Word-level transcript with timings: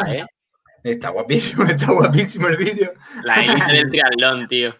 ¿eh? 0.08 0.26
Está 0.82 1.10
guapísimo, 1.10 1.64
está 1.64 1.92
guapísimo 1.92 2.48
el 2.48 2.56
vídeo. 2.56 2.92
La 3.24 3.36
élite 3.36 3.72
del 3.72 3.90
triatlón, 3.90 4.46
tío. 4.48 4.74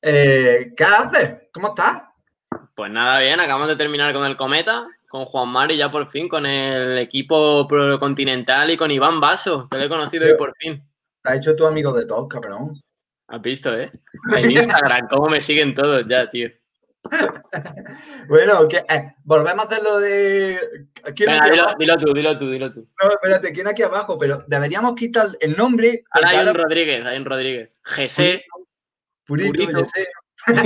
Eh, 0.00 0.72
¿Qué 0.76 0.84
haces? 0.84 1.34
¿Cómo 1.52 1.68
estás? 1.68 2.02
Pues 2.74 2.90
nada, 2.90 3.20
bien, 3.20 3.38
acabamos 3.40 3.68
de 3.68 3.76
terminar 3.76 4.12
con 4.14 4.24
el 4.24 4.36
Cometa, 4.36 4.86
con 5.08 5.26
Juan 5.26 5.50
Mari 5.50 5.76
ya 5.76 5.90
por 5.90 6.08
fin, 6.08 6.28
con 6.28 6.46
el 6.46 6.96
equipo 6.98 7.68
continental 7.98 8.70
y 8.70 8.76
con 8.76 8.90
Iván 8.90 9.20
Vaso, 9.20 9.68
que 9.68 9.76
lo 9.76 9.84
he 9.84 9.88
conocido 9.88 10.26
hoy 10.26 10.36
por 10.36 10.54
fin. 10.56 10.82
Te 11.22 11.30
has 11.30 11.38
hecho 11.38 11.54
tu 11.54 11.66
amigo 11.66 11.92
de 11.92 12.06
todos, 12.06 12.26
cabrón. 12.28 12.80
Has 13.28 13.42
visto, 13.42 13.78
¿eh? 13.78 13.90
En 14.34 14.50
Instagram, 14.50 15.08
cómo 15.08 15.28
me 15.28 15.40
siguen 15.40 15.74
todos 15.74 16.04
ya, 16.08 16.30
tío. 16.30 16.48
bueno, 18.28 18.68
eh, 18.70 19.14
volvemos 19.24 19.64
a 19.64 19.68
hacer 19.68 19.82
lo 19.82 19.98
de. 19.98 20.58
Venga, 21.18 21.74
dilo, 21.78 21.98
tú, 21.98 22.12
dilo 22.12 22.38
tú, 22.38 22.50
dilo 22.50 22.70
tú. 22.70 22.88
No, 23.02 23.10
espérate, 23.10 23.52
¿quién 23.52 23.66
aquí 23.66 23.82
abajo? 23.82 24.18
Pero 24.18 24.44
deberíamos 24.46 24.94
quitar 24.94 25.28
el 25.40 25.56
nombre. 25.56 26.04
Ahora 26.10 26.28
hay 26.28 26.46
un 26.46 26.54
Rodríguez, 26.54 27.06
hay 27.06 27.18
un 27.18 27.24
Rodríguez. 27.24 27.70
GC. 27.84 28.44
Purito, 29.24 29.52
Purito. 29.52 29.86
Ah, 30.46 30.56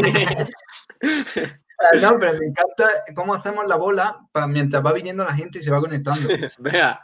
no, 2.01 2.19
pero 2.19 2.39
me 2.39 2.47
encanta 2.47 2.89
cómo 3.15 3.35
hacemos 3.35 3.67
la 3.67 3.77
bola 3.77 4.19
mientras 4.49 4.85
va 4.85 4.93
viniendo 4.93 5.25
la 5.25 5.35
gente 5.35 5.59
y 5.59 5.63
se 5.63 5.71
va 5.71 5.81
conectando. 5.81 6.29
Venga, 6.59 7.01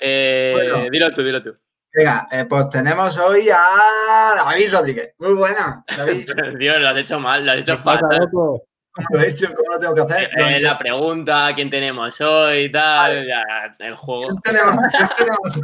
eh, 0.00 0.88
dilo 0.90 1.12
tú, 1.12 1.22
dilo 1.22 1.42
tú. 1.42 1.56
Venga, 1.94 2.26
eh, 2.32 2.44
pues 2.44 2.68
tenemos 2.70 3.16
hoy 3.18 3.48
a 3.50 4.34
David 4.36 4.72
Rodríguez. 4.72 5.14
Muy 5.18 5.34
buena, 5.34 5.84
David. 5.96 6.28
Dios, 6.58 6.80
lo 6.80 6.88
has 6.88 6.96
hecho 6.96 7.20
mal, 7.20 7.46
lo 7.46 7.52
has 7.52 7.58
hecho 7.58 7.76
fatal. 7.76 8.28
¿Cómo 8.32 8.64
lo 9.10 9.20
he 9.20 9.28
hecho? 9.28 9.46
¿Cómo 9.54 9.72
lo 9.72 9.78
tengo 9.78 9.94
que 9.94 10.00
hacer? 10.00 10.30
Eh, 10.36 10.58
la 10.60 10.76
pregunta, 10.76 11.52
¿quién 11.54 11.70
tenemos 11.70 12.20
hoy? 12.20 12.70
Tal, 12.72 13.24
ya, 13.28 13.44
el 13.78 13.94
juego. 13.94 14.26
¿Quién 14.42 14.56
tenemos? 14.56 14.84
¿Quién 14.90 15.08
tenemos? 15.16 15.56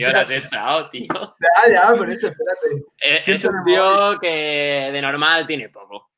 lo 0.14 0.18
has 0.18 0.30
echado, 0.30 0.88
tío. 0.88 1.08
Ya, 1.10 1.72
ya, 1.72 1.94
por 1.94 2.10
eso, 2.10 2.28
espérate. 2.28 2.84
Eh, 3.02 3.22
es, 3.26 3.44
es 3.44 3.50
un 3.50 3.64
tío 3.64 4.18
que 4.18 4.90
de 4.92 5.02
normal 5.02 5.46
tiene 5.46 5.68
poco. 5.68 6.10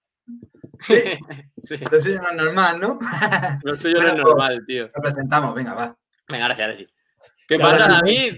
Sí. 0.83 1.03
sí. 1.65 1.77
Lo 1.91 2.00
suyo 2.00 2.20
no 2.20 2.28
es 2.28 2.34
normal, 2.37 2.81
¿no? 2.81 2.98
Lo 3.65 3.75
suyo 3.75 4.00
no 4.00 4.06
es 4.06 4.15
normal, 4.15 4.65
tío. 4.69 4.89
Lo 4.94 5.03
presentamos, 5.03 5.53
venga, 5.53 5.75
va. 5.75 5.97
Venga, 6.28 6.47
gracias, 6.47 6.78
sí. 6.78 6.89
¿Qué 7.51 7.59
pasa, 7.59 7.89
David? 7.89 8.37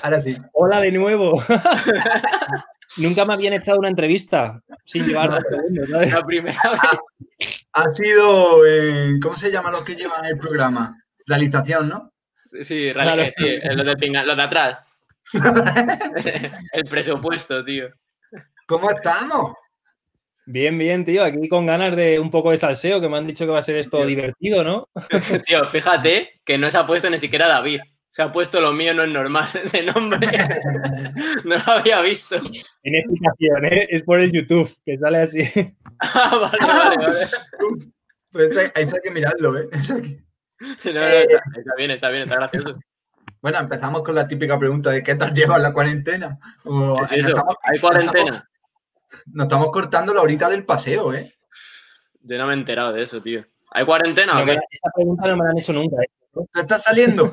Ahora 0.00 0.22
sí. 0.22 0.34
Hola 0.54 0.80
de 0.80 0.90
nuevo. 0.90 1.44
Nunca 2.96 3.26
me 3.26 3.34
habían 3.34 3.52
echado 3.52 3.78
una 3.78 3.90
entrevista 3.90 4.62
sin 4.86 5.06
llevar 5.06 5.28
dos 5.28 5.44
segundos, 5.50 5.90
¿sabes? 5.90 6.12
La 6.14 6.24
primera 6.24 6.58
vez. 6.72 7.60
Ha 7.74 7.92
sido, 7.92 8.66
eh, 8.66 9.18
¿cómo 9.20 9.36
se 9.36 9.52
llama 9.52 9.70
los 9.70 9.84
que 9.84 9.96
llevan 9.96 10.24
el 10.24 10.38
programa? 10.38 10.96
Realización, 11.26 11.90
¿no? 11.90 12.14
Sí, 12.62 12.90
claro. 12.94 13.30
sí, 13.36 13.58
los 13.62 13.84
de, 13.84 13.96
pinga, 13.98 14.24
los 14.24 14.34
de 14.38 14.42
atrás. 14.42 14.82
el 16.72 16.84
presupuesto, 16.88 17.62
tío. 17.62 17.90
¿Cómo 18.66 18.88
estamos? 18.88 19.52
Bien, 20.46 20.78
bien, 20.78 21.04
tío. 21.04 21.22
Aquí 21.22 21.50
con 21.50 21.66
ganas 21.66 21.94
de 21.94 22.18
un 22.18 22.30
poco 22.30 22.52
de 22.52 22.56
salseo, 22.56 22.98
que 22.98 23.10
me 23.10 23.18
han 23.18 23.26
dicho 23.26 23.44
que 23.44 23.52
va 23.52 23.58
a 23.58 23.62
ser 23.62 23.76
esto 23.76 24.06
divertido, 24.06 24.64
¿no? 24.64 24.88
tío, 25.46 25.68
fíjate 25.68 26.40
que 26.46 26.56
no 26.56 26.70
se 26.70 26.78
ha 26.78 26.86
puesto 26.86 27.10
ni 27.10 27.18
siquiera 27.18 27.46
David. 27.46 27.80
Se 28.10 28.22
ha 28.22 28.32
puesto 28.32 28.60
lo 28.60 28.72
mío, 28.72 28.94
no 28.94 29.02
es 29.02 29.10
normal 29.10 29.48
de 29.72 29.82
nombre. 29.82 30.26
no 31.44 31.56
lo 31.56 31.72
había 31.72 32.00
visto. 32.00 32.36
En 32.82 32.94
explicación, 32.94 33.64
¿eh? 33.66 33.86
Es 33.90 34.02
por 34.02 34.20
el 34.20 34.32
YouTube, 34.32 34.74
que 34.84 34.98
sale 34.98 35.18
así. 35.18 35.42
ah, 36.00 36.38
vale, 36.40 36.74
vale, 36.74 36.96
vale. 36.96 37.26
Pues 38.30 38.50
eso, 38.50 38.60
eso 38.74 38.96
hay 38.96 39.02
que 39.02 39.10
mirarlo, 39.10 39.58
¿eh? 39.58 39.68
Eso 39.72 39.94
hay 39.94 40.02
que... 40.02 40.28
No, 40.86 40.92
no, 40.92 41.00
está, 41.00 41.36
está, 41.56 41.74
bien, 41.76 41.90
está 41.92 42.10
bien, 42.10 42.22
está 42.24 42.36
gracioso. 42.36 42.78
Bueno, 43.40 43.58
empezamos 43.60 44.02
con 44.02 44.16
la 44.16 44.26
típica 44.26 44.58
pregunta 44.58 44.90
de 44.90 45.04
¿qué 45.04 45.14
tal 45.14 45.32
llevas 45.32 45.62
la 45.62 45.72
cuarentena? 45.72 46.38
O, 46.64 47.04
¿Es 47.04 47.12
eso? 47.12 47.28
Estamos, 47.28 47.54
¿Hay 47.62 47.78
cuarentena? 47.78 48.48
Nos, 49.26 49.26
nos 49.26 49.46
estamos 49.46 49.70
cortando 49.70 50.12
la 50.12 50.22
horita 50.22 50.48
del 50.48 50.64
paseo, 50.64 51.14
¿eh? 51.14 51.32
Yo 52.22 52.36
no 52.38 52.46
me 52.46 52.54
he 52.54 52.56
enterado 52.56 52.92
de 52.92 53.02
eso, 53.02 53.22
tío. 53.22 53.46
¿Hay 53.70 53.84
cuarentena 53.84 54.34
no, 54.34 54.42
o 54.42 54.44
qué? 54.46 54.58
Esta 54.70 54.90
pregunta 54.94 55.28
no 55.28 55.36
me 55.36 55.44
la 55.44 55.50
han 55.50 55.58
hecho 55.58 55.72
nunca. 55.72 56.02
¿eh? 56.02 56.10
¿Tú 56.32 56.46
estás 56.54 56.82
saliendo? 56.82 57.32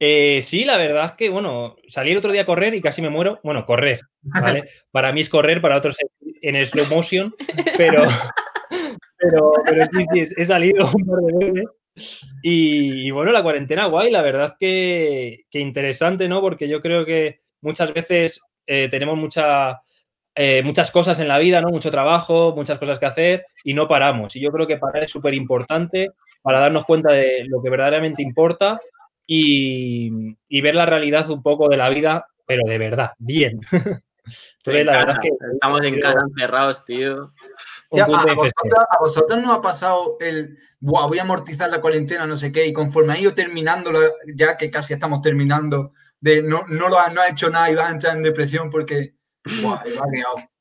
Eh, 0.00 0.40
sí, 0.42 0.64
la 0.64 0.76
verdad 0.76 1.06
es 1.06 1.12
que, 1.12 1.28
bueno, 1.28 1.76
salí 1.86 2.10
el 2.10 2.18
otro 2.18 2.32
día 2.32 2.42
a 2.42 2.46
correr 2.46 2.74
y 2.74 2.80
casi 2.80 3.00
me 3.00 3.10
muero. 3.10 3.40
Bueno, 3.42 3.64
correr, 3.64 4.00
¿vale? 4.22 4.64
Para 4.90 5.12
mí 5.12 5.20
es 5.20 5.28
correr, 5.28 5.60
para 5.60 5.76
otros 5.76 5.96
en 6.42 6.66
slow 6.66 6.86
motion, 6.86 7.34
pero, 7.76 8.04
pero, 9.16 9.52
pero 9.64 9.84
sí, 9.92 10.04
sí, 10.12 10.34
he 10.36 10.44
salido 10.44 10.90
un 10.92 11.06
par 11.06 11.18
de 11.20 11.46
veces. 11.46 11.70
Y, 12.42 13.06
y, 13.06 13.10
bueno, 13.12 13.30
la 13.30 13.42
cuarentena 13.42 13.86
guay, 13.86 14.10
la 14.10 14.20
verdad 14.20 14.56
que, 14.58 15.44
que, 15.48 15.60
interesante, 15.60 16.28
¿no? 16.28 16.40
Porque 16.40 16.68
yo 16.68 16.80
creo 16.80 17.04
que 17.04 17.40
muchas 17.60 17.94
veces 17.94 18.40
eh, 18.66 18.88
tenemos 18.88 19.16
mucha, 19.16 19.80
eh, 20.34 20.62
muchas 20.64 20.90
cosas 20.90 21.20
en 21.20 21.28
la 21.28 21.38
vida, 21.38 21.60
¿no? 21.60 21.70
Mucho 21.70 21.92
trabajo, 21.92 22.52
muchas 22.56 22.78
cosas 22.78 22.98
que 22.98 23.06
hacer 23.06 23.46
y 23.62 23.74
no 23.74 23.86
paramos. 23.86 24.34
Y 24.34 24.40
yo 24.40 24.50
creo 24.50 24.66
que 24.66 24.76
parar 24.76 25.04
es 25.04 25.10
súper 25.10 25.34
importante 25.34 26.10
para 26.42 26.60
darnos 26.60 26.84
cuenta 26.84 27.12
de 27.12 27.44
lo 27.46 27.62
que 27.62 27.70
verdaderamente 27.70 28.22
importa 28.22 28.80
y, 29.26 30.36
y, 30.48 30.60
ver 30.60 30.74
la 30.74 30.86
realidad 30.86 31.30
un 31.30 31.42
poco 31.42 31.68
de 31.68 31.76
la 31.76 31.88
vida, 31.88 32.26
pero 32.46 32.62
de 32.66 32.78
verdad, 32.78 33.12
bien. 33.18 33.60
Entonces, 34.58 34.86
la 34.86 34.98
verdad 34.98 35.16
es 35.16 35.20
que 35.20 35.28
estamos 35.52 35.82
en 35.82 36.00
casa 36.00 36.20
encerrados, 36.26 36.84
tío. 36.84 37.32
Ya, 37.92 38.04
a, 38.04 38.06
vosotros, 38.06 38.52
a, 38.90 38.98
vosotros, 38.98 39.38
no 39.42 39.52
ha 39.52 39.60
pasado 39.60 40.16
el 40.20 40.56
Buah, 40.80 41.06
voy 41.06 41.18
a 41.18 41.22
amortizar 41.22 41.70
la 41.70 41.80
cuarentena, 41.80 42.26
no 42.26 42.36
sé 42.36 42.50
qué, 42.50 42.66
y 42.66 42.72
conforme 42.72 43.12
ha 43.12 43.18
ido 43.18 43.34
terminando, 43.34 43.92
ya 44.34 44.56
que 44.56 44.70
casi 44.70 44.94
estamos 44.94 45.20
terminando, 45.20 45.92
de 46.20 46.42
no, 46.42 46.66
no 46.68 46.88
lo 46.88 46.98
ha, 46.98 47.10
no 47.10 47.20
ha 47.20 47.28
hecho 47.28 47.50
nada 47.50 47.70
y 47.70 47.74
va 47.74 47.88
a 47.88 47.92
entrar 47.92 48.16
en 48.16 48.22
depresión 48.22 48.70
porque 48.70 49.14
buah, 49.62 49.82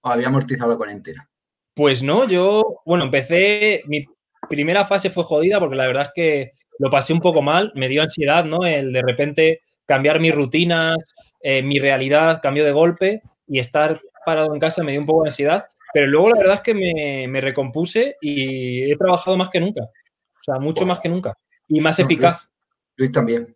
había 0.03 0.27
amortizado 0.27 0.71
la 0.71 0.77
cuarentena. 0.77 1.29
Pues 1.73 2.03
no, 2.03 2.27
yo, 2.27 2.81
bueno, 2.85 3.05
empecé, 3.05 3.83
mi 3.87 4.05
primera 4.49 4.85
fase 4.85 5.09
fue 5.09 5.23
jodida 5.23 5.59
porque 5.59 5.75
la 5.75 5.87
verdad 5.87 6.03
es 6.03 6.11
que 6.13 6.51
lo 6.79 6.89
pasé 6.89 7.13
un 7.13 7.21
poco 7.21 7.41
mal, 7.41 7.71
me 7.75 7.87
dio 7.87 8.01
ansiedad, 8.01 8.45
¿no? 8.45 8.65
El 8.65 8.91
de 8.91 9.01
repente 9.01 9.61
cambiar 9.85 10.19
mis 10.19 10.33
rutinas, 10.33 10.97
eh, 11.41 11.61
mi 11.61 11.79
realidad 11.79 12.39
cambió 12.41 12.63
de 12.63 12.71
golpe 12.71 13.21
y 13.47 13.59
estar 13.59 13.99
parado 14.25 14.53
en 14.53 14.59
casa 14.59 14.83
me 14.83 14.91
dio 14.91 15.01
un 15.01 15.07
poco 15.07 15.23
de 15.23 15.29
ansiedad, 15.29 15.65
pero 15.93 16.07
luego 16.07 16.29
la 16.29 16.37
verdad 16.37 16.55
es 16.55 16.61
que 16.61 16.73
me, 16.73 17.27
me 17.27 17.41
recompuse 17.41 18.17
y 18.21 18.91
he 18.91 18.95
trabajado 18.95 19.37
más 19.37 19.49
que 19.49 19.59
nunca, 19.59 19.81
o 19.81 20.43
sea, 20.43 20.59
mucho 20.59 20.85
más 20.85 20.99
que 20.99 21.09
nunca 21.09 21.37
y 21.67 21.81
más 21.81 21.99
eficaz. 21.99 22.47
Luis 22.95 23.11
también. 23.11 23.55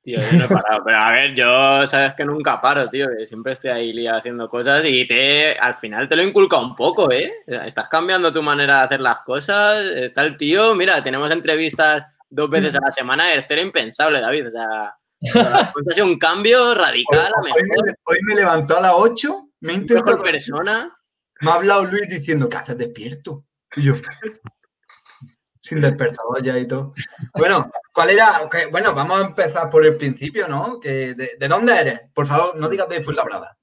Tío, 0.00 0.18
yo 0.18 0.36
no 0.36 0.44
he 0.46 0.48
parado, 0.48 0.82
pero 0.84 0.98
a 0.98 1.12
ver, 1.12 1.34
yo 1.36 1.86
sabes 1.86 2.14
que 2.14 2.24
nunca 2.24 2.60
paro, 2.60 2.88
tío, 2.90 3.06
que 3.16 3.24
siempre 3.24 3.52
estoy 3.52 3.70
ahí 3.70 3.92
liado 3.92 4.18
haciendo 4.18 4.48
cosas 4.48 4.84
y 4.84 5.06
te, 5.06 5.56
al 5.56 5.74
final 5.74 6.08
te 6.08 6.16
lo 6.16 6.24
inculca 6.24 6.58
un 6.58 6.74
poco, 6.74 7.12
¿eh? 7.12 7.30
Estás 7.46 7.88
cambiando 7.88 8.32
tu 8.32 8.42
manera 8.42 8.78
de 8.78 8.82
hacer 8.82 9.00
las 9.00 9.20
cosas, 9.20 9.76
está 9.94 10.22
el 10.22 10.36
tío, 10.36 10.74
mira, 10.74 11.04
tenemos 11.04 11.30
entrevistas 11.30 12.04
dos 12.32 12.50
veces 12.50 12.74
a 12.74 12.80
la 12.80 12.90
semana, 12.90 13.32
esto 13.34 13.52
era 13.52 13.62
impensable, 13.62 14.20
David, 14.20 14.48
o 14.48 14.50
sea, 14.50 14.96
ha 15.34 15.72
sido 15.94 16.06
un 16.06 16.18
cambio 16.18 16.74
radical. 16.74 17.32
Hoy, 17.42 17.52
hoy, 17.52 17.62
me, 17.68 17.92
hoy 18.04 18.18
me 18.22 18.34
levantó 18.34 18.78
a 18.78 18.80
las 18.80 18.92
8, 18.94 19.48
me 19.60 19.74
intentó... 19.74 20.16
persona. 20.18 20.96
Me 21.40 21.50
ha 21.50 21.54
hablado 21.54 21.84
Luis 21.84 22.08
diciendo, 22.08 22.48
¿qué 22.48 22.56
haces 22.56 22.78
despierto? 22.78 23.44
Y 23.76 23.82
yo, 23.82 23.94
sin 25.60 25.80
despertador 25.80 26.42
ya 26.42 26.58
y 26.58 26.66
todo. 26.66 26.94
Bueno, 27.34 27.70
¿cuál 27.92 28.10
era? 28.10 28.42
Okay, 28.42 28.70
bueno, 28.70 28.94
vamos 28.94 29.18
a 29.18 29.26
empezar 29.26 29.68
por 29.68 29.84
el 29.84 29.96
principio, 29.96 30.48
¿no? 30.48 30.80
Que 30.80 31.14
de, 31.14 31.32
de, 31.38 31.48
dónde 31.48 31.78
eres? 31.78 32.00
Por 32.14 32.26
favor, 32.26 32.56
no 32.56 32.68
digas 32.68 32.88
de 32.88 33.02
Fuenlabrada. 33.02 33.56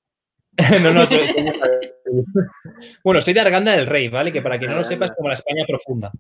no, 0.82 0.94
no, 0.94 1.06
soy, 1.06 1.28
soy, 1.28 1.94
bueno, 3.04 3.22
soy 3.22 3.34
de 3.34 3.40
Arganda 3.40 3.72
del 3.72 3.88
Rey, 3.88 4.10
¿vale? 4.10 4.32
Que 4.32 4.42
para 4.42 4.58
quien 4.58 4.72
no 4.72 4.78
lo 4.78 4.84
sepa 4.84 5.06
es 5.06 5.12
como 5.12 5.30
la 5.30 5.36
España 5.36 5.64
profunda. 5.68 6.12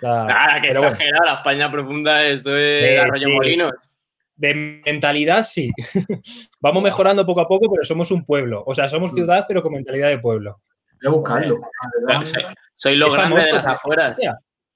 La, 0.00 0.24
Nada, 0.24 0.60
que 0.60 0.68
exagerada, 0.68 1.18
bueno. 1.18 1.24
la 1.24 1.34
España 1.34 1.70
profunda 1.70 2.24
esto 2.24 2.56
es 2.56 2.82
de, 2.82 2.98
Arroyo 2.98 3.28
de, 3.28 3.34
Molinos. 3.34 3.94
De 4.36 4.82
mentalidad, 4.86 5.42
sí. 5.42 5.70
Vamos 6.60 6.82
mejorando 6.82 7.26
poco 7.26 7.40
a 7.40 7.48
poco, 7.48 7.70
pero 7.72 7.84
somos 7.84 8.10
un 8.10 8.24
pueblo. 8.24 8.62
O 8.66 8.74
sea, 8.74 8.88
somos 8.88 9.12
ciudad, 9.12 9.44
pero 9.46 9.62
con 9.62 9.72
mentalidad 9.72 10.08
de 10.08 10.18
pueblo. 10.18 10.60
Voy 11.02 11.12
a 11.12 11.16
buscarlo. 11.16 11.60
Soy, 12.24 12.42
soy 12.74 12.96
lo 12.96 13.08
es 13.08 13.12
grande 13.14 13.36
famoso, 13.36 13.46
de 13.46 13.52
las 13.52 13.66
afueras. 13.66 14.18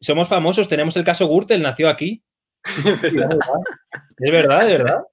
somos 0.00 0.28
famosos, 0.28 0.68
tenemos 0.68 0.96
el 0.96 1.04
caso 1.04 1.28
Gürtel, 1.28 1.62
nació 1.62 1.88
aquí. 1.88 2.22
es 2.64 3.12
verdad, 4.32 4.70
es 4.70 4.78
verdad. 4.78 5.04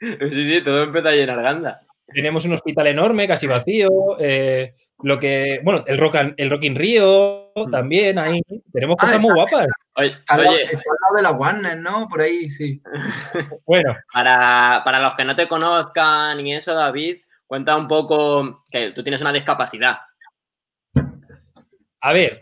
Sí, 0.00 0.44
sí, 0.44 0.60
todo 0.62 0.82
empieza 0.82 1.08
a 1.08 1.12
llenar 1.12 1.42
ganda. 1.42 1.80
Tenemos 2.06 2.44
un 2.44 2.52
hospital 2.52 2.88
enorme, 2.88 3.26
casi 3.26 3.46
vacío. 3.46 4.18
Eh, 4.20 4.74
lo 5.04 5.18
que, 5.18 5.60
bueno, 5.62 5.84
el 5.86 5.98
Rock, 5.98 6.16
el 6.36 6.50
rock 6.50 6.64
in 6.64 6.76
Rio 6.76 7.52
mm. 7.54 7.70
también 7.70 8.18
ahí. 8.18 8.40
Tenemos 8.72 8.96
cosas 8.96 9.16
ah, 9.16 9.18
muy 9.18 9.34
guapas. 9.34 9.68
Oye, 9.96 10.14
está, 10.14 10.34
al 10.34 10.42
lado 10.42 11.16
de 11.16 11.22
la 11.22 11.32
Warner, 11.32 11.76
¿no? 11.76 12.08
Por 12.08 12.22
ahí, 12.22 12.48
sí. 12.48 12.82
bueno. 13.66 13.94
Para, 14.12 14.80
para 14.82 15.00
los 15.00 15.14
que 15.14 15.24
no 15.26 15.36
te 15.36 15.46
conozcan 15.46 16.40
y 16.40 16.54
eso, 16.54 16.74
David, 16.74 17.18
cuenta 17.46 17.76
un 17.76 17.86
poco 17.86 18.64
que 18.70 18.92
tú 18.92 19.02
tienes 19.02 19.20
una 19.20 19.32
discapacidad. 19.32 19.98
A 22.00 22.12
ver, 22.14 22.38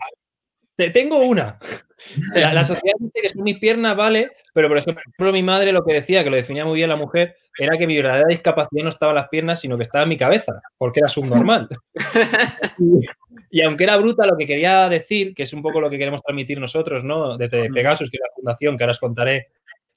tengo 0.75 1.19
una. 1.19 1.59
la 2.35 2.63
sociedad 2.63 2.95
dice 2.99 3.21
que 3.21 3.29
son 3.29 3.43
mis 3.43 3.59
piernas, 3.59 3.95
vale, 3.95 4.31
pero 4.53 4.67
por 4.67 4.77
ejemplo 4.77 5.31
mi 5.31 5.43
madre 5.43 5.71
lo 5.71 5.83
que 5.83 5.93
decía, 5.93 6.23
que 6.23 6.29
lo 6.29 6.35
definía 6.35 6.65
muy 6.65 6.77
bien 6.77 6.89
la 6.89 6.95
mujer, 6.95 7.35
era 7.57 7.77
que 7.77 7.87
mi 7.87 7.95
verdadera 7.95 8.27
discapacidad 8.27 8.83
no 8.83 8.89
estaba 8.89 9.11
en 9.11 9.17
las 9.17 9.29
piernas, 9.29 9.59
sino 9.61 9.77
que 9.77 9.83
estaba 9.83 10.03
en 10.03 10.09
mi 10.09 10.17
cabeza, 10.17 10.53
porque 10.77 10.99
era 10.99 11.07
subnormal. 11.07 11.69
y, 13.51 13.61
aunque 13.61 13.83
era 13.83 13.97
bruta, 13.97 14.25
lo 14.25 14.35
que 14.35 14.47
quería 14.47 14.89
decir, 14.89 15.33
que 15.35 15.43
es 15.43 15.53
un 15.53 15.61
poco 15.61 15.79
lo 15.79 15.89
que 15.89 15.97
queremos 15.97 16.21
transmitir 16.23 16.59
nosotros, 16.59 17.03
¿no? 17.03 17.37
Desde 17.37 17.69
Pegasus, 17.69 18.09
que 18.09 18.17
es 18.17 18.21
la 18.21 18.33
fundación 18.35 18.77
que 18.77 18.83
ahora 18.83 18.91
os 18.91 18.99
contaré 18.99 19.47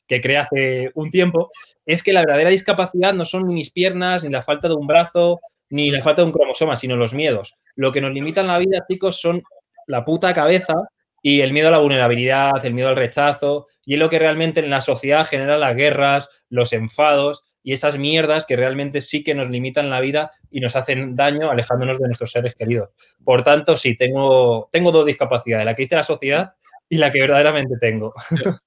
que 0.06 0.20
creé 0.20 0.37
hace 0.37 0.90
un 0.94 1.11
tiempo, 1.11 1.50
es 1.84 2.02
que 2.02 2.12
la 2.12 2.20
verdadera 2.20 2.50
discapacidad 2.50 3.12
no 3.12 3.25
son 3.25 3.49
ni 3.49 3.55
mis 3.55 3.73
piernas, 3.73 4.23
ni 4.23 4.31
la 4.31 4.43
falta 4.43 4.69
de 4.69 4.75
un 4.75 4.87
brazo, 4.87 5.40
ni 5.70 5.90
la 5.90 6.00
falta 6.00 6.23
de 6.23 6.26
un 6.26 6.32
cromosoma, 6.32 6.76
sino 6.76 6.94
los 6.96 7.12
miedos. 7.12 7.56
Lo 7.75 7.90
que 7.90 8.00
nos 8.00 8.12
limita 8.12 8.43
en 8.43 8.46
la 8.46 8.58
vida, 8.58 8.84
chicos, 8.88 9.20
son 9.20 9.43
la 9.87 10.05
puta 10.05 10.35
cabeza 10.35 10.75
y 11.23 11.41
el 11.41 11.53
miedo 11.53 11.69
a 11.69 11.73
la 11.73 11.79
vulnerabilidad, 11.79 12.65
el 12.65 12.75
miedo 12.75 12.88
al 12.88 12.97
rechazo, 12.97 13.67
y 13.85 13.94
es 13.94 13.99
lo 13.99 14.09
que 14.09 14.19
realmente 14.19 14.61
en 14.61 14.71
la 14.71 14.81
sociedad 14.81 15.27
genera 15.27 15.59
las 15.59 15.75
guerras, 15.75 16.29
los 16.50 16.73
enfados 16.73 17.43
y 17.62 17.73
esas 17.73 17.99
mierdas 17.99 18.47
que 18.47 18.55
realmente 18.55 19.00
sí 19.00 19.25
que 19.25 19.35
nos 19.35 19.50
limitan 19.50 19.91
la 19.91 20.00
vida 20.00 20.31
y 20.50 20.61
nos 20.61 20.77
hacen 20.77 21.17
daño 21.17 21.50
alejándonos 21.50 21.99
de 21.99 22.06
nuestros 22.06 22.31
seres 22.31 22.55
queridos. 22.55 22.91
Por 23.25 23.43
tanto, 23.43 23.77
sí, 23.77 23.97
tengo, 23.97 24.69
tengo 24.71 24.93
dos 24.93 25.05
discapacidades, 25.05 25.65
la 25.67 25.75
que 25.75 25.83
dice 25.83 25.97
la 25.97 26.05
sociedad 26.05 26.55
y 26.88 26.97
la 26.99 27.11
que 27.11 27.21
verdaderamente 27.21 27.75
tengo. 27.81 28.12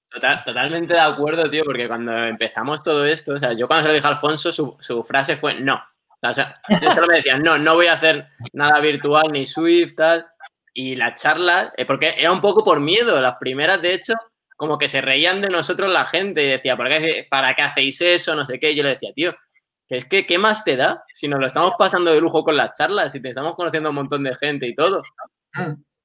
totalmente 0.45 0.93
de 0.93 0.99
acuerdo, 0.99 1.49
tío, 1.49 1.63
porque 1.63 1.87
cuando 1.87 2.25
empezamos 2.25 2.83
todo 2.83 3.05
esto, 3.05 3.35
o 3.35 3.39
sea, 3.39 3.53
yo 3.53 3.67
cuando 3.67 3.83
se 3.83 3.87
lo 3.87 3.93
dije 3.93 4.07
a 4.07 4.11
Alfonso, 4.11 4.51
su, 4.51 5.03
frase 5.05 5.37
fue 5.37 5.61
no. 5.61 5.81
O 6.21 6.33
sea, 6.33 6.61
yo 6.81 6.91
solo 6.91 7.07
me 7.07 7.15
decía, 7.15 7.37
no, 7.37 7.57
no 7.57 7.75
voy 7.75 7.87
a 7.87 7.93
hacer 7.93 8.27
nada 8.51 8.81
virtual 8.81 9.31
ni 9.31 9.45
Swift, 9.45 9.95
tal 9.95 10.25
y 10.73 10.95
la 10.95 11.13
charla, 11.13 11.73
eh, 11.77 11.85
porque 11.85 12.15
era 12.17 12.31
un 12.31 12.41
poco 12.41 12.63
por 12.63 12.79
miedo, 12.79 13.21
las 13.21 13.35
primeras 13.39 13.81
de 13.81 13.93
hecho, 13.93 14.13
como 14.55 14.77
que 14.77 14.87
se 14.87 15.01
reían 15.01 15.41
de 15.41 15.49
nosotros 15.49 15.91
la 15.91 16.05
gente 16.05 16.43
y 16.43 16.47
decía, 16.47 16.75
¿para 16.75 16.97
qué, 16.97 17.27
¿para 17.29 17.53
qué 17.53 17.61
hacéis 17.61 18.01
eso? 18.01 18.35
No 18.35 18.45
sé 18.45 18.59
qué. 18.59 18.71
Y 18.71 18.75
yo 18.75 18.83
le 18.83 18.89
decía, 18.89 19.11
tío, 19.13 19.33
que 19.87 19.97
es 19.97 20.05
que, 20.05 20.25
¿qué 20.25 20.37
más 20.37 20.63
te 20.63 20.75
da? 20.75 21.03
Si 21.13 21.27
nos 21.27 21.39
lo 21.39 21.47
estamos 21.47 21.73
pasando 21.77 22.11
de 22.11 22.21
lujo 22.21 22.43
con 22.43 22.57
las 22.57 22.77
charlas, 22.77 23.11
si 23.11 23.21
te 23.21 23.29
estamos 23.29 23.55
conociendo 23.55 23.87
a 23.87 23.91
un 23.91 23.95
montón 23.95 24.23
de 24.23 24.35
gente 24.35 24.67
y 24.67 24.75
todo. 24.75 25.01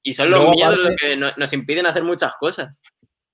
Y 0.03 0.15
son 0.15 0.31
los 0.31 0.51
miedos 0.51 0.79
los 0.79 0.93
que 0.97 1.17
nos 1.17 1.53
impiden 1.53 1.87
hacer 1.87 2.05
muchas 2.05 2.37
cosas. 2.37 2.81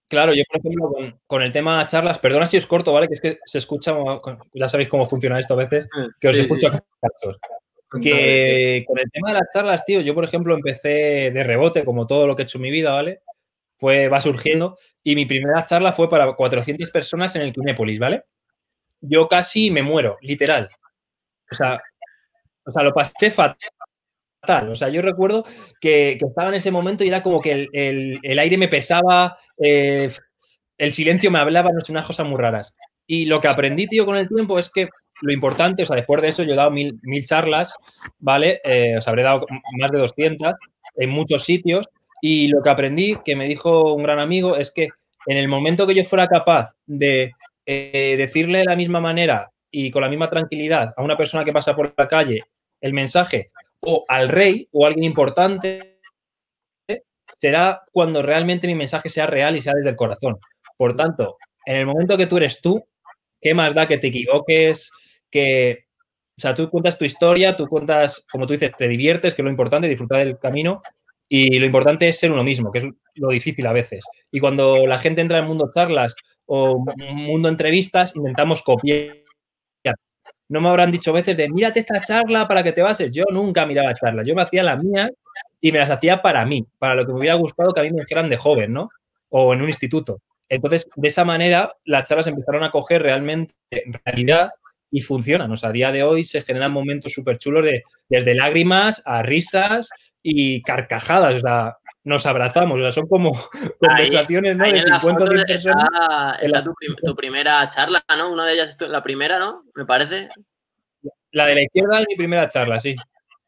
Claro, 0.09 0.35
yo 0.35 0.43
por 0.51 0.59
ejemplo 0.59 0.93
con, 1.27 1.43
el 1.43 1.53
tema 1.53 1.79
de 1.79 1.87
charlas, 1.87 2.19
perdona 2.19 2.47
si 2.47 2.57
os 2.57 2.67
corto, 2.67 2.93
¿vale? 2.93 3.07
Que 3.07 3.15
es 3.15 3.21
que 3.21 3.39
se 3.45 3.59
escucha, 3.59 3.95
ya 4.53 4.69
sabéis 4.69 4.89
cómo 4.89 5.07
funciona 5.07 5.39
esto 5.39 5.55
a 5.55 5.59
veces, 5.59 5.87
que 6.21 6.29
os 6.29 6.37
escucho 6.37 6.71
que 7.99 8.85
con 8.87 8.99
el 8.99 9.11
tema 9.11 9.31
de 9.31 9.39
las 9.39 9.49
charlas, 9.53 9.85
tío, 9.85 10.01
yo 10.01 10.15
por 10.15 10.25
ejemplo 10.25 10.55
empecé 10.55 11.31
de 11.33 11.45
rebote, 11.45 11.85
como 11.85 12.07
todo 12.07 12.27
lo 12.27 12.37
que 12.37 12.43
he 12.43 12.45
hecho 12.45 12.59
en 12.59 12.63
mi 12.63 12.71
vida, 12.71 12.93
¿vale? 12.93 13.23
Fue, 13.77 14.09
va 14.09 14.21
surgiendo, 14.21 14.79
y 15.03 15.17
mi 15.17 15.27
primera 15.27 15.65
charla 15.65 15.93
fue 15.93 16.09
para 16.09 16.33
400 16.33 16.91
personas 16.91 17.35
en 17.35 17.43
el 17.43 17.53
Kinépolis, 17.53 17.99
¿vale? 17.99 18.25
Yo 19.01 19.27
casi 19.27 19.71
me 19.71 19.83
muero, 19.83 20.19
literal. 20.21 20.69
O 21.51 21.55
sea, 21.55 21.81
o 22.65 22.71
sea 22.71 22.83
lo 22.83 22.93
pasé 22.93 23.31
fatal. 23.31 24.71
O 24.71 24.75
sea, 24.75 24.89
yo 24.89 25.03
recuerdo 25.03 25.45
que, 25.81 26.13
estaba 26.13 26.51
en 26.51 26.55
ese 26.55 26.71
momento 26.71 27.05
y 27.05 27.09
era 27.09 27.23
como 27.23 27.41
que 27.41 27.69
el, 27.73 28.39
aire 28.39 28.57
me 28.57 28.69
pesaba, 28.69 29.39
eh, 29.59 30.11
el 30.79 30.93
silencio 30.93 31.31
me 31.31 31.39
hablaba, 31.39 31.71
no 31.73 31.81
sé, 31.81 31.93
unas 31.93 32.07
cosas 32.07 32.27
muy 32.27 32.39
raras. 32.39 32.75
Y 33.07 33.25
lo 33.25 33.41
que 33.41 33.49
aprendí, 33.49 33.87
tío, 33.89 34.07
con 34.07 34.17
el 34.17 34.29
tiempo 34.29 34.59
es 34.59 34.71
que 34.71 34.89
lo 35.21 35.33
importante, 35.33 35.83
o 35.83 35.87
sea, 35.87 35.97
después 35.97 36.23
de 36.23 36.29
eso 36.29 36.43
yo 36.43 36.53
he 36.53 36.57
dado 36.57 36.71
mil, 36.71 36.99
charlas, 37.27 37.75
¿vale? 38.19 38.61
Eh, 38.65 38.97
os 38.99 39.09
habré 39.09 39.23
dado 39.23 39.47
más 39.79 39.91
de 39.91 39.99
200 39.99 40.55
en 40.97 41.11
muchos 41.11 41.45
sitios 41.45 41.89
y 42.21 42.49
lo 42.49 42.63
que 42.63 42.71
aprendí, 42.71 43.17
que 43.25 43.37
me 43.37 43.47
dijo 43.47 43.95
un 43.95 44.03
gran 44.03 44.19
amigo, 44.19 44.57
es 44.57 44.71
que 44.71 44.89
en 45.27 45.37
el 45.37 45.49
momento 45.49 45.87
que 45.87 45.95
yo 45.95 46.05
fuera 46.05 46.27
capaz 46.27 46.73
de 46.87 47.33
eh, 47.67 48.15
decirle 48.17 48.59
de 48.59 48.65
la 48.65 48.77
misma 48.77 49.01
manera 49.01 49.51
y 49.71 49.91
con 49.91 50.03
la 50.03 50.09
misma 50.09 50.29
tranquilidad 50.29 50.93
a 50.97 51.03
una 51.03 51.17
persona 51.17 51.45
que 51.45 51.53
pasa 51.53 51.77
por 51.77 51.95
la 51.97 52.09
calle 52.09 52.43
el 52.81 52.93
mensaje 52.93 53.51
o 53.81 54.05
al 54.09 54.29
rey 54.29 54.69
o 54.73 54.85
a 54.85 54.89
alguien 54.89 55.05
importante, 55.05 56.01
será 57.37 57.83
cuando 57.93 58.23
realmente 58.23 58.67
mi 58.67 58.75
mensaje 58.75 59.09
sea 59.09 59.27
real 59.27 59.57
y 59.57 59.61
sea 59.61 59.75
desde 59.75 59.91
el 59.91 59.97
corazón. 59.97 60.39
Por 60.77 60.97
tanto, 60.97 61.37
en 61.65 61.77
el 61.77 61.87
momento 61.87 62.17
que 62.17 62.27
tú 62.27 62.37
eres 62.37 62.61
tú, 62.61 62.85
¿qué 63.41 63.55
más 63.55 63.75
da 63.75 63.87
que 63.87 63.99
te 63.99 64.09
equivoques, 64.09 64.91
que, 65.31 65.87
o 66.37 66.41
sea, 66.41 66.55
tú 66.55 66.71
cuentas 66.71 66.99
tu 66.99 67.05
historia, 67.05 67.57
tú 67.57 67.67
cuentas, 67.67 68.25
como 68.31 68.47
tú 68.47 68.55
dices, 68.55 68.73
te 68.77 68.89
diviertes, 68.89 69.35
que 69.35 69.43
es 69.43 69.45
lo 69.45 69.51
importante, 69.51 69.89
disfrutar 69.89 70.19
del 70.19 70.39
camino, 70.39 70.83
y 71.29 71.59
lo 71.59 71.67
importante 71.67 72.09
es 72.09 72.19
ser 72.19 72.33
uno 72.33 72.43
mismo, 72.43 72.73
que 72.73 72.79
es 72.79 72.85
lo 73.15 73.29
difícil 73.29 73.67
a 73.67 73.73
veces. 73.73 74.05
Y 74.33 74.41
cuando 74.41 74.87
la 74.87 74.99
gente 74.99 75.21
entra 75.21 75.39
en 75.39 75.47
mundo 75.47 75.71
charlas 75.73 76.15
o 76.47 76.85
mundo 76.99 77.49
entrevistas, 77.49 78.15
intentamos 78.17 78.63
copiar. 78.63 79.19
No 80.49 80.61
me 80.61 80.69
habrán 80.69 80.91
dicho 80.91 81.13
veces 81.13 81.37
de, 81.37 81.49
mírate 81.49 81.79
esta 81.79 82.03
charla 82.03 82.49
para 82.49 82.65
que 82.65 82.73
te 82.73 82.83
bases. 82.83 83.13
Yo 83.13 83.23
nunca 83.31 83.65
miraba 83.67 83.95
charlas, 83.95 84.27
yo 84.27 84.35
me 84.35 84.43
hacía 84.43 84.65
las 84.65 84.83
mías 84.83 85.11
y 85.61 85.71
me 85.71 85.79
las 85.79 85.91
hacía 85.91 86.21
para 86.21 86.45
mí, 86.45 86.67
para 86.79 86.97
lo 86.97 87.07
que 87.07 87.13
me 87.13 87.21
hubiera 87.21 87.37
gustado 87.37 87.73
que 87.73 87.81
a 87.81 87.83
mí 87.85 87.93
me 87.93 88.01
dijeran 88.01 88.29
de 88.29 88.37
joven, 88.37 88.73
¿no? 88.73 88.89
O 89.29 89.55
en 89.55 89.63
un 89.63 89.69
instituto. 89.69 90.19
Entonces, 90.49 90.89
de 90.97 91.07
esa 91.07 91.25
manera, 91.25 91.73
las 91.85 92.09
charlas 92.09 92.27
empezaron 92.27 92.65
a 92.65 92.73
coger 92.73 93.03
realmente 93.03 93.55
realidad 94.05 94.51
y 94.91 95.01
funcionan. 95.01 95.51
O 95.53 95.57
sea, 95.57 95.71
a 95.71 95.73
día 95.73 95.93
de 95.93 96.03
hoy 96.03 96.25
se 96.25 96.43
generan 96.43 96.73
momentos 96.73 97.13
súper 97.13 97.39
chulos 97.39 97.65
de 97.65 97.85
desde 98.09 98.35
lágrimas 98.35 99.03
a 99.05 99.23
risas 99.23 99.91
y 100.23 100.63
carcajadas. 100.63 101.37
O 101.37 101.39
sea, 101.39 101.77
nos 102.05 102.27
abrazamos. 102.27 102.79
O 102.79 102.83
sea, 102.83 102.93
son 102.93 103.09
como 103.09 103.33
conversaciones, 103.81 104.57
¿no? 104.57 104.65
de 104.65 104.83
50 104.83 105.25
personas. 105.47 105.89
Está, 106.41 106.63
tu, 106.63 107.15
primera 107.15 107.67
charla, 107.69 108.03
¿no? 108.17 108.33
Una 108.33 108.47
de 108.47 108.55
ellas 108.55 108.71
es 108.71 108.89
la 108.89 109.03
primera, 109.03 109.39
¿no? 109.39 109.65
Me 109.75 109.85
parece. 109.85 110.29
La 111.33 111.47
de 111.47 111.55
la 111.55 111.63
izquierda 111.63 112.01
es 112.01 112.07
mi 112.09 112.17
primera 112.17 112.49
charla, 112.49 112.81
sí. 112.81 112.97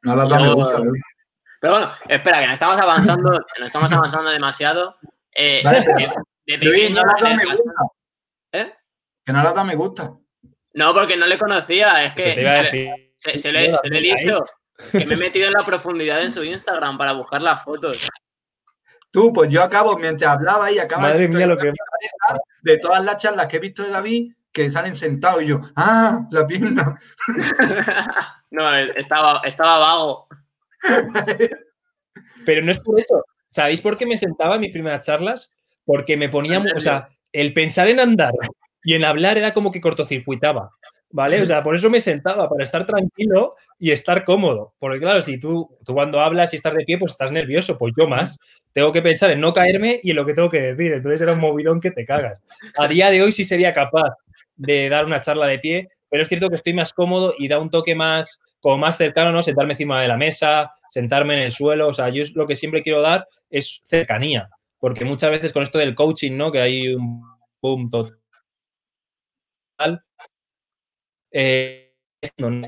No, 0.02 0.14
la 0.14 0.38
me 0.38 0.55
gusta. 0.55 0.81
Pero 1.61 1.75
bueno, 1.75 1.93
espera, 2.09 2.40
que 2.40 2.47
nos 2.47 2.55
estamos 2.55 2.81
avanzando, 2.81 3.31
nos 3.31 3.67
estamos 3.67 3.93
avanzando 3.93 4.31
demasiado. 4.31 4.97
Eh, 5.35 5.62
de, 6.45 6.59
pequeño, 6.59 7.02
no 7.02 7.37
me 7.37 7.45
gusta. 7.45 7.71
¿Eh? 8.52 8.73
Que 9.25 9.33
no 9.33 9.43
la 9.43 9.64
me 9.64 9.75
gusta. 9.76 10.12
No, 10.75 10.95
porque 10.95 11.17
no 11.17 11.26
le 11.26 11.38
conocía. 11.38 12.05
Es 12.05 12.14
que 12.14 12.35
se, 13.17 13.52
le, 13.52 13.67
he 13.67 14.00
dicho 14.00 14.45
que 14.91 15.05
me 15.05 15.14
he 15.14 15.17
metido 15.17 15.47
en 15.47 15.52
la 15.52 15.64
profundidad 15.64 16.23
en 16.23 16.33
su 16.33 16.43
Instagram 16.43 16.99
para 16.99 17.12
buscar 17.12 17.43
las 17.43 17.62
fotos. 17.62 18.09
Tú, 19.11 19.33
pues 19.33 19.50
yo 19.50 19.62
acabo, 19.62 19.99
mientras 19.99 20.31
hablaba 20.31 20.73
y 20.73 20.79
acabo 20.79 21.02
Madre 21.02 21.29
mía, 21.29 21.47
lo 21.47 21.59
que... 21.59 21.73
de 22.62 22.79
todas 22.79 23.05
las 23.05 23.19
charlas 23.19 23.47
que 23.47 23.59
he 23.59 23.61
visto 23.61 23.83
de 23.83 23.91
David, 23.91 24.33
que 24.50 24.71
salen 24.71 24.95
sentados 24.95 25.43
y 25.43 25.49
yo, 25.49 25.61
¡ah! 25.76 26.26
La 26.31 26.47
pierna. 26.47 26.97
no, 28.50 28.75
estaba, 28.75 29.43
estaba 29.45 29.79
vago. 29.79 30.29
Pero 32.47 32.62
no 32.62 32.73
es 32.73 32.79
por 32.81 32.99
eso. 32.99 33.25
¿Sabéis 33.50 33.83
por 33.83 33.99
qué 33.99 34.07
me 34.07 34.17
sentaba 34.17 34.55
en 34.55 34.62
mis 34.62 34.73
primeras 34.73 35.05
charlas? 35.05 35.50
Porque 35.85 36.17
me 36.17 36.31
ponía, 36.31 36.62
o 36.75 36.81
sea, 36.81 37.09
el 37.33 37.52
pensar 37.52 37.88
en 37.88 38.00
andar 38.00 38.33
y 38.85 38.95
en 38.95 39.05
hablar 39.05 39.39
era 39.39 39.55
como 39.55 39.71
que 39.71 39.81
cortocircuitaba, 39.81 40.71
¿vale? 41.11 41.41
O 41.41 41.47
sea, 41.47 41.62
por 41.62 41.75
eso 41.77 41.91
me 41.91 42.01
sentaba, 42.01 42.49
para 42.49 42.65
estar 42.65 42.87
tranquilo 42.87 43.51
y 43.79 43.91
estar 43.93 44.25
cómodo. 44.25 44.75
Porque 44.79 44.99
claro, 44.99 45.23
si 45.23 45.39
tú, 45.39 45.77
tú 45.85 45.95
cuando 45.95 46.21
hablas 46.21 46.53
y 46.53 46.57
estás 46.57 46.75
de 46.75 46.85
pie, 46.85 46.99
pues 46.99 47.12
estás 47.12 47.31
nervioso, 47.31 47.79
pues 47.79 47.93
yo 47.97 48.09
más. 48.09 48.39
Tengo 48.73 48.93
que 48.93 49.03
pensar 49.03 49.31
en 49.31 49.41
no 49.41 49.53
caerme 49.53 50.01
y 50.03 50.11
en 50.11 50.17
lo 50.17 50.27
que 50.27 50.35
tengo 50.35 50.51
que 50.51 50.61
decir. 50.61 50.93
Entonces 50.93 51.21
era 51.21 51.33
un 51.33 51.41
movidón 51.41 51.81
que 51.81 51.91
te 51.91 52.05
cagas. 52.05 52.43
A 52.77 52.89
día 52.89 53.11
de 53.11 53.23
hoy 53.23 53.33
sí 53.33 53.45
sería 53.45 53.73
capaz 53.73 54.17
de 54.57 54.89
dar 54.89 55.05
una 55.05 55.21
charla 55.21 55.47
de 55.47 55.59
pie, 55.59 55.89
pero 56.09 56.23
es 56.23 56.29
cierto 56.29 56.49
que 56.49 56.57
estoy 56.57 56.73
más 56.75 56.93
cómodo 56.93 57.35
y 57.39 57.49
da 57.49 57.59
un 57.59 57.71
toque 57.71 57.95
más, 57.95 58.41
como 58.61 58.79
más 58.79 58.97
cercano, 58.97 59.33
¿no? 59.33 59.43
Sentarme 59.43 59.75
encima 59.75 60.01
de 60.01 60.09
la 60.09 60.17
mesa, 60.17 60.73
sentarme 60.89 61.35
en 61.35 61.41
el 61.41 61.53
suelo. 61.53 61.89
O 61.89 61.93
sea, 61.93 62.09
yo 62.09 62.25
lo 62.35 62.47
que 62.47 62.57
siempre 62.57 62.83
quiero 62.83 63.01
dar 63.01 63.27
es 63.51 63.81
cercanía. 63.85 64.49
Porque 64.79 65.05
muchas 65.05 65.31
veces 65.31 65.53
con 65.53 65.62
esto 65.62 65.79
del 65.79 65.95
coaching, 65.95 66.37
¿no? 66.37 66.51
Que 66.51 66.61
hay 66.61 66.95
un 66.95 67.23
punto 67.61 68.11
eh, 71.31 71.95
no, 72.39 72.62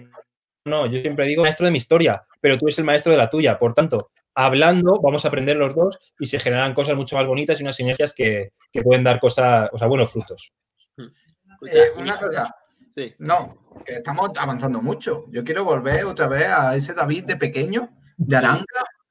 no, 0.64 0.86
yo 0.86 0.98
siempre 0.98 1.26
digo 1.26 1.42
maestro 1.42 1.66
de 1.66 1.72
mi 1.72 1.78
historia, 1.78 2.24
pero 2.40 2.58
tú 2.58 2.66
eres 2.66 2.78
el 2.78 2.84
maestro 2.84 3.12
de 3.12 3.18
la 3.18 3.30
tuya. 3.30 3.58
Por 3.58 3.74
tanto, 3.74 4.10
hablando, 4.34 5.00
vamos 5.00 5.24
a 5.24 5.28
aprender 5.28 5.56
los 5.56 5.74
dos 5.74 5.98
y 6.18 6.26
se 6.26 6.40
generan 6.40 6.74
cosas 6.74 6.96
mucho 6.96 7.16
más 7.16 7.26
bonitas 7.26 7.60
y 7.60 7.62
unas 7.62 7.76
sinergias 7.76 8.12
que, 8.12 8.52
que 8.72 8.82
pueden 8.82 9.04
dar 9.04 9.20
cosas, 9.20 9.68
o 9.72 9.78
sea, 9.78 9.88
buenos 9.88 10.10
frutos. 10.10 10.52
Eh, 10.98 11.92
una 11.96 12.18
cosa. 12.18 12.54
Sí. 12.90 13.12
No, 13.18 13.66
que 13.84 13.94
estamos 13.94 14.30
avanzando 14.38 14.80
mucho. 14.80 15.24
Yo 15.30 15.42
quiero 15.42 15.64
volver 15.64 16.04
otra 16.04 16.28
vez 16.28 16.46
a 16.46 16.74
ese 16.74 16.94
David 16.94 17.24
de 17.24 17.36
pequeño, 17.36 17.90
de 18.16 18.36
Aranga. 18.36 18.64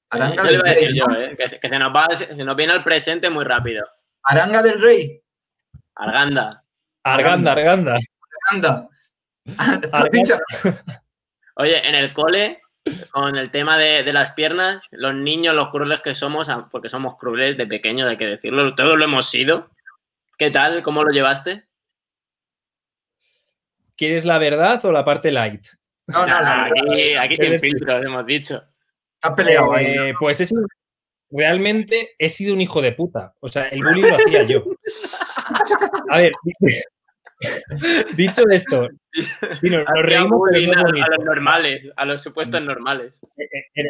Aranga 0.10 0.44
del 0.44 0.62
Rey. 0.62 0.88
Yo, 0.96 1.06
eh, 1.18 1.36
que, 1.38 1.50
se, 1.50 1.60
que 1.60 1.68
se, 1.68 1.78
nos 1.78 1.94
va, 1.94 2.08
se 2.16 2.36
nos 2.36 2.56
viene 2.56 2.74
al 2.74 2.84
presente 2.84 3.30
muy 3.30 3.44
rápido. 3.44 3.84
Aranga 4.24 4.62
del 4.62 4.82
Rey. 4.82 5.22
Arganda. 5.96 6.63
Arganda, 7.04 7.52
Arganda. 7.52 7.98
Arganda. 8.50 8.90
Arganda. 9.92 10.40
Oye, 11.56 11.88
en 11.88 11.96
el 11.96 12.14
cole, 12.14 12.62
con 13.12 13.36
el 13.36 13.52
tema 13.52 13.78
de, 13.78 14.04
de, 14.04 14.14
las 14.14 14.32
piernas, 14.32 14.84
los 14.92 15.14
niños, 15.14 15.56
los 15.56 15.70
crueles 15.70 16.02
que 16.02 16.16
somos, 16.16 16.50
porque 16.72 16.90
somos 16.90 17.18
crueles 17.18 17.58
de 17.58 17.68
pequeños, 17.68 18.10
hay 18.10 18.18
que 18.18 18.26
decirlo, 18.26 18.74
todos 18.74 18.98
lo 18.98 19.06
hemos 19.06 19.30
sido. 19.30 19.70
¿Qué 20.38 20.50
tal? 20.50 20.82
¿Cómo 20.82 21.04
lo 21.04 21.12
llevaste? 21.12 21.68
¿Quieres 23.96 24.26
la 24.26 24.40
verdad 24.40 24.84
o 24.86 24.92
la 24.92 25.06
parte 25.06 25.32
light? 25.32 25.66
No, 26.08 26.26
no, 26.26 26.42
la 26.42 26.66
aquí, 26.66 27.14
aquí 27.14 27.38
sin 27.38 27.60
filtros, 27.60 28.04
hemos 28.04 28.26
dicho. 28.26 28.64
Has 29.22 29.34
peleado 29.36 29.74
ahí. 29.74 29.86
Eh, 29.86 30.14
pues 30.20 30.42
es 30.42 30.54
realmente 31.34 32.12
he 32.18 32.30
sido 32.30 32.54
un 32.54 32.62
hijo 32.62 32.82
de 32.82 32.92
puta. 32.92 33.34
O 33.40 33.48
sea, 33.48 33.68
el 33.70 33.82
bullying 33.84 34.10
lo 34.10 34.16
hacía 34.16 34.44
yo. 34.44 34.64
A 36.10 36.18
ver, 36.18 36.32
dicho 38.18 38.44
esto, 38.50 38.90
sí, 39.62 39.70
nos, 39.70 39.86
nos 39.86 40.04
reímos, 40.04 40.42
pero 40.52 40.74
a, 40.78 41.06
a, 41.06 41.10
los 41.10 41.26
normales, 41.26 41.82
a 41.96 42.06
los 42.06 42.22
supuestos 42.22 42.62
normales. 42.62 43.22
Eh, 43.38 43.84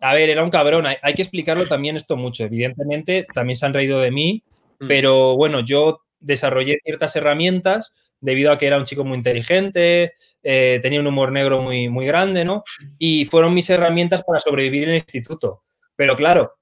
A 0.00 0.14
ver, 0.14 0.30
era 0.30 0.44
un 0.44 0.50
cabrón. 0.50 0.86
Hay, 0.86 0.96
hay, 1.02 1.14
que 1.14 1.22
explicarlo 1.22 1.66
también 1.66 1.96
esto 1.96 2.16
mucho. 2.16 2.44
Evidentemente, 2.44 3.26
también 3.34 3.56
se 3.56 3.66
han 3.66 3.74
reído 3.74 4.00
de 4.00 4.10
mí, 4.10 4.42
mm. 4.80 4.86
pero 4.86 5.36
bueno, 5.36 5.60
yo 5.60 6.02
desarrollé 6.20 6.78
ciertas 6.84 7.14
herramientas 7.16 7.92
debido 8.20 8.52
a 8.52 8.58
que 8.58 8.66
era 8.66 8.78
un 8.78 8.84
chico 8.84 9.04
muy 9.04 9.16
inteligente, 9.16 10.12
eh, 10.42 10.80
tenía 10.82 11.00
un 11.00 11.06
humor 11.06 11.32
negro 11.32 11.62
muy, 11.62 11.88
muy 11.88 12.06
grande, 12.06 12.44
¿no? 12.44 12.64
Y 12.98 13.24
fueron 13.26 13.54
mis 13.54 13.70
herramientas 13.70 14.22
para 14.24 14.40
sobrevivir 14.40 14.84
en 14.84 14.90
el 14.90 14.96
instituto. 14.96 15.62
Pero 15.94 16.16
claro, 16.16 16.54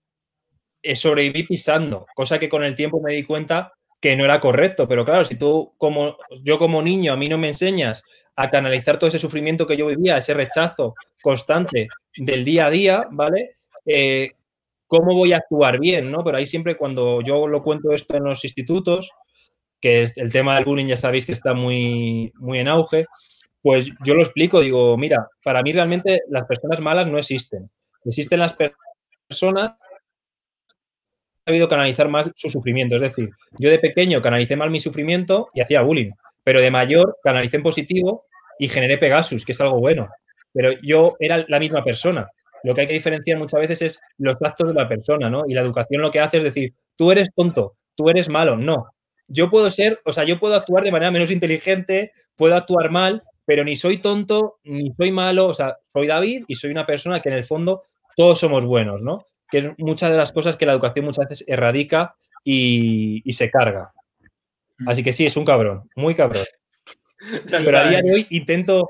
eh, 0.83 0.97
sobreviví 0.97 1.45
pisando, 1.45 2.07
cosa 2.15 2.39
que 2.39 2.49
con 2.49 2.63
el 2.65 2.75
tiempo 2.75 3.01
me 3.01 3.15
di 3.15 3.25
cuenta 3.25 3.73
que 4.01 4.17
no 4.17 4.25
era 4.25 4.41
correcto. 4.41 4.87
Pero 4.89 5.05
claro, 5.05 5.25
si 5.25 5.37
tú, 5.37 5.75
como 5.79 6.17
yo 6.43 6.59
como 6.59 6.83
niño, 6.83 7.13
a 7.13 7.17
mí 7.17 7.29
no 7.29 7.39
me 7.39 7.49
enseñas 7.49 8.03
a 8.37 8.51
canalizar 8.51 8.99
todo 8.99 9.09
ese 9.09 9.19
sufrimiento 9.19 9.67
que 9.67 9.77
yo 9.77 9.87
vivía, 9.87 10.19
ese 10.19 10.35
rechazo 10.35 10.95
constante 11.23 11.89
del 12.17 12.45
día 12.45 12.67
a 12.67 12.71
día, 12.71 13.07
¿vale? 13.11 13.57
Eh, 13.87 14.33
¿Cómo 14.87 15.15
voy 15.15 15.33
a 15.33 15.39
actuar 15.39 15.81
bien, 15.81 16.11
no? 16.11 16.23
Pero 16.23 16.37
ahí 16.37 16.47
siempre 16.47 16.77
cuando 16.77 17.21
yo 17.23 17.49
lo 17.49 17.63
cuento 17.63 17.93
esto 17.93 18.17
en 18.17 18.25
los 18.25 18.45
institutos, 18.45 19.11
que 19.81 20.03
es 20.03 20.17
el 20.19 20.31
tema 20.31 20.55
del 20.55 20.65
bullying 20.65 20.87
ya 20.87 20.97
sabéis 20.97 21.27
que 21.27 21.33
está 21.33 21.55
muy, 21.55 22.33
muy 22.37 22.59
en 22.59 22.69
auge, 22.69 23.07
pues 23.63 23.91
yo 24.05 24.15
lo 24.15 24.23
explico, 24.23 24.61
digo, 24.61 24.97
mira, 24.97 25.29
para 25.43 25.63
mí 25.63 25.73
realmente 25.73 26.21
las 26.29 26.45
personas 26.45 26.81
malas 26.81 27.09
no 27.09 27.19
existen. 27.19 27.69
Existen 28.05 28.39
las 28.39 28.57
personas 29.29 29.73
sabido 31.47 31.69
canalizar 31.69 32.09
más 32.09 32.31
su 32.35 32.51
sufrimiento. 32.51 32.97
Es 32.97 33.01
decir, 33.01 33.31
yo 33.59 33.71
de 33.71 33.79
pequeño 33.79 34.21
canalicé 34.21 34.57
mal 34.57 34.71
mi 34.71 34.81
sufrimiento 34.81 35.49
y 35.55 35.61
hacía 35.61 35.83
bullying, 35.83 36.11
pero 36.43 36.61
de 36.61 36.71
mayor 36.71 37.17
canalicé 37.23 37.59
en 37.59 37.63
positivo 37.63 38.25
y 38.59 38.69
generé 38.69 38.99
Pegasus, 38.99 39.45
que 39.45 39.53
es 39.53 39.61
algo 39.61 39.79
bueno. 39.79 40.09
Pero 40.53 40.73
yo 40.83 41.15
era 41.21 41.45
la 41.49 41.61
misma 41.61 41.85
persona. 41.85 42.29
Lo 42.65 42.75
que 42.75 42.81
hay 42.81 42.87
que 42.89 42.95
diferenciar 42.95 43.39
muchas 43.39 43.61
veces 43.61 43.83
es 43.83 44.01
los 44.19 44.37
actos 44.41 44.69
de 44.69 44.75
la 44.75 44.89
persona, 44.89 45.31
¿no? 45.31 45.43
Y 45.47 45.55
la 45.55 45.61
educación 45.61 46.03
lo 46.03 46.11
que 46.11 46.19
hace 46.19 46.39
es 46.39 46.43
decir, 46.43 46.75
tú 46.97 47.13
eres 47.13 47.29
tonto, 47.35 47.75
tú 47.95 48.09
eres 48.09 48.29
malo. 48.29 48.57
No. 48.57 48.87
Yo 49.29 49.51
puedo 49.51 49.71
ser, 49.71 50.01
o 50.05 50.13
sea, 50.13 50.25
yo 50.25 50.41
puedo 50.41 50.55
actuar 50.55 50.83
de 50.83 50.91
manera 50.91 51.13
menos 51.13 51.31
inteligente, 51.31 52.13
puedo 52.35 52.57
actuar 52.57 52.91
mal, 52.91 53.23
pero 53.45 53.63
ni 53.63 53.77
soy 53.77 53.99
tonto, 53.99 54.57
ni 54.65 54.93
soy 54.97 55.13
malo. 55.13 55.47
O 55.47 55.55
sea, 55.55 55.77
soy 55.93 56.09
David 56.09 56.45
y 56.49 56.57
soy 56.57 56.73
una 56.73 56.87
persona 56.87 57.21
que 57.21 57.29
en 57.29 57.37
el 57.37 57.45
fondo 57.45 57.83
todos 58.17 58.39
somos 58.39 58.65
buenos, 58.65 59.01
¿no? 59.01 59.27
Que 59.51 59.59
es 59.59 59.79
muchas 59.79 60.11
de 60.11 60.17
las 60.17 60.33
cosas 60.33 60.57
que 60.57 60.67
la 60.67 60.73
educación 60.73 61.05
muchas 61.05 61.29
veces 61.29 61.49
erradica 61.49 62.17
y, 62.45 63.23
y 63.25 63.33
se 63.33 63.51
carga. 63.51 63.93
Así 64.87 65.03
que 65.03 65.13
sí, 65.13 65.25
es 65.25 65.37
un 65.37 65.45
cabrón, 65.45 65.89
muy 65.95 66.15
cabrón. 66.15 66.45
Pero 67.51 67.79
a 67.79 67.89
día 67.89 68.03
de 68.03 68.13
hoy 68.13 68.27
intento 68.31 68.89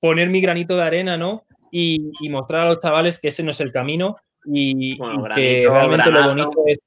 poner 0.00 0.28
mi 0.28 0.40
granito 0.40 0.76
de 0.76 0.82
arena, 0.82 1.16
¿no? 1.16 1.44
Y, 1.70 2.10
y 2.20 2.28
mostrar 2.28 2.66
a 2.66 2.70
los 2.70 2.80
chavales 2.80 3.18
que 3.18 3.28
ese 3.28 3.42
no 3.42 3.50
es 3.50 3.60
el 3.60 3.72
camino 3.72 4.16
y, 4.44 4.96
bueno, 4.96 5.14
y 5.14 5.22
granito, 5.22 5.34
que 5.34 5.68
realmente 5.68 6.10
granazo, 6.10 6.36
lo 6.36 6.44
bonito 6.44 6.62
es. 6.66 6.78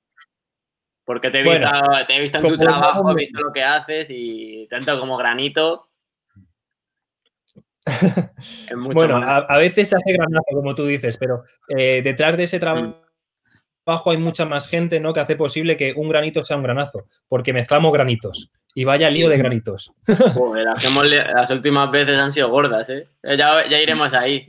Porque 1.03 1.31
te 1.31 1.39
he 1.39 1.43
visto, 1.43 1.67
bueno, 1.67 2.05
te 2.07 2.15
he 2.15 2.21
visto 2.21 2.37
en 2.37 2.47
tu 2.47 2.57
trabajo, 2.57 3.11
he 3.11 3.15
visto 3.15 3.41
lo 3.41 3.51
que 3.51 3.63
haces 3.63 4.09
y 4.11 4.67
tanto 4.69 4.99
como 4.99 5.17
granito. 5.17 5.88
Bueno, 8.93 9.17
a, 9.17 9.37
a, 9.37 9.57
veces 9.57 9.89
se 9.89 9.95
hace 9.95 10.13
granazo, 10.13 10.45
como 10.53 10.75
tú 10.75 10.85
dices, 10.85 11.17
pero 11.17 11.43
eh, 11.69 12.01
detrás 12.01 12.37
de 12.37 12.43
ese 12.43 12.59
trabajo 12.59 13.03
hay 14.05 14.17
mucha 14.17 14.45
más 14.45 14.67
gente 14.67 14.99
¿no? 14.99 15.13
que 15.13 15.19
hace 15.19 15.35
posible 15.35 15.77
que 15.77 15.93
un 15.95 16.09
granito 16.09 16.43
sea 16.45 16.57
un 16.57 16.63
granazo, 16.63 17.05
porque 17.27 17.53
mezclamos 17.53 17.91
granitos. 17.93 18.51
Y 18.75 18.83
vaya 18.83 19.09
lío 19.09 19.29
de 19.29 19.37
granitos. 19.37 19.91
Joder, 20.35 20.63
las, 20.63 20.83
las 20.83 21.51
últimas 21.51 21.89
veces 21.89 22.17
han 22.19 22.31
sido 22.31 22.49
gordas, 22.49 22.89
¿eh? 22.89 23.07
Ya, 23.23 23.67
ya 23.67 23.81
iremos 23.81 24.13
ahí. 24.13 24.47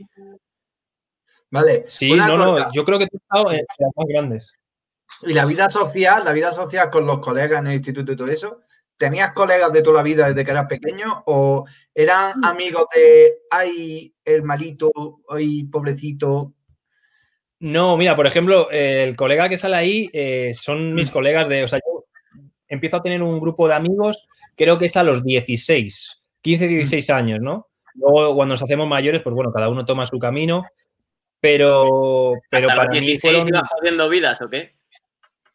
Vale. 1.49 1.83
Sí, 1.87 2.13
no, 2.13 2.37
no, 2.37 2.71
yo 2.71 2.85
creo 2.85 2.99
que 2.99 3.07
tú 3.07 3.17
has 3.17 3.23
estado 3.23 3.51
en 3.51 3.65
las 3.79 3.91
más 3.95 4.07
grandes. 4.07 4.53
Y 5.23 5.33
la 5.33 5.45
vida 5.45 5.69
social, 5.69 6.23
la 6.23 6.33
vida 6.33 6.53
social 6.53 6.89
con 6.89 7.05
los 7.05 7.19
colegas 7.19 7.59
en 7.59 7.67
el 7.67 7.73
instituto 7.73 8.11
y 8.11 8.15
todo 8.15 8.27
eso, 8.27 8.61
¿Tenías 9.01 9.33
colegas 9.33 9.73
de 9.73 9.81
toda 9.81 9.97
la 9.97 10.03
vida 10.03 10.27
desde 10.27 10.45
que 10.45 10.51
eras 10.51 10.67
pequeño 10.67 11.23
o 11.25 11.65
eran 11.95 12.33
amigos 12.45 12.85
de, 12.95 13.33
ay, 13.49 14.13
el 14.23 14.43
malito, 14.43 14.91
ay, 15.27 15.63
pobrecito? 15.63 16.53
No, 17.61 17.97
mira, 17.97 18.15
por 18.15 18.27
ejemplo, 18.27 18.69
el 18.69 19.15
colega 19.15 19.49
que 19.49 19.57
sale 19.57 19.75
ahí 19.75 20.09
eh, 20.13 20.53
son 20.53 20.93
mis 20.93 21.09
colegas 21.09 21.49
de, 21.49 21.63
o 21.63 21.67
sea, 21.67 21.79
yo 21.79 22.05
empiezo 22.67 22.97
a 22.97 23.01
tener 23.01 23.23
un 23.23 23.39
grupo 23.39 23.67
de 23.67 23.73
amigos, 23.73 24.27
creo 24.55 24.77
que 24.77 24.85
es 24.85 24.95
a 24.95 25.01
los 25.01 25.23
16, 25.23 26.21
15, 26.41 26.67
16 26.67 27.09
años, 27.09 27.39
¿no? 27.41 27.69
Luego, 27.95 28.35
cuando 28.35 28.53
nos 28.53 28.61
hacemos 28.61 28.87
mayores, 28.87 29.23
pues 29.23 29.33
bueno, 29.33 29.51
cada 29.51 29.69
uno 29.69 29.83
toma 29.83 30.05
su 30.05 30.19
camino, 30.19 30.63
pero, 31.39 32.33
pero 32.51 32.67
¿Hasta 32.67 32.75
para 32.75 32.83
los 32.83 33.01
16 33.01 33.13
mí 33.15 33.19
fueron... 33.19 33.47
iba 33.47 33.65
jodiendo 33.65 34.09
vidas 34.09 34.39
o 34.43 34.47
qué? 34.47 34.75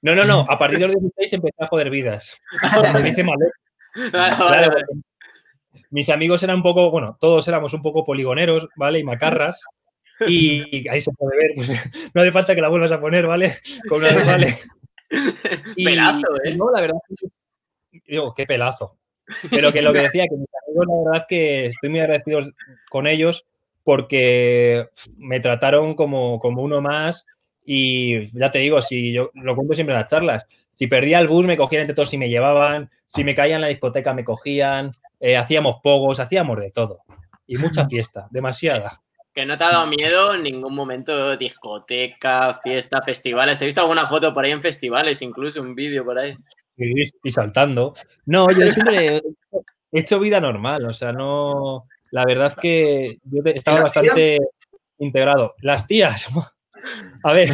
No, 0.03 0.15
no, 0.15 0.25
no. 0.25 0.47
A 0.49 0.59
partir 0.59 0.79
de 0.79 0.87
los 0.87 1.01
16 1.01 1.33
empecé 1.35 1.57
a 1.65 1.67
joder 1.67 1.91
vidas. 1.91 2.41
Me 2.95 3.03
dice 3.03 3.25
mal. 3.25 3.39
Claro, 4.11 4.77
mis 5.91 6.11
amigos 6.11 6.43
eran 6.43 6.57
un 6.57 6.63
poco, 6.63 6.91
bueno, 6.91 7.17
todos 7.21 7.47
éramos 7.49 7.73
un 7.73 7.83
poco 7.83 8.05
poligoneros, 8.05 8.69
¿vale? 8.77 8.99
Y 8.99 9.05
macarras. 9.05 9.63
Y 10.27 10.89
ahí 10.89 11.01
se 11.01 11.13
puede 11.13 11.37
ver. 11.37 11.51
Pues, 11.55 11.69
no 12.15 12.23
hace 12.23 12.33
falta 12.33 12.55
que 12.55 12.61
la 12.61 12.69
vuelvas 12.69 12.93
a 12.93 13.01
poner, 13.01 13.27
¿vale? 13.27 13.57
Con 13.89 13.99
una 13.99 14.11
vale. 14.25 14.59
Y, 15.77 15.85
pelazo, 15.85 16.27
¿eh? 16.45 16.55
No, 16.57 16.71
la 16.71 16.81
verdad 16.81 16.99
digo, 18.07 18.35
qué 18.35 18.47
pelazo. 18.47 18.99
Pero 19.51 19.73
que 19.73 19.83
lo 19.83 19.93
que 19.93 20.03
decía, 20.03 20.27
que 20.29 20.37
mis 20.37 20.49
amigos, 20.67 20.87
la 20.87 21.11
verdad 21.11 21.27
que 21.29 21.67
estoy 21.67 21.91
muy 21.91 22.01
agradecido 22.01 22.41
con 22.91 23.07
ellos 23.07 23.45
porque 23.83 24.89
me 25.17 25.41
trataron 25.41 25.95
como, 25.95 26.39
como 26.39 26.63
uno 26.63 26.81
más 26.81 27.25
y 27.67 28.27
ya 28.39 28.51
te 28.51 28.61
digo, 28.61 28.81
si 28.81 29.13
yo 29.13 29.31
lo 29.35 29.57
cuento 29.57 29.75
siempre 29.75 29.95
en 29.95 30.01
las 30.01 30.11
charlas, 30.11 30.47
si 30.77 30.87
perdía 30.87 31.19
el 31.19 31.27
bus 31.27 31.45
me 31.45 31.57
cogían 31.57 31.83
entre 31.83 31.97
todos 31.97 32.15
y 32.15 32.19
me 32.19 32.29
llevaban, 32.29 32.91
si 33.07 33.25
me 33.25 33.35
caía 33.35 33.57
en 33.57 33.63
la 33.63 33.67
discoteca 33.67 34.15
me 34.15 34.25
cogían, 34.25 34.93
eh, 35.19 35.37
hacíamos 35.37 35.81
pogos, 35.83 36.21
hacíamos 36.21 36.59
de 36.59 36.71
todo. 36.71 37.01
Y 37.47 37.57
mucha 37.57 37.87
fiesta, 37.89 38.29
demasiada. 38.31 39.03
Que 39.35 39.45
no 39.45 39.59
te 39.59 39.65
ha 39.65 39.71
dado 39.71 39.87
miedo 39.89 40.35
en 40.35 40.45
ningún 40.45 40.75
momento 40.75 41.37
discoteca, 41.37 42.61
fiesta, 42.63 43.03
festivales. 43.03 43.59
Te 43.59 43.65
he 43.65 43.67
visto 43.67 43.81
alguna 43.81 44.07
foto 44.07 44.33
por 44.33 44.45
ahí 44.45 44.53
en 44.53 44.63
festivales, 44.63 45.21
incluso 45.21 45.61
un 45.61 45.75
vídeo 45.75 46.05
por 46.05 46.19
ahí. 46.19 46.37
Y, 46.77 47.03
y 47.03 47.31
saltando. 47.31 47.95
No, 48.27 48.47
yo 48.49 48.69
siempre 48.69 49.17
he 49.17 49.23
hecho 50.01 50.21
vida 50.21 50.41
normal, 50.41 50.87
o 50.87 50.93
sea, 50.93 51.13
no. 51.13 51.87
La 52.13 52.25
verdad 52.25 52.47
es 52.47 52.57
que 52.57 53.19
yo 53.25 53.43
estaba 53.45 53.83
bastante 53.83 54.39
integrado. 54.99 55.55
Las 55.61 55.87
tías, 55.87 56.29
a 57.27 57.33
ver. 57.33 57.49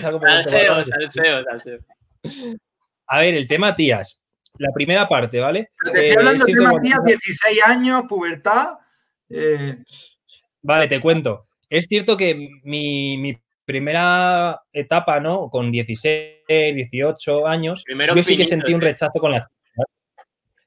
salseo, 0.00 0.84
salseo, 0.84 1.44
salseo. 1.44 1.78
A 3.06 3.20
ver, 3.20 3.34
el 3.34 3.48
tema 3.48 3.74
tías. 3.74 4.20
La 4.58 4.70
primera 4.72 5.08
parte, 5.08 5.40
¿vale? 5.40 5.70
Pero 5.76 5.92
te 5.92 6.06
estoy 6.06 6.18
hablando 6.18 6.44
eh, 6.44 6.46
de 6.46 6.54
tema 6.54 6.80
tías, 6.80 7.04
16 7.04 7.62
años, 7.66 8.04
pubertad. 8.08 8.78
Eh... 9.28 9.78
Vale, 10.62 10.86
te 10.86 11.00
cuento. 11.00 11.48
Es 11.68 11.86
cierto 11.88 12.16
que 12.16 12.34
mi, 12.62 13.18
mi, 13.18 13.36
primera 13.64 14.62
etapa, 14.72 15.18
¿no? 15.18 15.50
Con 15.50 15.72
16, 15.72 16.44
18 16.46 17.46
años, 17.46 17.82
Primero 17.84 18.14
yo 18.14 18.22
sí 18.22 18.36
que 18.36 18.44
sentí 18.44 18.72
un 18.72 18.80
rechazo 18.80 19.18
con 19.18 19.32
las 19.32 19.48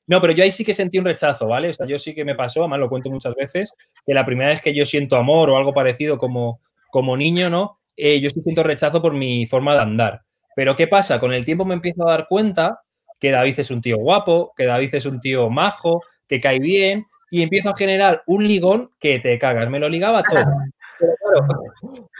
no, 0.07 0.21
pero 0.21 0.31
yo 0.31 0.43
ahí 0.43 0.51
sí 0.51 0.63
que 0.63 0.73
sentí 0.73 0.97
un 0.97 1.03
rechazo, 1.03 1.47
¿vale? 1.47 1.67
O 1.67 1.73
sea, 1.73 1.85
yo 1.85 1.97
sí 1.97 2.15
que 2.15 2.23
me 2.23 2.33
pasó, 2.33 2.61
además 2.61 2.79
lo 2.79 2.89
cuento 2.89 3.09
muchas 3.09 3.35
veces, 3.35 3.73
que 4.05 4.13
la 4.13 4.25
primera 4.25 4.51
vez 4.51 4.61
que 4.61 4.73
yo 4.73 4.85
siento 4.85 5.17
amor 5.17 5.49
o 5.49 5.57
algo 5.57 5.73
parecido 5.73 6.17
como, 6.17 6.61
como 6.97 7.15
niño, 7.15 7.47
¿no? 7.47 7.81
Eh, 7.95 8.19
yo 8.19 8.31
siento 8.31 8.63
rechazo 8.63 9.03
por 9.03 9.13
mi 9.13 9.45
forma 9.45 9.75
de 9.75 9.81
andar. 9.81 10.23
Pero 10.55 10.75
¿qué 10.75 10.87
pasa? 10.87 11.19
Con 11.19 11.31
el 11.31 11.45
tiempo 11.45 11.63
me 11.63 11.75
empiezo 11.75 12.07
a 12.07 12.11
dar 12.13 12.27
cuenta 12.27 12.81
que 13.19 13.29
David 13.29 13.59
es 13.59 13.69
un 13.69 13.83
tío 13.83 13.97
guapo, 13.97 14.51
que 14.57 14.65
David 14.65 14.95
es 14.95 15.05
un 15.05 15.19
tío 15.19 15.47
majo, 15.51 16.01
que 16.27 16.41
cae 16.41 16.57
bien, 16.57 17.05
y 17.29 17.43
empiezo 17.43 17.69
a 17.69 17.77
generar 17.77 18.23
un 18.25 18.47
ligón 18.47 18.89
que 18.99 19.19
te 19.19 19.37
cagas. 19.37 19.69
Me 19.69 19.77
lo 19.77 19.87
ligaba 19.89 20.23
todo. 20.23 20.39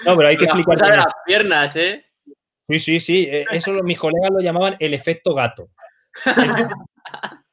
no, 0.05 0.15
pero 0.15 0.27
hay 0.27 0.37
que 0.37 0.45
explicar. 0.45 0.77
de 0.77 0.97
las 0.97 1.07
piernas, 1.25 1.75
¿eh? 1.75 2.05
Sí, 2.69 2.77
sí, 2.77 2.99
sí. 2.99 3.27
Eh, 3.31 3.45
eso 3.49 3.73
mis 3.81 3.97
colegas 3.97 4.29
lo 4.29 4.41
llamaban 4.41 4.75
el 4.77 4.93
efecto 4.93 5.33
gato. 5.33 5.71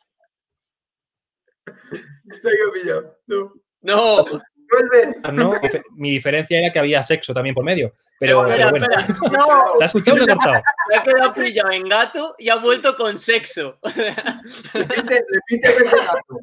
No. 3.26 3.54
No. 3.80 4.24
Ah, 5.22 5.32
no, 5.32 5.54
mi 5.92 6.10
diferencia 6.10 6.58
era 6.58 6.72
que 6.72 6.78
había 6.78 7.02
sexo 7.02 7.32
también 7.34 7.54
por 7.54 7.64
medio. 7.64 7.94
Pero, 8.18 8.42
bueno. 8.42 8.54
¿Se 9.78 9.84
ha 9.84 9.86
escuchado 9.86 10.16
o 10.16 10.18
se 10.18 10.24
ha 10.24 10.36
cortado? 10.36 10.62
Me 10.88 10.96
ha 10.96 11.02
quedado 11.02 11.34
pillado 11.34 11.70
en 11.72 11.88
gato 11.88 12.34
y 12.38 12.48
ha 12.48 12.56
vuelto 12.56 12.96
con 12.96 13.18
sexo. 13.18 13.78
repite, 14.72 15.24
repite 15.30 15.74
gato. 15.84 16.40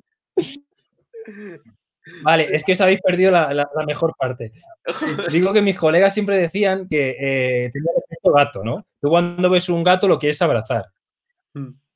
Vale, 2.24 2.48
es 2.52 2.64
que 2.64 2.74
os 2.74 2.82
habéis 2.82 3.00
perdido 3.02 3.32
la, 3.32 3.70
mejor 3.86 4.14
parte. 4.18 4.52
Digo 5.32 5.54
que 5.54 5.62
mis 5.62 5.78
colegas 5.78 6.14
siempre 6.14 6.38
decían 6.38 6.88
que 6.90 7.12
eh, 7.12 7.70
tenía 7.72 7.92
el 7.96 8.04
efecto 8.04 8.32
gato, 8.32 8.64
¿no? 8.64 8.86
Tú 9.00 9.10
cuando 9.10 9.50
ves 9.50 9.70
un 9.70 9.84
gato 9.84 10.08
lo 10.08 10.20
quieres 10.20 10.42
abrazar. 10.42 10.86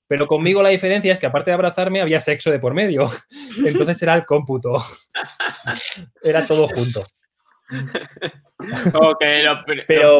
Pero 0.07 0.27
conmigo 0.27 0.61
la 0.61 0.69
diferencia 0.69 1.11
es 1.11 1.19
que 1.19 1.25
aparte 1.25 1.49
de 1.49 1.55
abrazarme 1.55 2.01
había 2.01 2.19
sexo 2.19 2.51
de 2.51 2.59
por 2.59 2.73
medio. 2.73 3.09
Entonces 3.65 4.01
era 4.03 4.13
el 4.13 4.25
cómputo. 4.25 4.83
Era 6.21 6.45
todo 6.45 6.67
junto. 6.75 7.05
Ok, 8.93 9.19
pero, 9.87 10.19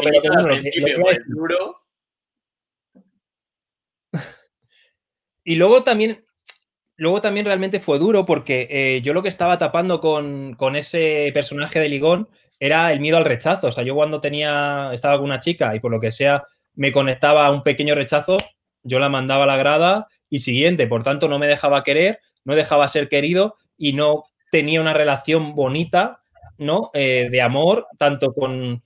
Y 5.44 5.54
luego 5.54 5.84
también, 5.84 6.24
luego 6.96 7.20
también 7.20 7.46
realmente 7.46 7.78
fue 7.78 8.00
duro 8.00 8.26
porque 8.26 8.66
eh, 8.68 9.00
yo 9.00 9.14
lo 9.14 9.22
que 9.22 9.28
estaba 9.28 9.58
tapando 9.58 10.00
con, 10.00 10.54
con, 10.54 10.74
ese 10.74 11.30
personaje 11.32 11.78
de 11.78 11.88
Ligón 11.88 12.28
era 12.58 12.92
el 12.92 12.98
miedo 12.98 13.16
al 13.16 13.24
rechazo. 13.24 13.68
O 13.68 13.70
sea, 13.70 13.84
yo 13.84 13.94
cuando 13.94 14.20
tenía, 14.20 14.90
estaba 14.92 15.16
con 15.16 15.26
una 15.26 15.38
chica 15.38 15.72
y 15.76 15.80
por 15.80 15.92
lo 15.92 16.00
que 16.00 16.10
sea 16.10 16.42
me 16.74 16.90
conectaba 16.92 17.46
a 17.46 17.50
un 17.52 17.62
pequeño 17.62 17.94
rechazo, 17.94 18.36
yo 18.86 18.98
la 18.98 19.08
mandaba 19.08 19.44
a 19.44 19.46
la 19.46 19.56
grada 19.56 20.08
y 20.30 20.40
siguiente, 20.40 20.86
por 20.86 21.02
tanto 21.02 21.28
no 21.28 21.38
me 21.38 21.46
dejaba 21.46 21.82
querer, 21.82 22.20
no 22.44 22.54
dejaba 22.54 22.88
ser 22.88 23.08
querido 23.08 23.56
y 23.76 23.92
no 23.92 24.24
tenía 24.50 24.80
una 24.80 24.94
relación 24.94 25.54
bonita, 25.54 26.20
¿no? 26.58 26.90
Eh, 26.94 27.28
de 27.30 27.42
amor, 27.42 27.86
tanto 27.98 28.32
con, 28.32 28.82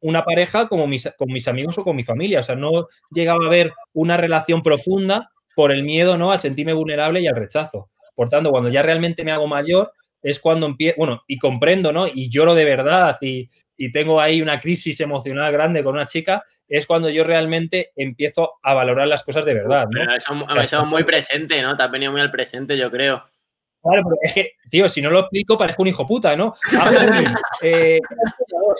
una 0.00 0.24
pareja 0.24 0.68
como 0.68 0.86
mis, 0.86 1.12
con 1.18 1.32
mis 1.32 1.48
amigos 1.48 1.78
o 1.78 1.84
con 1.84 1.96
mi 1.96 2.04
familia. 2.04 2.40
O 2.40 2.42
sea, 2.42 2.54
no 2.54 2.86
llegaba 3.10 3.44
a 3.44 3.48
haber 3.48 3.72
una 3.92 4.16
relación 4.16 4.62
profunda 4.62 5.30
por 5.56 5.72
el 5.72 5.82
miedo, 5.82 6.16
¿no? 6.16 6.30
Al 6.30 6.38
sentirme 6.38 6.72
vulnerable 6.72 7.20
y 7.20 7.26
al 7.26 7.36
rechazo. 7.36 7.90
Por 8.14 8.28
tanto, 8.28 8.50
cuando 8.50 8.68
ya 8.68 8.82
realmente 8.82 9.24
me 9.24 9.32
hago 9.32 9.46
mayor, 9.46 9.92
es 10.22 10.38
cuando 10.38 10.66
empiezo, 10.66 10.96
bueno, 10.98 11.22
y 11.26 11.38
comprendo, 11.38 11.92
¿no? 11.92 12.06
Y 12.06 12.28
lloro 12.28 12.54
de 12.54 12.64
verdad 12.64 13.18
y, 13.20 13.50
y 13.76 13.92
tengo 13.92 14.20
ahí 14.20 14.40
una 14.40 14.60
crisis 14.60 15.00
emocional 15.00 15.52
grande 15.52 15.82
con 15.82 15.94
una 15.94 16.06
chica, 16.06 16.44
es 16.68 16.86
cuando 16.86 17.08
yo 17.10 17.24
realmente 17.24 17.92
empiezo 17.96 18.54
a 18.62 18.74
valorar 18.74 19.08
las 19.08 19.22
cosas 19.22 19.44
de 19.44 19.54
verdad. 19.54 19.86
¿no? 19.90 20.14
Eso, 20.60 20.86
muy 20.86 21.04
presente, 21.04 21.60
¿no? 21.62 21.76
Te 21.76 21.82
has 21.82 21.90
venido 21.90 22.12
muy 22.12 22.20
al 22.20 22.30
presente, 22.30 22.76
yo 22.76 22.90
creo. 22.90 23.24
Claro, 23.82 24.02
pero 24.04 24.16
es 24.22 24.32
que, 24.32 24.52
tío, 24.70 24.88
si 24.88 25.02
no 25.02 25.10
lo 25.10 25.20
explico, 25.20 25.58
parezco 25.58 25.82
un 25.82 25.88
hijo 25.88 26.06
puta, 26.06 26.34
¿no? 26.34 26.54
eh, 27.62 28.00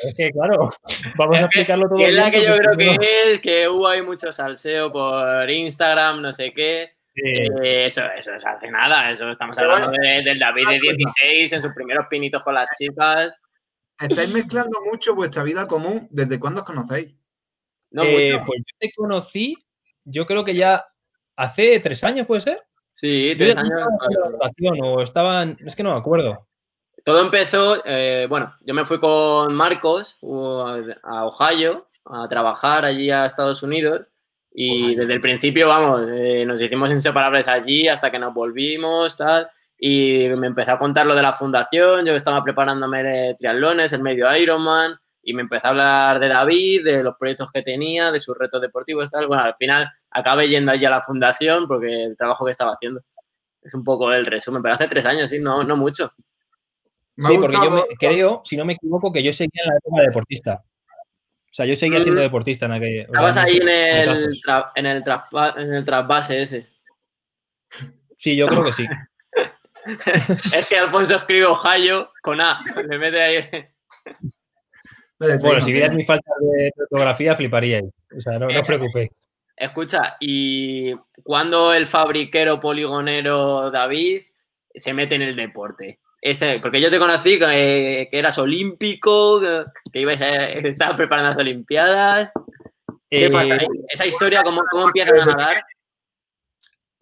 es 0.03 0.15
que, 0.15 0.31
claro, 0.31 0.71
vamos 1.17 1.37
a 1.37 1.41
explicarlo 1.43 1.89
todo. 1.89 1.99
Es 1.99 2.15
la 2.15 2.31
que 2.31 2.43
yo 2.43 2.57
creo 2.57 2.77
que 2.77 2.97
es, 3.35 3.41
que 3.41 3.69
hubo 3.69 3.87
hay 3.87 4.01
mucho 4.01 4.33
salseo 4.33 4.91
por 4.91 5.49
Instagram, 5.51 6.23
no 6.23 6.33
sé 6.33 6.53
qué. 6.55 6.95
Eh, 7.15 7.85
eso, 7.85 8.03
eso 8.17 8.33
no 8.33 8.41
se 8.41 8.49
hace 8.49 8.71
nada, 8.71 9.11
eso 9.11 9.31
estamos 9.31 9.57
hablando 9.59 9.91
del 9.91 10.39
David 10.39 10.69
de 10.69 10.81
16 10.81 11.53
en 11.53 11.63
sus 11.63 11.73
primeros 11.73 12.07
pinitos 12.09 12.43
con 12.43 12.55
las 12.55 12.77
chicas. 12.77 13.39
Estáis 14.01 14.33
mezclando 14.33 14.81
mucho 14.91 15.15
vuestra 15.15 15.43
vida 15.43 15.67
común. 15.67 16.09
¿Desde 16.11 16.41
cuándo 16.41 16.63
os 16.63 16.67
conocéis? 16.67 17.15
Eh, 18.03 18.41
pues 18.45 18.59
yo 18.59 18.77
te 18.79 18.93
conocí, 18.93 19.57
yo 20.05 20.27
creo 20.27 20.45
que 20.45 20.55
ya 20.55 20.85
hace 21.37 21.79
tres 21.81 22.03
años, 22.03 22.27
¿puede 22.27 22.41
ser? 22.41 22.63
Sí, 22.93 23.35
tres 23.37 23.57
años. 23.57 23.83
o 24.83 25.01
estaban, 25.01 25.57
es 25.65 25.77
que 25.77 25.83
no 25.83 25.91
me 25.91 25.99
acuerdo. 25.99 26.47
Todo 27.05 27.21
empezó, 27.21 27.83
eh, 27.85 28.27
bueno, 28.29 28.55
yo 28.63 28.73
me 28.73 28.87
fui 28.87 28.99
con 28.99 29.55
Marcos 29.55 30.19
a 30.23 31.27
Ohio 31.27 31.89
a 32.07 32.29
trabajar 32.29 32.85
allí 32.85 33.11
a 33.11 33.27
Estados 33.27 33.63
Unidos 33.63 34.07
y 34.53 34.95
desde 34.95 35.13
el 35.15 35.21
principio, 35.21 35.67
vamos, 35.67 36.09
eh, 36.13 36.45
nos 36.47 36.61
hicimos 36.61 36.91
inseparables 36.91 37.49
allí 37.49 37.89
hasta 37.89 38.11
que 38.11 38.21
nos 38.21 38.33
volvimos, 38.33 39.17
tal, 39.17 39.49
y 39.77 40.29
me 40.39 40.47
empezó 40.47 40.73
a 40.73 40.79
contar 40.79 41.07
lo 41.07 41.15
de 41.15 41.23
la 41.23 41.35
fundación, 41.35 42.07
yo 42.07 42.15
estaba 42.15 42.43
preparándome 42.45 43.35
triatlones, 43.35 43.93
el 43.93 44.03
medio 44.03 44.35
Ironman, 44.37 44.97
y 45.25 45.35
me 45.35 45.43
empezó 45.43 45.67
a 45.67 45.71
hablar 45.71 46.21
de 46.21 46.29
David, 46.29 46.85
de 46.85 47.03
los 47.03 47.17
proyectos 47.17 47.51
que 47.53 47.63
tenía, 47.63 48.13
de 48.13 48.21
sus 48.21 48.37
retos 48.37 48.61
deportivos, 48.61 49.11
tal. 49.11 49.27
Bueno, 49.27 49.45
al 49.45 49.55
final 49.57 49.91
acabé 50.11 50.49
yendo 50.49 50.73
allí 50.73 50.85
a 50.85 50.91
la 50.91 51.03
fundación 51.03 51.67
porque 51.67 52.05
el 52.05 52.17
trabajo 52.17 52.45
que 52.45 52.51
estaba 52.51 52.73
haciendo. 52.73 53.01
Es 53.63 53.73
un 53.73 53.83
poco 53.83 54.13
el 54.13 54.27
resumen, 54.27 54.63
pero 54.63 54.75
hace 54.75 54.89
tres 54.89 55.07
años, 55.07 55.31
sí, 55.31 55.39
no, 55.39 55.65
no 55.65 55.77
mucho. 55.77 56.13
sí, 57.17 57.39
porque 57.41 57.57
yo 57.57 57.87
creo, 57.99 58.43
si 58.45 58.57
no 58.57 58.65
me 58.67 58.75
equivoco, 58.75 59.11
que 59.11 59.23
yo 59.23 59.33
seguía 59.33 59.63
en 59.65 59.71
la 59.71 59.77
época 59.79 60.01
de 60.03 60.07
deportista. 60.09 60.63
O 60.65 61.57
sea, 61.57 61.65
yo 61.65 61.77
seguía 61.77 62.01
siendo 62.01 62.21
mm. 62.21 62.25
deportista 62.25 62.67
en 62.67 62.73
aquel. 62.73 63.01
Estabas 63.01 63.37
ahí 63.39 63.57
en 63.57 63.69
el, 63.69 64.09
en, 64.75 64.87
el 64.87 65.05
en 65.57 65.75
el 65.75 65.85
trasvase 65.85 66.43
ese. 66.43 66.69
Sí, 68.19 68.37
yo 68.37 68.47
creo 68.49 68.65
que 68.65 68.73
sí. 68.73 68.87
es 70.57 70.69
que 70.69 70.77
Alfonso 70.77 71.17
escribe 71.17 71.47
Ohio 71.47 72.13
con 72.23 72.41
A. 72.41 72.63
Le 72.89 72.99
mete 72.99 73.23
ahí. 73.23 73.67
Bueno, 75.19 75.61
si 75.61 75.73
vieras 75.73 75.95
mi 75.95 76.05
falta 76.05 76.31
de 76.41 76.73
fotografía, 76.77 77.37
fliparíais. 77.37 77.85
O 78.17 78.21
sea, 78.21 78.39
no, 78.39 78.47
os 78.47 78.65
preocupéis. 78.67 79.11
Escucha, 79.57 80.17
¿y 80.19 80.95
cuando 81.23 81.73
el 81.73 81.87
fabriquero 81.87 82.59
poligonero 82.59 83.71
David 83.71 84.23
se 84.75 84.93
mete 84.93 85.15
en 85.15 85.23
el 85.23 85.37
deporte? 85.37 86.01
Ese, 86.21 86.59
porque 86.61 86.81
yo 86.81 86.91
te 86.91 86.99
conocí 86.99 87.39
que, 87.39 88.09
eras 88.11 88.39
olímpico, 88.39 89.41
que 89.93 90.01
ibas 90.01 90.21
a, 90.21 90.47
estabas 90.47 90.97
preparando 90.97 91.31
las 91.31 91.39
Olimpiadas. 91.39 92.33
¿Qué 93.11 93.31
pasa? 93.31 93.57
Eh, 93.57 93.67
¿Esa 93.89 94.07
historia 94.07 94.43
cómo, 94.43 94.63
cómo 94.71 94.87
empiezas 94.87 95.21
a 95.21 95.27
nadar? 95.27 95.63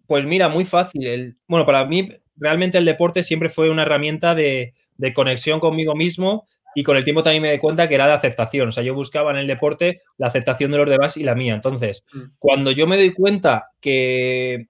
Pues 0.07 0.27
mira, 0.27 0.49
muy 0.49 0.65
fácil. 0.65 1.39
bueno, 1.47 1.65
para 1.65 1.87
mí 1.87 2.13
realmente 2.37 2.77
el 2.77 2.85
deporte 2.85 3.23
siempre 3.23 3.49
fue 3.49 3.71
una 3.71 3.83
herramienta 3.83 4.35
de, 4.35 4.75
de 4.97 5.15
conexión 5.15 5.61
conmigo 5.61 5.95
mismo 5.95 6.47
y 6.75 6.83
con 6.83 6.97
el 6.97 7.05
tiempo 7.05 7.23
también 7.23 7.43
me 7.43 7.53
di 7.53 7.59
cuenta 7.59 7.89
que 7.89 7.95
era 7.95 8.07
de 8.07 8.15
aceptación. 8.15 8.69
O 8.69 8.73
sea, 8.73 8.83
yo 8.83 8.95
buscaba 8.95 9.31
en 9.31 9.39
el 9.39 9.47
deporte 9.47 10.03
la 10.19 10.29
aceptación 10.29 10.71
de 10.71 10.79
los 10.79 10.89
demás 10.89 11.17
y 11.17 11.25
la 11.25 11.35
mía. 11.35 11.55
Entonces, 11.55 12.05
mm. 12.13 12.21
cuando 12.39 12.71
yo 12.71 12.87
me 12.87 12.97
doy 12.97 13.13
cuenta 13.13 13.71
que 13.81 14.67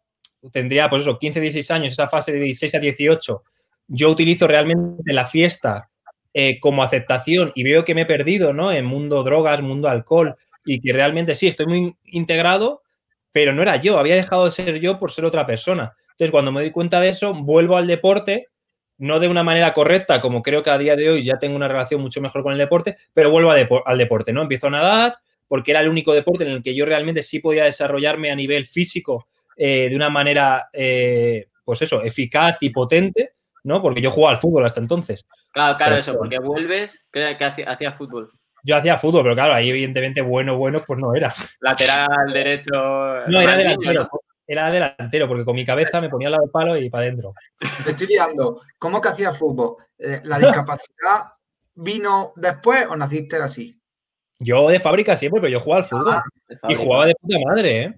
tendría, 0.51 0.91
pues 0.91 1.03
eso, 1.03 1.19
15, 1.19 1.41
16 1.41 1.71
años, 1.71 1.93
esa 1.93 2.09
fase 2.09 2.33
de 2.33 2.41
16 2.41 2.75
a 2.75 2.79
18, 2.79 3.43
yo 3.89 4.11
utilizo 4.11 4.47
realmente 4.47 5.13
la 5.13 5.27
fiesta 5.27 5.91
eh, 6.35 6.59
como 6.61 6.83
aceptación 6.83 7.53
y 7.55 7.63
veo 7.63 7.85
que 7.85 7.95
me 7.95 8.03
he 8.03 8.07
perdido, 8.07 8.53
¿no? 8.53 8.73
En 8.73 8.85
mundo 8.85 9.23
drogas, 9.23 9.61
mundo 9.61 9.89
alcohol 9.89 10.37
y 10.65 10.81
que 10.81 10.93
realmente 10.93 11.35
sí, 11.35 11.49
estoy 11.49 11.67
muy 11.67 11.97
integrado, 12.05 12.83
pero 13.33 13.53
no 13.53 13.63
era 13.63 13.77
yo, 13.77 13.99
había 13.99 14.15
dejado 14.15 14.45
de 14.45 14.51
ser 14.51 14.81
yo 14.81 14.99
por 14.99 15.11
ser 15.11 15.25
otra 15.25 15.47
persona. 15.47 15.93
Entonces, 16.11 16.31
cuando 16.31 16.53
me 16.53 16.61
doy 16.61 16.71
cuenta 16.71 17.01
de 17.01 17.09
eso, 17.09 17.35
vuelvo 17.35 17.77
al 17.77 17.87
deporte 17.87 18.49
no 19.03 19.19
de 19.19 19.27
una 19.27 19.43
manera 19.43 19.73
correcta, 19.73 20.21
como 20.21 20.43
creo 20.43 20.63
que 20.63 20.71
a 20.71 20.79
día 20.79 20.95
de 20.95 21.11
hoy 21.11 21.25
ya 21.25 21.37
tengo 21.37 21.57
una 21.57 21.67
relación 21.67 22.01
mucho 22.01 22.21
mejor 22.21 22.45
con 22.45 22.53
el 22.53 22.59
deporte, 22.59 22.99
pero 23.13 23.33
vuelvo 23.33 23.51
al 23.51 23.99
deporte, 23.99 24.33
¿no? 24.33 24.43
Empiezo 24.43 24.69
a 24.69 24.71
nadar 24.71 25.17
porque 25.49 25.73
era 25.73 25.81
el 25.81 25.89
único 25.89 26.15
deporte 26.15 26.45
en 26.45 26.51
el 26.51 26.63
que 26.63 26.73
yo 26.73 26.87
realmente 26.87 27.21
sí 27.25 27.41
podía 27.41 27.65
desarrollarme 27.65 28.31
a 28.31 28.37
nivel 28.37 28.65
físico 28.65 29.27
eh, 29.57 29.89
de 29.91 29.97
una 29.97 30.09
manera, 30.09 30.69
eh, 30.73 31.49
pues 31.65 31.83
eso, 31.83 32.01
eficaz 32.05 32.59
y 32.61 32.71
potente, 32.71 33.33
¿no? 33.65 33.83
Porque 33.83 34.01
yo 34.01 34.13
jugaba 34.13 34.35
al 34.35 34.41
fútbol 34.41 34.65
hasta 34.65 34.79
entonces. 34.79 35.27
Claro, 35.51 35.77
claro, 35.77 35.97
eso, 35.97 36.17
porque 36.17 36.39
vuelves, 36.39 37.09
¿qué, 37.13 37.37
hacía, 37.41 37.91
fútbol? 37.91 38.31
Yo 38.63 38.77
hacía 38.77 38.99
fútbol, 38.99 39.25
pero 39.25 39.35
claro, 39.35 39.55
ahí 39.55 39.69
evidentemente 39.69 40.23
bueno, 40.23 40.57
bueno, 40.57 40.81
pues 40.87 41.01
no 41.01 41.13
era. 41.13 41.35
Lateral, 41.61 42.33
derecho. 42.33 42.71
No, 43.27 43.41
era 43.41 43.57
delantero 43.57 44.09
era 44.47 44.71
delantero, 44.71 45.29
porque 45.29 45.45
con 45.45 45.55
mi 45.55 45.65
cabeza 45.65 46.01
me 46.01 46.09
ponía 46.09 46.29
al 46.29 46.33
lado 46.33 46.43
del 46.43 46.51
palo 46.51 46.77
y 46.77 46.91
para 46.91 47.05
adentro. 47.05 47.35
Me 47.85 47.93
estoy 47.93 48.09
liando. 48.09 48.61
¿Cómo 48.79 49.01
que 49.01 49.09
hacía 49.09 49.33
fútbol? 49.33 49.77
Eh, 49.99 50.21
¿La 50.25 50.39
discapacidad 50.39 51.33
vino 51.75 52.33
después 52.37 52.87
o 52.89 52.97
naciste 52.97 53.37
así? 53.37 53.79
Yo 54.39 54.69
de 54.69 54.81
fábrica 54.81 55.17
siempre, 55.17 55.41
pero 55.41 55.53
yo 55.53 55.61
jugaba 55.61 55.83
al 55.83 55.89
fútbol. 55.89 56.15
Ah, 56.15 56.25
y 56.69 56.75
jugaba 56.75 57.07
de 57.07 57.15
puta 57.15 57.37
madre, 57.47 57.83
¿eh? 57.83 57.95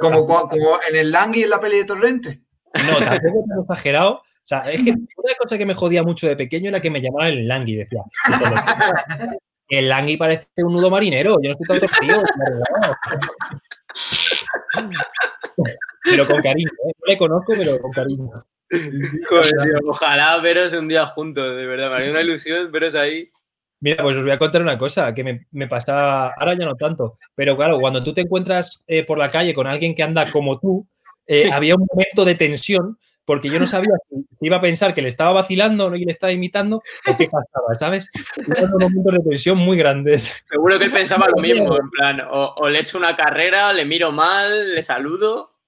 Como, 0.00 0.24
como 0.24 0.78
en 0.88 0.96
el 0.96 1.10
Langui 1.10 1.42
en 1.42 1.50
la 1.50 1.60
peli 1.60 1.78
de 1.78 1.84
Torrente. 1.84 2.42
No, 2.74 2.98
tampoco 2.98 3.44
tan 3.48 3.60
exagerado. 3.60 4.14
O 4.14 4.48
sea, 4.48 4.60
es 4.60 4.82
que 4.82 4.90
una 4.90 5.34
cosa 5.38 5.58
que 5.58 5.66
me 5.66 5.74
jodía 5.74 6.02
mucho 6.02 6.26
de 6.26 6.36
pequeño 6.36 6.68
era 6.70 6.80
que 6.80 6.90
me 6.90 7.02
llamaban 7.02 7.32
el 7.32 7.48
Langui, 7.48 7.76
decía. 7.76 8.02
el 9.68 9.88
Langui 9.88 10.16
parece 10.16 10.46
un 10.56 10.72
nudo 10.72 10.90
marinero. 10.90 11.38
Yo 11.42 11.50
no 11.50 11.56
estoy 11.58 11.66
todo 11.66 11.80
torcido. 11.80 12.22
Pero 16.04 16.26
con 16.26 16.42
cariño, 16.42 16.68
¿eh? 16.68 16.92
no 16.98 17.06
le 17.06 17.18
conozco, 17.18 17.52
pero 17.56 17.80
con 17.80 17.90
cariño. 17.92 18.30
Joder, 19.28 19.52
ojalá 19.86 20.38
veros 20.38 20.72
un 20.74 20.88
día 20.88 21.06
juntos, 21.06 21.56
de 21.56 21.66
verdad. 21.66 21.90
Me 21.90 21.96
haría 21.96 22.10
una 22.10 22.22
ilusión 22.22 22.70
veros 22.70 22.94
ahí. 22.94 23.30
Mira, 23.80 24.02
pues 24.02 24.16
os 24.16 24.24
voy 24.24 24.32
a 24.32 24.38
contar 24.38 24.60
una 24.60 24.76
cosa 24.76 25.14
que 25.14 25.22
me, 25.22 25.46
me 25.52 25.68
pasaba, 25.68 26.34
ahora 26.36 26.54
ya 26.54 26.66
no 26.66 26.74
tanto, 26.74 27.16
pero 27.36 27.56
claro, 27.56 27.78
cuando 27.78 28.02
tú 28.02 28.12
te 28.12 28.22
encuentras 28.22 28.82
eh, 28.88 29.04
por 29.04 29.18
la 29.18 29.28
calle 29.28 29.54
con 29.54 29.68
alguien 29.68 29.94
que 29.94 30.02
anda 30.02 30.32
como 30.32 30.58
tú, 30.58 30.86
eh, 31.26 31.50
había 31.52 31.76
un 31.76 31.86
momento 31.88 32.24
de 32.24 32.34
tensión 32.34 32.98
porque 33.28 33.50
yo 33.50 33.60
no 33.60 33.66
sabía 33.66 33.90
si, 34.08 34.26
iba 34.40 34.56
a 34.56 34.60
pensar 34.62 34.94
que 34.94 35.02
le 35.02 35.08
estaba 35.08 35.34
vacilando 35.34 35.94
y 35.94 36.06
le 36.06 36.10
estaba 36.10 36.32
imitando 36.32 36.76
o 36.76 37.16
qué 37.18 37.28
pasaba, 37.28 37.74
¿sabes? 37.78 38.08
Eran 38.38 38.70
momentos 38.70 39.12
de 39.12 39.20
tensión 39.28 39.58
muy 39.58 39.76
grandes. 39.76 40.34
Seguro 40.48 40.78
que 40.78 40.86
él 40.86 40.90
pensaba 40.90 41.28
lo 41.28 41.42
mismo, 41.42 41.76
en 41.78 41.90
plan, 41.90 42.22
o, 42.22 42.54
o 42.56 42.70
le 42.70 42.80
echo 42.80 42.96
una 42.96 43.14
carrera, 43.14 43.74
le 43.74 43.84
miro 43.84 44.12
mal, 44.12 44.74
le 44.74 44.82
saludo. 44.82 45.58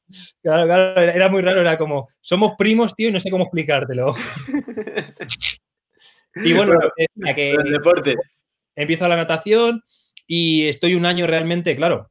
Claro, 0.42 0.64
claro, 0.64 1.02
era 1.02 1.28
muy 1.28 1.42
raro, 1.42 1.60
era 1.60 1.76
como, 1.76 2.08
somos 2.22 2.54
primos, 2.56 2.96
tío, 2.96 3.10
y 3.10 3.12
no 3.12 3.20
sé 3.20 3.30
cómo 3.30 3.44
explicártelo. 3.44 4.14
y 6.36 6.54
bueno, 6.54 6.78
decía 6.96 7.34
que 7.34 7.50
El 7.50 7.72
deporte. 7.72 8.16
empiezo 8.74 9.06
la 9.06 9.16
natación 9.16 9.82
y 10.26 10.66
estoy 10.66 10.94
un 10.94 11.04
año 11.04 11.26
realmente, 11.26 11.76
claro, 11.76 12.10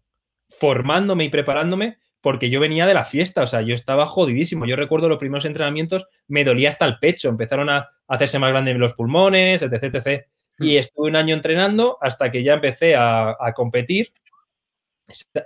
formándome 0.60 1.24
y 1.24 1.30
preparándome 1.30 1.98
porque 2.22 2.50
yo 2.50 2.60
venía 2.60 2.86
de 2.86 2.94
la 2.94 3.06
fiesta, 3.06 3.44
o 3.44 3.48
sea, 3.48 3.62
yo 3.62 3.74
estaba 3.74 4.06
jodidísimo. 4.06 4.66
Yo 4.66 4.76
recuerdo 4.76 5.08
los 5.08 5.20
primeros 5.20 5.46
entrenamientos, 5.46 6.08
me 6.28 6.44
dolía 6.44 6.70
hasta 6.70 6.86
el 6.86 7.00
pecho, 7.00 7.30
empezaron 7.30 7.70
a 7.70 7.90
hacerse 8.08 8.40
más 8.40 8.52
grandes 8.52 8.76
los 8.78 8.94
pulmones, 8.94 9.62
etc, 9.62 9.84
etc. 9.84 10.26
Y 10.60 10.78
estuve 10.78 11.10
un 11.10 11.16
año 11.16 11.34
entrenando 11.34 11.98
hasta 12.02 12.30
que 12.30 12.44
ya 12.44 12.56
empecé 12.56 12.96
a, 12.96 13.38
a 13.40 13.54
competir. 13.54 14.12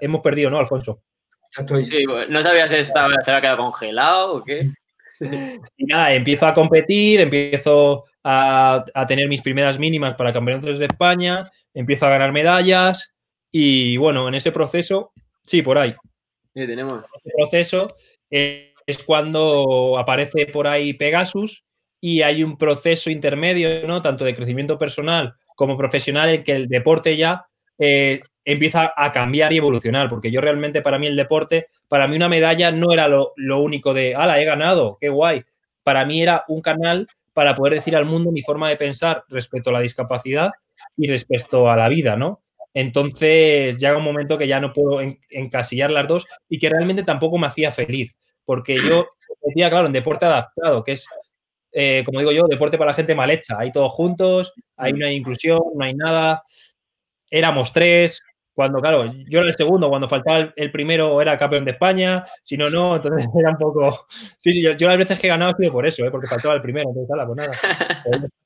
Hemos 0.01 0.21
perdido, 0.21 0.49
¿no, 0.49 0.57
Alfonso? 0.57 1.03
Sí, 1.81 2.03
no 2.29 2.41
sabía 2.41 2.67
si 2.67 2.75
estaba, 2.75 3.13
se 3.23 3.29
había 3.29 3.41
quedado 3.41 3.57
congelado 3.57 4.35
o 4.35 4.43
qué. 4.43 4.71
Y 5.77 5.85
nada, 5.85 6.11
empiezo 6.11 6.47
a 6.47 6.53
competir, 6.55 7.21
empiezo 7.21 8.05
a, 8.23 8.83
a 8.93 9.07
tener 9.07 9.29
mis 9.29 9.41
primeras 9.41 9.77
mínimas 9.77 10.15
para 10.15 10.33
campeonatos 10.33 10.79
de 10.79 10.87
España, 10.87 11.49
empiezo 11.73 12.07
a 12.07 12.09
ganar 12.09 12.33
medallas 12.33 13.13
y 13.51 13.95
bueno, 13.97 14.27
en 14.27 14.33
ese 14.33 14.51
proceso, 14.51 15.13
sí, 15.43 15.61
por 15.61 15.77
ahí, 15.77 15.95
Tenemos. 16.53 16.93
ese 16.93 17.31
proceso 17.35 17.87
es 18.29 19.03
cuando 19.05 19.97
aparece 19.97 20.47
por 20.47 20.67
ahí 20.67 20.93
Pegasus 20.93 21.63
y 21.99 22.21
hay 22.21 22.43
un 22.43 22.57
proceso 22.57 23.09
intermedio, 23.09 23.87
¿no? 23.87 24.01
Tanto 24.01 24.25
de 24.25 24.35
crecimiento 24.35 24.77
personal 24.77 25.35
como 25.55 25.77
profesional 25.77 26.29
en 26.29 26.43
que 26.43 26.53
el 26.53 26.67
deporte 26.67 27.15
ya 27.15 27.45
eh, 27.77 28.21
empieza 28.45 28.93
a 28.95 29.11
cambiar 29.11 29.53
y 29.53 29.57
evolucionar, 29.57 30.09
porque 30.09 30.31
yo 30.31 30.41
realmente 30.41 30.81
para 30.81 30.99
mí 30.99 31.07
el 31.07 31.15
deporte, 31.15 31.67
para 31.87 32.07
mí 32.07 32.15
una 32.15 32.29
medalla 32.29 32.71
no 32.71 32.91
era 32.91 33.07
lo, 33.07 33.33
lo 33.37 33.61
único 33.61 33.93
de, 33.93 34.15
ala, 34.15 34.39
he 34.41 34.45
ganado, 34.45 34.97
qué 34.99 35.09
guay. 35.09 35.43
Para 35.83 36.05
mí 36.05 36.21
era 36.21 36.43
un 36.47 36.61
canal 36.61 37.07
para 37.33 37.55
poder 37.55 37.75
decir 37.75 37.95
al 37.95 38.05
mundo 38.05 38.31
mi 38.31 38.41
forma 38.41 38.69
de 38.69 38.75
pensar 38.75 39.23
respecto 39.29 39.69
a 39.69 39.73
la 39.73 39.79
discapacidad 39.79 40.51
y 40.97 41.07
respecto 41.07 41.69
a 41.69 41.75
la 41.75 41.89
vida, 41.89 42.15
¿no? 42.15 42.41
Entonces 42.73 43.77
llega 43.77 43.97
un 43.97 44.03
momento 44.03 44.37
que 44.37 44.47
ya 44.47 44.59
no 44.59 44.73
puedo 44.73 45.01
en- 45.01 45.19
encasillar 45.29 45.91
las 45.91 46.07
dos 46.07 46.25
y 46.49 46.59
que 46.59 46.69
realmente 46.69 47.03
tampoco 47.03 47.37
me 47.37 47.47
hacía 47.47 47.71
feliz, 47.71 48.15
porque 48.45 48.75
yo 48.75 49.07
decía, 49.41 49.69
claro, 49.69 49.87
en 49.87 49.93
deporte 49.93 50.25
adaptado, 50.25 50.83
que 50.83 50.93
es, 50.93 51.05
eh, 51.71 52.03
como 52.05 52.19
digo 52.19 52.31
yo, 52.31 52.47
deporte 52.47 52.77
para 52.77 52.91
la 52.91 52.95
gente 52.95 53.15
mal 53.15 53.29
hecha, 53.29 53.57
hay 53.59 53.71
todos 53.71 53.91
juntos, 53.91 54.53
ahí 54.77 54.93
no 54.93 55.05
hay 55.05 55.15
inclusión, 55.15 55.59
no 55.75 55.83
hay 55.85 55.93
nada, 55.93 56.43
éramos 57.29 57.73
tres, 57.73 58.21
cuando, 58.53 58.79
claro, 58.79 59.11
yo 59.27 59.39
era 59.39 59.47
el 59.47 59.55
segundo, 59.55 59.89
cuando 59.89 60.07
faltaba 60.07 60.53
el, 60.55 60.71
primero 60.71 61.19
era 61.21 61.37
campeón 61.37 61.65
de 61.65 61.71
España, 61.71 62.25
si 62.43 62.55
no, 62.55 62.69
no, 62.69 62.95
entonces 62.95 63.27
era 63.39 63.49
un 63.51 63.57
poco... 63.57 64.05
Sí, 64.37 64.53
sí, 64.53 64.61
yo, 64.61 64.73
yo 64.73 64.87
las 64.87 64.97
veces 64.97 65.19
que 65.19 65.27
he 65.27 65.29
ganado 65.29 65.51
ha 65.51 65.57
sido 65.57 65.71
por 65.71 65.85
eso, 65.87 66.05
¿eh? 66.05 66.11
porque 66.11 66.27
faltaba 66.27 66.53
el 66.53 66.61
primero, 66.61 66.89
entonces, 66.89 67.11
ala, 67.11 67.25
pues 67.25 67.37
nada. 67.37 67.51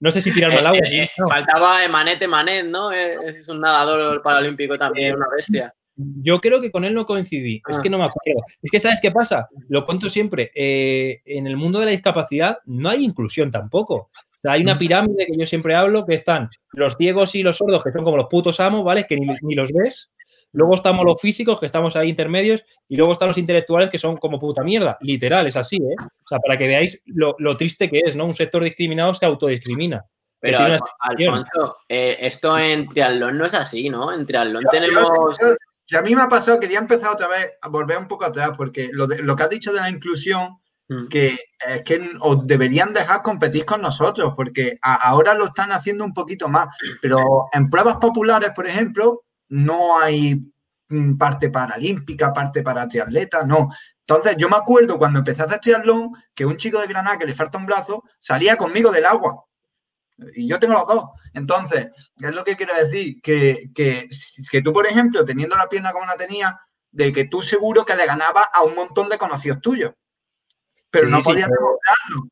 No 0.00 0.10
sé 0.10 0.20
si 0.20 0.32
tirarme 0.32 0.58
al 0.58 0.66
agua. 0.68 0.78
Eh, 0.78 1.02
eh, 1.04 1.10
no. 1.18 1.26
Faltaba 1.26 1.84
Emanete 1.84 2.28
Manet, 2.28 2.66
¿no? 2.66 2.92
Eh, 2.92 3.16
Es 3.26 3.48
un 3.48 3.60
nadador 3.60 4.22
paralímpico 4.22 4.76
también, 4.76 5.16
una 5.16 5.26
bestia. 5.34 5.74
Yo 5.96 6.40
creo 6.40 6.60
que 6.60 6.70
con 6.70 6.84
él 6.84 6.94
no 6.94 7.04
coincidí. 7.04 7.60
Es 7.68 7.78
Ah. 7.78 7.82
que 7.82 7.90
no 7.90 7.98
me 7.98 8.04
acuerdo. 8.04 8.40
Es 8.62 8.70
que, 8.70 8.78
¿sabes 8.78 9.00
qué 9.02 9.10
pasa? 9.10 9.48
Lo 9.68 9.84
cuento 9.84 10.08
siempre. 10.08 10.52
eh, 10.54 11.20
en 11.24 11.46
el 11.48 11.56
mundo 11.56 11.80
de 11.80 11.86
la 11.86 11.90
discapacidad 11.90 12.58
no 12.66 12.88
hay 12.88 13.04
inclusión 13.04 13.50
tampoco. 13.50 13.94
O 13.96 14.40
sea, 14.40 14.52
hay 14.52 14.62
una 14.62 14.78
pirámide 14.78 15.26
que 15.26 15.36
yo 15.36 15.44
siempre 15.44 15.74
hablo 15.74 16.06
que 16.06 16.14
están 16.14 16.48
los 16.72 16.94
ciegos 16.96 17.34
y 17.34 17.42
los 17.42 17.56
sordos, 17.56 17.82
que 17.82 17.90
son 17.90 18.04
como 18.04 18.16
los 18.16 18.26
putos 18.28 18.60
amos, 18.60 18.84
¿vale? 18.84 19.04
Que 19.08 19.16
ni, 19.16 19.26
ni 19.42 19.54
los 19.56 19.72
ves. 19.72 20.10
Luego 20.52 20.74
estamos 20.74 21.04
los 21.04 21.20
físicos, 21.20 21.60
que 21.60 21.66
estamos 21.66 21.94
ahí 21.96 22.08
intermedios, 22.08 22.64
y 22.88 22.96
luego 22.96 23.12
están 23.12 23.28
los 23.28 23.38
intelectuales, 23.38 23.90
que 23.90 23.98
son 23.98 24.16
como 24.16 24.38
puta 24.38 24.62
mierda. 24.62 24.96
Literal, 25.00 25.46
es 25.46 25.56
así, 25.56 25.76
¿eh? 25.76 25.94
O 26.00 26.28
sea, 26.28 26.38
para 26.38 26.56
que 26.56 26.66
veáis 26.66 27.02
lo, 27.06 27.34
lo 27.38 27.56
triste 27.56 27.88
que 27.90 28.00
es, 28.04 28.16
¿no? 28.16 28.24
Un 28.26 28.34
sector 28.34 28.62
discriminado 28.64 29.12
se 29.14 29.26
autodiscrimina. 29.26 30.04
Que 30.40 30.52
Pero. 30.52 30.76
Alfonso, 31.00 31.76
eh, 31.88 32.16
esto 32.20 32.56
en 32.58 32.88
triatlón 32.88 33.36
no 33.38 33.44
es 33.46 33.54
así, 33.54 33.90
¿no? 33.90 34.12
En 34.12 34.24
triatlón 34.24 34.62
Yo- 34.62 34.70
tenemos... 34.70 35.08
yo- 35.40 35.56
yo- 35.86 35.98
a 35.98 36.02
mí 36.02 36.14
me 36.14 36.22
ha 36.22 36.28
pasado, 36.28 36.60
quería 36.60 36.78
empezar 36.78 37.10
otra 37.12 37.28
vez 37.28 37.52
a 37.60 37.68
volver 37.68 37.98
un 37.98 38.06
poco 38.08 38.24
atrás, 38.24 38.52
porque 38.56 38.88
lo, 38.92 39.06
de- 39.06 39.22
lo 39.22 39.34
que 39.36 39.42
has 39.42 39.50
dicho 39.50 39.72
de 39.72 39.80
la 39.80 39.90
inclusión, 39.90 40.58
Mm. 40.90 41.08
que 41.08 41.36
es 41.68 41.82
que 41.84 42.00
os 42.20 42.46
deberían 42.46 42.94
dejar 42.94 43.20
competir 43.22 43.66
con 43.66 43.82
nosotros, 43.82 44.32
porque 44.34 44.78
a- 44.80 44.94
ahora 45.10 45.34
lo 45.34 45.44
están 45.46 45.70
haciendo 45.72 46.02
un 46.04 46.14
poquito 46.14 46.48
más, 46.48 46.68
pero 47.02 47.44
en 47.52 47.68
pruebas 47.68 47.96
populares, 47.96 48.52
por 48.56 48.66
ejemplo, 48.66 49.24
no 49.48 49.98
hay 49.98 50.40
mm, 50.88 51.16
parte 51.16 51.50
paralímpica, 51.50 52.32
parte 52.32 52.62
para 52.62 52.88
triatletas, 52.88 53.46
no. 53.46 53.68
Entonces, 54.00 54.36
yo 54.38 54.48
me 54.48 54.56
acuerdo 54.56 54.98
cuando 54.98 55.18
empecé 55.20 55.42
a 55.42 55.44
hacer 55.46 55.58
triatlón, 55.60 56.12
que 56.34 56.46
un 56.46 56.56
chico 56.56 56.80
de 56.80 56.86
Granada 56.86 57.18
que 57.18 57.26
le 57.26 57.34
falta 57.34 57.58
un 57.58 57.66
brazo 57.66 58.04
salía 58.18 58.56
conmigo 58.56 58.90
del 58.90 59.04
agua. 59.06 59.44
Y 60.34 60.48
yo 60.48 60.58
tengo 60.58 60.74
los 60.74 60.86
dos. 60.86 61.04
Entonces, 61.34 61.88
es 62.20 62.34
lo 62.34 62.42
que 62.42 62.56
quiero 62.56 62.74
decir, 62.74 63.20
que, 63.22 63.70
que, 63.74 64.08
que 64.50 64.62
tú, 64.62 64.72
por 64.72 64.86
ejemplo, 64.86 65.24
teniendo 65.24 65.56
la 65.56 65.68
pierna 65.68 65.92
como 65.92 66.06
la 66.06 66.16
tenía, 66.16 66.58
de 66.90 67.12
que 67.12 67.24
tú 67.26 67.42
seguro 67.42 67.84
que 67.84 67.94
le 67.94 68.06
ganabas 68.06 68.46
a 68.52 68.62
un 68.64 68.74
montón 68.74 69.08
de 69.10 69.18
conocidos 69.18 69.60
tuyos. 69.60 69.92
Pero 70.90 71.06
Sí, 71.06 71.10
no 71.12 71.18
sí, 71.18 71.24
podías 71.24 71.48
pero- 71.48 71.60
demostrarlo. 71.60 72.28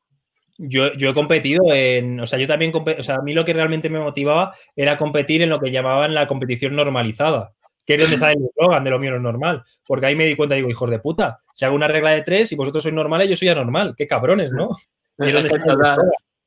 Yo, 0.57 0.93
yo 0.93 1.09
he 1.11 1.13
competido 1.13 1.71
en, 1.71 2.19
o 2.19 2.25
sea, 2.25 2.39
yo 2.39 2.47
también, 2.47 2.73
o 2.75 3.03
sea, 3.03 3.15
a 3.15 3.21
mí 3.21 3.33
lo 3.33 3.45
que 3.45 3.53
realmente 3.53 3.89
me 3.89 3.99
motivaba 3.99 4.55
era 4.75 4.97
competir 4.97 5.41
en 5.41 5.49
lo 5.49 5.59
que 5.59 5.71
llamaban 5.71 6.15
la 6.15 6.27
competición 6.27 6.75
normalizada, 6.75 7.53
que 7.85 7.95
es 7.95 8.01
donde 8.01 8.17
sale 8.17 8.33
el 8.33 8.45
eslogan 8.45 8.83
de 8.83 8.89
lo 8.89 8.99
mío 8.99 9.11
no 9.11 9.17
es 9.17 9.23
normal, 9.23 9.63
porque 9.85 10.07
ahí 10.07 10.15
me 10.15 10.25
di 10.25 10.35
cuenta, 10.35 10.55
digo, 10.55 10.69
hijos 10.69 10.89
de 10.89 10.99
puta, 10.99 11.41
si 11.53 11.65
hago 11.65 11.75
una 11.75 11.87
regla 11.87 12.11
de 12.11 12.23
tres 12.23 12.51
y 12.51 12.55
vosotros 12.55 12.83
sois 12.83 12.95
normales, 12.95 13.29
yo 13.29 13.35
soy 13.35 13.49
anormal, 13.49 13.93
qué 13.95 14.07
cabrones, 14.07 14.51
¿no? 14.51 14.69
Y 15.19 15.27
es 15.27 15.33
donde 15.33 15.49
sale. 15.49 15.67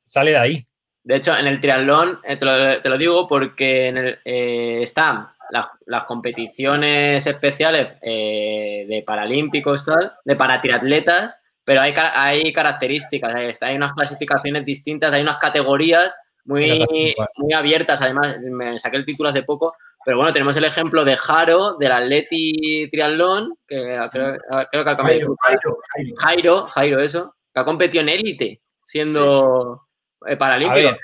Sale 0.03 0.31
de 0.31 0.37
ahí. 0.37 0.67
De 1.03 1.15
hecho, 1.15 1.35
en 1.37 1.47
el 1.47 1.59
triatlón, 1.59 2.19
eh, 2.23 2.37
te, 2.37 2.45
lo, 2.45 2.81
te 2.81 2.89
lo 2.89 2.97
digo 2.97 3.27
porque 3.27 3.87
en 3.87 3.97
el, 3.97 4.19
eh, 4.23 4.79
están 4.83 5.27
las, 5.49 5.67
las 5.85 6.03
competiciones 6.03 7.25
especiales 7.25 7.93
eh, 8.01 8.85
de 8.87 9.03
paralímpicos, 9.03 9.85
tal, 9.85 10.11
de 10.23 10.35
paratriatletas, 10.35 11.40
pero 11.63 11.81
hay, 11.81 11.93
ca- 11.93 12.11
hay 12.21 12.51
características, 12.51 13.33
hay, 13.35 13.51
hay 13.61 13.75
unas 13.75 13.93
clasificaciones 13.93 14.65
distintas, 14.65 15.13
hay 15.13 15.21
unas 15.21 15.37
categorías 15.37 16.15
muy, 16.45 16.83
muy 17.37 17.53
abiertas. 17.53 18.01
Además, 18.01 18.37
me 18.41 18.79
saqué 18.79 18.97
el 18.97 19.05
título 19.05 19.29
hace 19.29 19.43
poco, 19.43 19.75
pero 20.03 20.17
bueno, 20.17 20.33
tenemos 20.33 20.55
el 20.57 20.63
ejemplo 20.63 21.05
de 21.05 21.15
Jaro, 21.15 21.77
del 21.77 21.91
Atleti 21.91 22.89
Triatlón, 22.89 23.55
que 23.67 23.97
creo, 24.11 24.37
creo 24.71 24.83
que 24.83 24.89
ha 24.89 24.97
cambiado. 24.97 25.35
Jairo, 25.39 25.77
Jairo, 26.17 26.17
Jairo. 26.17 26.65
Jairo, 26.65 26.99
eso, 26.99 27.35
que 27.53 27.59
ha 27.59 27.65
competido 27.65 28.01
en 28.01 28.09
élite, 28.09 28.61
siendo 28.83 29.83
eh, 30.25 30.35
paralímpico. 30.37 30.97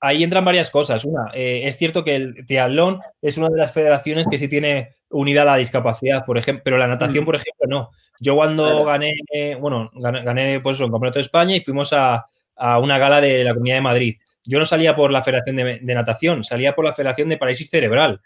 Ahí 0.00 0.22
entran 0.22 0.44
varias 0.44 0.68
cosas. 0.68 1.02
Una, 1.06 1.30
eh, 1.32 1.62
es 1.64 1.78
cierto 1.78 2.04
que 2.04 2.14
el 2.14 2.46
triatlón 2.46 3.00
es 3.22 3.38
una 3.38 3.48
de 3.48 3.56
las 3.56 3.72
federaciones 3.72 4.26
que 4.30 4.36
sí 4.36 4.48
tiene 4.48 4.96
unidad 5.14 5.42
a 5.48 5.52
la 5.52 5.56
discapacidad, 5.56 6.24
por 6.24 6.36
ejemplo, 6.38 6.62
pero 6.64 6.78
la 6.78 6.86
natación, 6.86 7.24
Mm. 7.24 7.26
por 7.26 7.34
ejemplo, 7.36 7.66
no. 7.68 7.90
Yo 8.20 8.34
cuando 8.36 8.64
Claro. 8.64 8.84
gané, 8.84 9.12
bueno, 9.58 9.90
gané, 9.94 10.60
pues 10.60 10.78
un 10.80 10.90
campeonato 10.90 11.18
de 11.18 11.22
España 11.22 11.56
y 11.56 11.60
fuimos 11.64 11.92
a, 11.92 12.26
a 12.56 12.78
una 12.78 12.98
gala 12.98 13.20
de 13.20 13.42
la 13.44 13.52
Comunidad 13.54 13.76
de 13.76 13.80
Madrid. 13.82 14.16
Yo 14.44 14.58
no 14.58 14.64
salía 14.64 14.94
por 14.94 15.10
la 15.10 15.22
Federación 15.22 15.56
de, 15.56 15.78
de 15.80 15.94
Natación, 15.94 16.44
salía 16.44 16.74
por 16.74 16.84
la 16.84 16.92
Federación 16.92 17.28
de 17.28 17.38
Parálisis 17.38 17.70
Cerebral, 17.70 18.20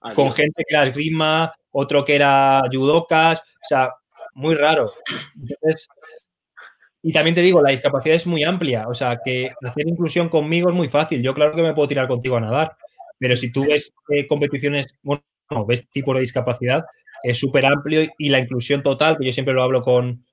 Adiós. 0.00 0.14
con 0.16 0.32
gente 0.32 0.64
que 0.66 0.74
era 0.74 0.84
esgrima, 0.84 1.54
otro 1.70 2.04
que 2.04 2.16
era 2.16 2.62
judocas, 2.72 3.40
o 3.40 3.66
sea, 3.68 3.90
muy 4.34 4.54
raro. 4.56 4.92
Entonces, 5.36 5.88
y 7.02 7.12
también 7.12 7.34
te 7.34 7.42
digo, 7.42 7.60
la 7.62 7.70
discapacidad 7.70 8.16
es 8.16 8.26
muy 8.26 8.42
amplia, 8.44 8.88
o 8.88 8.94
sea, 8.94 9.18
que 9.24 9.52
hacer 9.62 9.86
inclusión 9.86 10.28
conmigo 10.28 10.68
es 10.70 10.74
muy 10.74 10.88
fácil. 10.88 11.22
Yo 11.22 11.34
claro 11.34 11.54
que 11.54 11.62
me 11.62 11.74
puedo 11.74 11.86
tirar 11.88 12.08
contigo 12.08 12.36
a 12.36 12.40
nadar, 12.40 12.76
pero 13.18 13.36
si 13.36 13.52
tú 13.52 13.64
ves 13.66 13.92
eh, 14.08 14.26
competiciones, 14.26 14.86
bueno, 15.02 15.22
ves 15.66 15.88
tipos 15.90 16.14
de 16.14 16.20
discapacidad, 16.20 16.84
es 17.22 17.38
súper 17.38 17.66
amplio 17.66 18.08
y 18.18 18.28
la 18.28 18.38
inclusión 18.38 18.82
total, 18.82 19.16
que 19.18 19.26
yo 19.26 19.32
siempre 19.32 19.54
lo 19.54 19.62
hablo 19.62 19.82
con, 19.82 20.24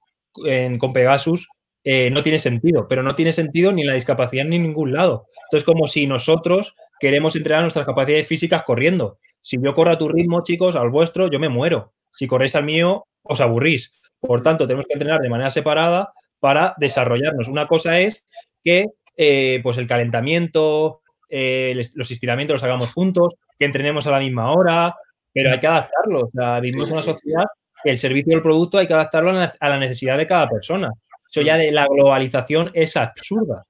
en- 0.46 0.78
con 0.78 0.94
Pegasus, 0.94 1.48
eh, 1.84 2.10
no 2.12 2.22
tiene 2.22 2.38
sentido, 2.40 2.88
pero 2.88 3.02
no 3.04 3.16
tiene 3.16 3.34
sentido 3.34 3.72
ni 3.72 3.84
la 3.84 3.94
discapacidad 3.94 4.46
ni 4.46 4.58
en 4.58 4.64
ningún 4.64 4.94
lado. 4.94 5.26
Entonces, 5.46 5.66
como 5.66 5.88
si 5.88 6.06
nosotros 6.08 6.76
queremos 7.00 7.36
entrenar 7.36 7.64
nuestras 7.64 7.86
capacidades 7.86 8.28
físicas 8.28 8.64
corriendo. 8.64 9.18
Si 9.42 9.58
yo 9.62 9.72
corro 9.72 9.92
a 9.92 9.98
tu 9.98 10.08
ritmo, 10.08 10.44
chicos, 10.44 10.76
al 10.76 10.90
vuestro, 10.92 11.28
yo 11.30 11.40
me 11.40 11.50
muero. 11.50 11.94
Si 12.12 12.28
corréis 12.28 12.56
al 12.56 12.66
mío, 12.66 13.06
os 13.24 13.42
aburrís. 13.42 13.92
Por 14.20 14.44
tanto, 14.44 14.68
tenemos 14.68 14.86
que 14.86 14.94
entrenar 14.94 15.20
de 15.22 15.30
manera 15.30 15.50
separada 15.50 16.14
para 16.40 16.76
desarrollarnos. 16.78 17.48
Una 17.48 17.66
cosa 17.66 18.00
es 18.00 18.24
que 18.64 18.86
eh, 19.18 19.60
pues 19.64 19.78
el 19.78 19.88
calentamiento, 19.88 21.02
eh, 21.30 21.74
los 21.96 22.12
estiramientos 22.12 22.56
los 22.56 22.64
hagamos 22.64 22.94
juntos, 22.94 23.34
que 23.62 23.66
entrenemos 23.66 24.08
a 24.08 24.12
la 24.12 24.18
misma 24.18 24.52
hora, 24.52 24.96
pero 25.32 25.52
hay 25.52 25.60
que 25.60 25.68
adaptarlo. 25.68 26.22
O 26.22 26.32
sea, 26.34 26.60
vivimos 26.60 26.88
en 26.88 26.94
una 26.94 27.04
sociedad 27.04 27.44
que 27.84 27.92
el 27.92 27.98
servicio 28.00 28.34
del 28.34 28.42
producto 28.42 28.80
hay 28.80 28.88
que 28.88 28.96
adaptarlo 28.96 29.30
a 29.30 29.70
la 29.70 29.78
necesidad 29.78 30.18
de 30.18 30.26
cada 30.26 30.50
persona. 30.50 30.90
Eso 31.30 31.42
ya 31.42 31.58
de 31.58 31.72
la 31.72 31.86
globalización 31.86 32.72
es 32.74 32.98
absurda, 32.98 33.62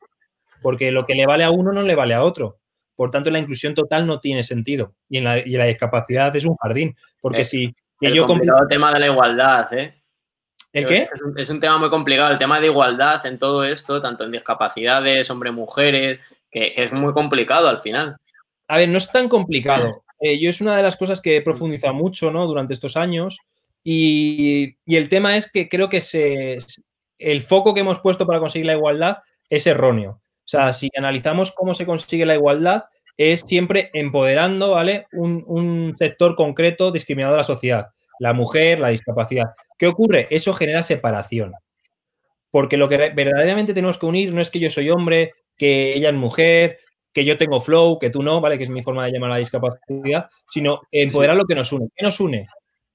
porque 0.62 0.94
lo 0.94 1.06
que 1.06 1.14
le 1.14 1.26
vale 1.26 1.44
a 1.44 1.52
uno 1.52 1.74
no 1.74 1.82
le 1.82 1.94
vale 1.94 2.14
a 2.14 2.24
otro. 2.24 2.60
Por 2.96 3.12
tanto, 3.12 3.30
la 3.32 3.40
inclusión 3.40 3.74
total 3.74 4.08
no 4.08 4.22
tiene 4.22 4.44
sentido. 4.44 4.94
Y 5.10 5.18
en 5.18 5.26
la, 5.26 5.66
discapacidad 5.66 6.34
es 6.38 6.46
un 6.46 6.56
jardín. 6.56 6.96
Porque 7.20 7.44
si 7.44 7.76
el 8.00 8.14
yo 8.14 8.26
el 8.26 8.68
tema 8.70 8.94
de 8.94 9.00
la 9.02 9.08
igualdad, 9.08 9.74
¿eh? 9.74 10.02
¿El 10.72 10.86
qué? 10.86 11.10
Es 11.36 11.50
un, 11.50 11.60
tema 11.60 11.78
muy 11.78 11.90
complicado, 11.90 12.32
el 12.32 12.40
tema 12.40 12.62
de 12.62 12.68
igualdad 12.68 13.26
en 13.26 13.38
todo 13.38 13.66
esto, 13.66 14.00
tanto 14.00 14.24
en 14.24 14.32
discapacidades, 14.32 15.30
hombres-mujeres, 15.30 16.22
que, 16.50 16.76
es 16.78 16.94
muy 16.94 17.12
complicado 17.12 17.68
al 17.68 17.80
final. 17.80 18.16
A 18.72 18.78
ver, 18.78 18.88
no 18.88 19.00
es 19.00 19.12
tan 19.12 19.28
complicado. 19.28 20.06
Eh, 20.22 20.40
yo 20.40 20.50
es 20.50 20.62
una 20.62 20.78
de 20.78 20.84
las 20.84 20.96
cosas 20.96 21.20
que 21.20 21.36
he 21.36 21.42
profundizado 21.42 21.94
mucho 21.94 22.32
¿no? 22.32 22.48
durante 22.48 22.74
estos 22.74 22.96
años 22.96 23.38
y, 23.84 24.78
el 24.86 25.10
tema 25.10 25.36
es 25.36 25.52
que 25.52 25.68
creo 25.68 25.90
que 25.90 26.00
se, 26.00 26.58
el 27.18 27.42
foco 27.42 27.74
que 27.74 27.82
hemos 27.82 28.00
puesto 28.00 28.26
para 28.26 28.40
conseguir 28.40 28.68
la 28.68 28.76
igualdad 28.76 29.18
es 29.50 29.68
erróneo. 29.68 30.22
O 30.22 30.48
sea, 30.48 30.72
si 30.72 30.90
analizamos 30.98 31.52
cómo 31.52 31.74
se 31.74 31.86
consigue 31.86 32.26
la 32.26 32.36
igualdad, 32.36 32.86
es 33.18 33.42
siempre 33.42 33.90
empoderando, 33.94 34.72
¿vale? 34.72 35.06
Un, 35.12 35.44
un 35.48 35.98
sector 36.00 36.38
concreto 36.38 36.92
discriminado 36.92 37.34
de 37.34 37.40
la 37.40 37.44
sociedad, 37.44 37.88
la 38.20 38.32
mujer, 38.32 38.80
la 38.80 38.88
discapacidad. 38.88 39.48
¿Qué 39.78 39.88
ocurre? 39.88 40.28
Eso 40.32 40.54
genera 40.54 40.82
separación. 40.82 41.52
Porque 42.50 42.78
lo 42.78 42.88
que 42.88 42.96
verdaderamente 43.10 43.74
tenemos 43.74 43.98
que 43.98 44.06
unir 44.06 44.32
no 44.32 44.40
es 44.40 44.50
que 44.50 44.60
yo 44.60 44.70
soy 44.70 44.90
hombre, 44.90 45.34
que 45.58 45.94
ella 45.94 46.08
es 46.08 46.16
mujer, 46.16 46.80
que 47.14 47.26
yo 47.26 47.38
tengo 47.38 47.60
flow, 47.60 48.00
que 48.00 48.10
tú 48.10 48.24
no, 48.24 48.40
¿vale? 48.40 48.58
Que 48.58 48.64
es 48.64 48.70
mi 48.70 48.84
forma 48.84 49.06
de 49.06 49.12
llamar 49.12 49.32
a 49.32 49.34
la 49.34 49.40
discapacidad, 49.40 50.30
sino 50.48 50.82
empoderar 50.92 51.36
lo 51.36 51.46
que 51.46 51.56
nos 51.56 51.72
une. 51.72 51.90
¿Qué 51.96 52.06
nos 52.06 52.20
une? 52.20 52.48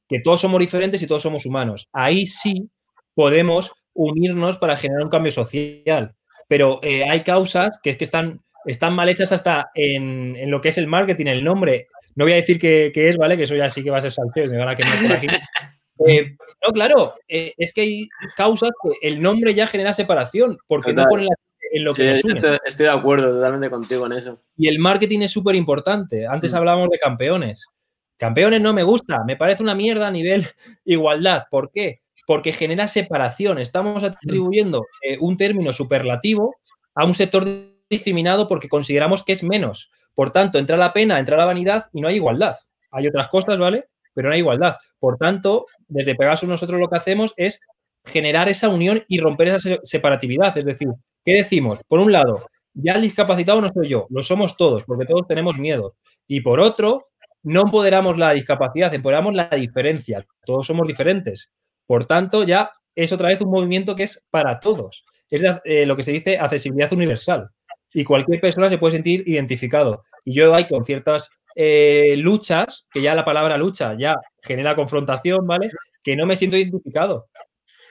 Que 0.08 0.20
todos 0.20 0.40
somos 0.40 0.60
diferentes 0.60 1.02
y 1.02 1.06
todos 1.06 1.22
somos 1.22 1.44
humanos. 1.44 1.88
Ahí 1.92 2.26
sí 2.26 2.70
podemos 3.14 3.72
unirnos 3.92 4.58
para 4.58 4.76
generar 4.76 5.04
un 5.04 5.10
cambio 5.10 5.32
social. 5.32 6.14
Pero 6.48 6.80
eh, 6.82 7.04
hay 7.08 7.20
causas 7.22 7.78
que 7.82 7.90
es 7.90 7.96
que 7.96 8.04
están, 8.04 8.40
están 8.64 8.94
mal 8.94 9.08
hechas 9.08 9.32
hasta 9.32 9.70
en, 9.74 10.50
lo 10.50 10.60
que 10.60 10.68
es 10.68 10.78
el 10.78 10.86
marketing, 10.86 11.26
el 11.26 11.44
nombre. 11.44 11.88
No 12.14 12.24
voy 12.24 12.32
a 12.32 12.36
decir 12.36 12.58
qué, 12.58 12.92
es, 12.94 13.16
¿vale? 13.16 13.36
Que 13.36 13.42
eso 13.42 13.56
ya 13.56 13.68
sí 13.68 13.82
que 13.82 13.90
va 13.90 13.98
a 13.98 14.02
ser 14.02 14.12
salteo 14.12 14.46
me 14.50 14.58
van 14.58 14.68
a 14.68 14.76
quemar 14.76 15.02
por 15.02 15.12
aquí. 15.12 15.26
Eh, 16.06 16.36
no, 16.66 16.74
claro, 16.74 17.14
eh, 17.26 17.54
es 17.56 17.72
que 17.72 17.80
hay 17.80 18.08
causas 18.36 18.70
que 18.82 19.08
el 19.08 19.22
nombre 19.22 19.54
ya 19.54 19.66
genera 19.66 19.94
separación, 19.94 20.58
porque 20.66 20.92
no 20.92 21.06
ponen 21.08 21.28
en 21.72 21.84
lo 21.84 21.94
que 21.94 22.06
nos 22.06 22.24
une. 22.24 22.58
Estoy, 22.64 22.86
de 22.86 22.92
acuerdo 22.92 23.32
totalmente 23.32 23.70
contigo 23.70 24.06
en 24.06 24.12
eso. 24.12 24.40
Y 24.56 24.68
el 24.68 24.78
marketing 24.78 25.20
es 25.20 25.30
súper 25.30 25.54
importante. 25.54 26.26
Antes 26.26 26.52
mm. 26.52 26.56
hablábamos 26.56 26.90
de 26.90 26.98
campeones. 26.98 27.66
Campeones 28.16 28.60
no 28.60 28.72
me 28.72 28.82
gusta, 28.82 29.24
me 29.24 29.36
parece 29.36 29.62
una 29.62 29.74
mierda 29.74 30.08
a 30.08 30.10
nivel 30.10 30.46
igualdad. 30.84 31.44
¿Por 31.50 31.70
qué? 31.70 32.00
Porque 32.26 32.52
genera 32.52 32.88
separación. 32.88 33.58
Estamos 33.58 34.02
mm. 34.02 34.06
atribuyendo 34.06 34.86
eh, 35.02 35.18
un 35.20 35.36
término 35.36 35.72
superlativo 35.72 36.56
a 36.94 37.04
un 37.04 37.14
sector 37.14 37.46
discriminado 37.88 38.48
porque 38.48 38.68
consideramos 38.68 39.22
que 39.22 39.32
es 39.32 39.42
menos. 39.42 39.90
Por 40.14 40.32
tanto, 40.32 40.58
entra 40.58 40.76
la 40.76 40.92
pena, 40.92 41.18
entra 41.18 41.36
la 41.36 41.44
vanidad 41.44 41.86
y 41.92 42.00
no 42.00 42.08
hay 42.08 42.16
igualdad. 42.16 42.56
Hay 42.90 43.06
otras 43.06 43.28
cosas, 43.28 43.58
¿vale? 43.58 43.88
Pero 44.14 44.28
no 44.28 44.34
hay 44.34 44.40
igualdad. 44.40 44.76
Por 44.98 45.18
tanto, 45.18 45.66
desde 45.88 46.14
Pegasus 46.14 46.48
nosotros 46.48 46.80
lo 46.80 46.88
que 46.88 46.96
hacemos 46.96 47.34
es 47.36 47.60
generar 48.06 48.48
esa 48.48 48.68
unión 48.68 49.04
y 49.08 49.18
romper 49.18 49.48
esa 49.48 49.78
separatividad. 49.82 50.56
Es 50.56 50.64
decir, 50.64 50.88
¿qué 51.24 51.34
decimos? 51.34 51.80
Por 51.86 52.00
un 52.00 52.12
lado, 52.12 52.48
ya 52.72 52.94
el 52.94 53.02
discapacitado 53.02 53.60
no 53.60 53.68
soy 53.68 53.88
yo, 53.88 54.06
lo 54.10 54.22
somos 54.22 54.56
todos, 54.56 54.84
porque 54.84 55.06
todos 55.06 55.26
tenemos 55.26 55.58
miedo. 55.58 55.96
Y 56.26 56.40
por 56.40 56.60
otro, 56.60 57.08
no 57.42 57.62
empoderamos 57.62 58.18
la 58.18 58.32
discapacidad, 58.32 58.92
empoderamos 58.92 59.34
la 59.34 59.48
diferencia. 59.48 60.26
Todos 60.44 60.66
somos 60.66 60.86
diferentes. 60.86 61.50
Por 61.86 62.06
tanto, 62.06 62.44
ya 62.44 62.72
es 62.94 63.12
otra 63.12 63.28
vez 63.28 63.40
un 63.40 63.50
movimiento 63.50 63.94
que 63.94 64.04
es 64.04 64.22
para 64.30 64.58
todos. 64.58 65.04
Es 65.30 65.42
eh, 65.64 65.86
lo 65.86 65.96
que 65.96 66.02
se 66.02 66.12
dice 66.12 66.38
accesibilidad 66.38 66.92
universal. 66.92 67.48
Y 67.92 68.04
cualquier 68.04 68.40
persona 68.40 68.68
se 68.68 68.78
puede 68.78 68.92
sentir 68.92 69.22
identificado. 69.28 70.04
Y 70.24 70.34
yo 70.34 70.54
hay 70.54 70.66
con 70.66 70.84
ciertas 70.84 71.30
eh, 71.54 72.14
luchas, 72.18 72.86
que 72.90 73.00
ya 73.00 73.14
la 73.14 73.24
palabra 73.24 73.56
lucha 73.56 73.94
ya 73.98 74.16
genera 74.42 74.76
confrontación, 74.76 75.46
¿vale? 75.46 75.70
Que 76.02 76.16
no 76.16 76.26
me 76.26 76.36
siento 76.36 76.56
identificado, 76.56 77.28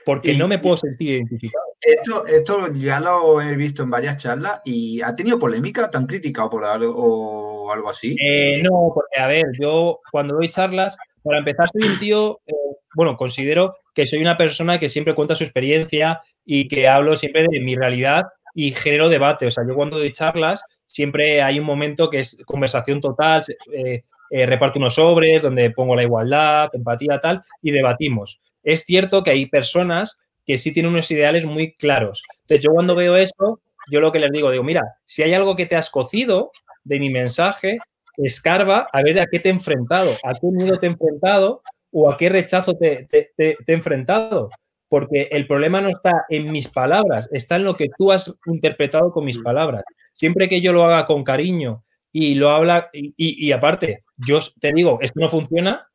porque 0.06 0.34
no 0.34 0.46
me 0.46 0.60
puedo 0.60 0.76
sentir 0.76 1.16
identificado. 1.16 1.64
Esto, 1.80 2.26
esto 2.26 2.72
ya 2.72 3.00
lo 3.00 3.40
he 3.40 3.56
visto 3.56 3.82
en 3.82 3.90
varias 3.90 4.16
charlas 4.16 4.60
y 4.64 5.02
¿ha 5.02 5.16
tenido 5.16 5.36
polémica? 5.36 5.90
tan 5.90 6.06
criticado 6.06 6.48
por 6.48 6.64
algo 6.64 6.94
o 6.96 7.72
algo 7.72 7.90
así? 7.90 8.16
Eh, 8.24 8.62
no, 8.62 8.92
porque 8.94 9.20
a 9.20 9.26
ver, 9.26 9.46
yo 9.58 9.98
cuando 10.12 10.36
doy 10.36 10.46
charlas, 10.46 10.96
para 11.24 11.40
empezar 11.40 11.68
soy 11.68 11.90
un 11.90 11.98
tío, 11.98 12.40
eh, 12.46 12.52
bueno, 12.94 13.16
considero 13.16 13.74
que 13.92 14.06
soy 14.06 14.20
una 14.20 14.36
persona 14.36 14.78
que 14.78 14.88
siempre 14.88 15.16
cuenta 15.16 15.34
su 15.34 15.42
experiencia 15.42 16.20
y 16.44 16.68
que 16.68 16.86
hablo 16.86 17.16
siempre 17.16 17.44
de 17.50 17.58
mi 17.58 17.74
realidad 17.74 18.26
y 18.54 18.72
genero 18.72 19.08
debate. 19.08 19.46
O 19.46 19.50
sea, 19.50 19.64
yo 19.66 19.74
cuando 19.74 19.98
doy 19.98 20.12
charlas 20.12 20.62
siempre 20.86 21.42
hay 21.42 21.58
un 21.58 21.66
momento 21.66 22.08
que 22.08 22.20
es 22.20 22.40
conversación 22.46 23.00
total, 23.00 23.42
eh, 23.72 24.04
eh, 24.30 24.46
reparto 24.46 24.78
unos 24.78 24.94
sobres 24.94 25.42
donde 25.42 25.70
pongo 25.70 25.94
la 25.94 26.02
igualdad, 26.02 26.68
empatía, 26.72 27.18
tal, 27.20 27.42
y 27.60 27.70
debatimos. 27.70 28.40
Es 28.66 28.84
cierto 28.84 29.22
que 29.22 29.30
hay 29.30 29.46
personas 29.46 30.18
que 30.44 30.58
sí 30.58 30.72
tienen 30.72 30.92
unos 30.92 31.10
ideales 31.10 31.46
muy 31.46 31.72
claros. 31.74 32.22
Entonces, 32.42 32.64
yo 32.64 32.72
cuando 32.72 32.94
veo 32.94 33.16
eso, 33.16 33.60
yo 33.90 34.00
lo 34.00 34.12
que 34.12 34.18
les 34.18 34.30
digo, 34.30 34.50
digo, 34.50 34.62
mira, 34.62 34.82
si 35.04 35.22
hay 35.22 35.32
algo 35.32 35.56
que 35.56 35.66
te 35.66 35.76
has 35.76 35.88
cocido 35.88 36.52
de 36.84 37.00
mi 37.00 37.08
mensaje, 37.08 37.78
escarba 38.18 38.88
a 38.92 39.02
ver 39.02 39.18
a 39.20 39.26
qué 39.26 39.40
te 39.40 39.48
he 39.48 39.52
enfrentado, 39.52 40.10
a 40.22 40.32
qué 40.34 40.46
miedo 40.50 40.78
te 40.78 40.86
he 40.86 40.90
enfrentado 40.90 41.62
o 41.90 42.10
a 42.10 42.16
qué 42.18 42.28
rechazo 42.28 42.76
te, 42.76 43.06
te 43.08 43.32
he 43.38 43.72
enfrentado. 43.72 44.50
Porque 44.88 45.28
el 45.32 45.46
problema 45.46 45.80
no 45.80 45.88
está 45.88 46.26
en 46.28 46.52
mis 46.52 46.68
palabras, 46.68 47.28
está 47.32 47.56
en 47.56 47.64
lo 47.64 47.74
que 47.74 47.88
tú 47.96 48.12
has 48.12 48.32
interpretado 48.46 49.10
con 49.10 49.24
mis 49.24 49.38
mm. 49.38 49.42
palabras 49.42 49.84
siempre 50.16 50.48
que 50.48 50.62
yo 50.62 50.72
lo 50.72 50.84
haga 50.84 51.04
con 51.04 51.22
cariño 51.22 51.84
y 52.10 52.34
lo 52.34 52.48
habla, 52.48 52.88
y, 52.94 53.52
aparte, 53.52 54.04
yo 54.16 54.38
te 54.58 54.72
digo, 54.72 54.98
esto 55.02 55.20
no 55.20 55.28
funciona, 55.28 55.86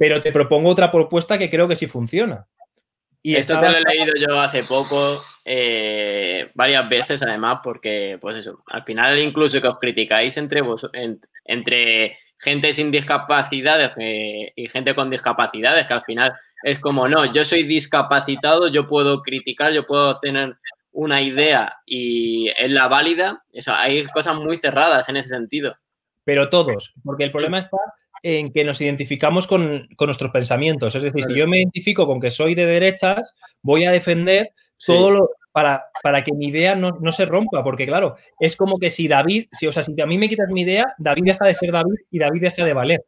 pero 0.00 0.22
te 0.22 0.32
propongo 0.32 0.70
otra 0.70 0.90
propuesta 0.90 1.36
que 1.36 1.50
creo 1.50 1.68
que 1.68 1.76
sí 1.76 1.86
funciona. 1.86 2.46
Y 3.22 3.36
esto 3.36 3.60
te 3.60 3.68
lo 3.68 3.76
he 3.76 3.82
leído 3.82 4.14
yo 4.16 4.40
hace 4.40 4.62
poco, 4.62 5.20
eh, 5.44 6.50
varias 6.54 6.88
veces 6.88 7.22
además, 7.22 7.58
porque, 7.62 8.16
pues 8.18 8.38
eso, 8.38 8.62
al 8.68 8.82
final 8.84 9.18
incluso 9.18 9.60
que 9.60 9.68
os 9.68 9.78
criticáis 9.78 10.38
entre 10.38 10.62
vos, 10.62 10.88
entre 11.44 12.16
gente 12.38 12.72
sin 12.72 12.90
discapacidades 12.90 13.90
eh, 13.98 14.54
y 14.56 14.68
gente 14.68 14.94
con 14.94 15.10
discapacidades, 15.10 15.86
que 15.86 15.92
al 15.92 16.02
final 16.02 16.32
es 16.62 16.78
como, 16.78 17.06
no, 17.06 17.30
yo 17.30 17.44
soy 17.44 17.64
discapacitado, 17.64 18.68
yo 18.68 18.86
puedo 18.86 19.20
criticar, 19.20 19.74
yo 19.74 19.84
puedo 19.84 20.18
tener 20.18 20.56
una 20.92 21.20
idea 21.20 21.76
y 21.84 22.48
es 22.56 22.70
la 22.70 22.88
válida, 22.88 23.44
eso, 23.52 23.74
hay 23.74 24.06
cosas 24.06 24.36
muy 24.36 24.56
cerradas 24.56 25.10
en 25.10 25.18
ese 25.18 25.28
sentido. 25.28 25.76
Pero 26.24 26.48
todos, 26.48 26.94
porque 27.04 27.24
el 27.24 27.32
problema 27.32 27.58
está 27.58 27.76
en 28.22 28.52
que 28.52 28.64
nos 28.64 28.80
identificamos 28.80 29.46
con, 29.46 29.88
nuestros 29.98 30.30
pensamientos. 30.30 30.94
Es 30.94 31.02
decir, 31.02 31.24
si 31.24 31.34
yo 31.34 31.46
me 31.48 31.58
identifico 31.58 32.06
con 32.06 32.20
que 32.20 32.30
soy 32.30 32.54
de 32.54 32.66
derechas, 32.66 33.34
voy 33.62 33.84
a 33.84 33.92
defender 33.92 34.52
todo 34.84 35.10
lo, 35.10 35.30
para, 35.52 35.84
para, 36.02 36.22
que 36.24 36.32
mi 36.32 36.48
idea 36.48 36.74
no, 36.74 37.12
se 37.12 37.26
rompa, 37.26 37.62
porque 37.62 37.86
claro, 37.86 38.16
es 38.38 38.56
como 38.56 38.78
que 38.78 38.90
si 38.90 39.08
David, 39.08 39.46
si, 39.52 39.66
o 39.66 39.72
sea, 39.72 39.82
si 39.82 39.98
a 40.00 40.06
mí 40.06 40.18
me 40.18 40.28
quitas 40.28 40.48
mi 40.48 40.62
idea, 40.62 40.86
David 40.98 41.24
deja 41.24 41.44
de 41.44 41.54
ser 41.54 41.72
David 41.72 41.98
y 42.10 42.18
David 42.18 42.40
deja 42.40 42.64
de 42.64 42.72
valer. 42.72 43.04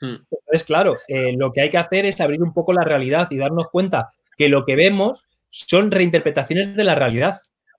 Hmm. 0.00 0.16
Entonces, 0.30 0.64
claro, 0.64 0.96
eh, 1.08 1.34
lo 1.36 1.52
que 1.52 1.62
hay 1.62 1.70
que 1.70 1.78
hacer 1.78 2.04
es 2.06 2.20
abrir 2.20 2.42
un 2.42 2.52
poco 2.52 2.72
la 2.72 2.84
realidad 2.84 3.28
y 3.30 3.38
darnos 3.38 3.68
cuenta 3.68 4.10
que 4.36 4.48
lo 4.48 4.64
que 4.64 4.76
vemos 4.76 5.24
son 5.50 5.90
reinterpretaciones 5.90 6.74
de 6.74 6.84
la 6.84 6.94
realidad, 6.94 7.36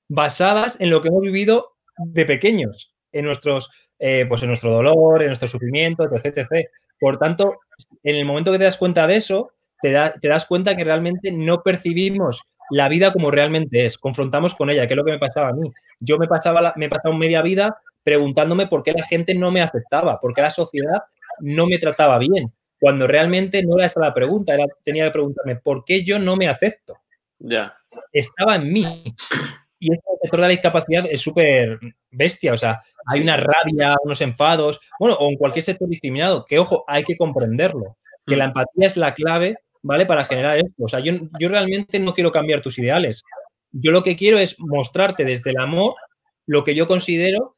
basadas 0.08 0.80
en 0.80 0.90
lo 0.90 1.02
que 1.02 1.10
hemos 1.10 1.22
vivido 1.22 1.76
de 1.98 2.26
pequeños, 2.26 2.94
en, 3.12 3.26
nuestros, 3.26 3.70
eh, 4.00 4.26
pues 4.28 4.42
en 4.44 4.50
nuestro 4.50 4.72
dolor, 4.72 5.22
en 5.22 5.28
nuestro 5.28 5.48
sufrimiento, 5.48 6.04
etc, 6.04 6.70
Por 7.00 7.18
tanto, 7.18 7.60
en 8.04 8.16
el 8.16 8.26
momento 8.26 8.52
que 8.52 8.58
te 8.58 8.64
das 8.64 8.78
cuenta 8.78 9.08
de 9.08 9.16
eso, 9.16 9.52
te, 9.82 9.92
das 9.92 10.46
cuenta 10.46 10.76
que 10.76 10.84
realmente 10.84 11.32
no 11.32 11.62
percibimos 11.62 12.42
la 12.70 12.90
vida 12.90 13.14
como 13.14 13.32
realmente 13.32 13.86
es, 13.86 13.98
confrontamos 13.98 14.56
con 14.56 14.70
ella, 14.70 14.88
que 14.88 14.94
es 14.94 14.98
lo 14.98 15.06
que 15.06 15.12
me 15.12 15.20
pasaba 15.20 15.50
a 15.50 15.54
mí. 15.54 15.72
Yo 16.00 16.18
me 16.18 16.28
pasaba 16.28 16.74
me 16.76 16.86
he 16.86 16.90
pasado 16.90 17.14
media 17.14 17.42
vida 17.42 17.78
preguntándome 18.04 18.68
por 18.68 18.84
qué 18.84 18.94
la 18.94 19.06
gente 19.06 19.34
no 19.34 19.52
me 19.52 19.62
aceptaba, 19.62 20.20
por 20.20 20.34
qué 20.34 20.42
la 20.42 20.50
sociedad 20.50 21.04
no 21.40 21.68
me 21.68 21.78
trataba 21.78 22.18
bien, 22.18 22.52
cuando 22.80 23.08
realmente 23.08 23.64
no 23.64 23.76
era 23.76 23.86
esa 23.86 24.00
la 24.00 24.14
pregunta, 24.14 24.54
era, 24.54 24.66
tenía 24.84 25.06
que 25.06 25.12
preguntarme 25.12 25.56
por 25.56 25.84
qué 25.84 26.04
yo 26.04 26.20
no 26.20 26.36
me 26.36 26.48
acepto. 26.48 26.98
Ya. 27.40 27.78
Estaba 28.12 28.56
en 28.56 28.72
mí. 28.72 29.16
Y 29.80 29.94
este 29.94 30.08
sector 30.22 30.40
de 30.40 30.48
la 30.48 30.52
discapacidad 30.52 31.06
es 31.10 31.22
súper 31.22 31.80
bestia, 32.12 32.54
o 32.54 32.58
sea, 32.58 32.82
hay 33.12 33.22
una 33.22 33.38
rabia, 33.38 33.96
unos 34.04 34.22
enfados, 34.22 34.80
bueno, 35.00 35.16
o 35.16 35.30
en 35.30 35.38
cualquier 35.38 35.64
sector 35.64 35.88
discriminado, 35.88 36.46
que 36.46 36.60
ojo, 36.60 36.84
hay 36.88 37.04
que 37.04 37.16
comprenderlo, 37.16 37.98
que 38.26 38.36
la 38.36 38.46
mm. 38.46 38.48
empatía 38.48 38.88
es 38.88 38.98
la 38.98 39.14
clave, 39.14 39.58
¿vale? 39.84 40.06
Para 40.06 40.26
generar 40.26 40.58
esto. 40.58 40.84
O 40.84 40.88
sea, 40.88 41.00
yo, 41.00 41.14
yo 41.40 41.50
realmente 41.50 42.00
no 42.00 42.14
quiero 42.14 42.32
cambiar 42.32 42.62
tus 42.62 42.78
ideales. 42.80 43.24
Yo 43.72 43.92
lo 43.92 44.04
que 44.04 44.16
quiero 44.16 44.40
es 44.40 44.56
mostrarte 44.60 45.24
desde 45.24 45.52
el 45.52 45.60
amor 45.60 45.96
lo 46.46 46.64
que 46.64 46.76
yo 46.76 46.88
considero 46.88 47.56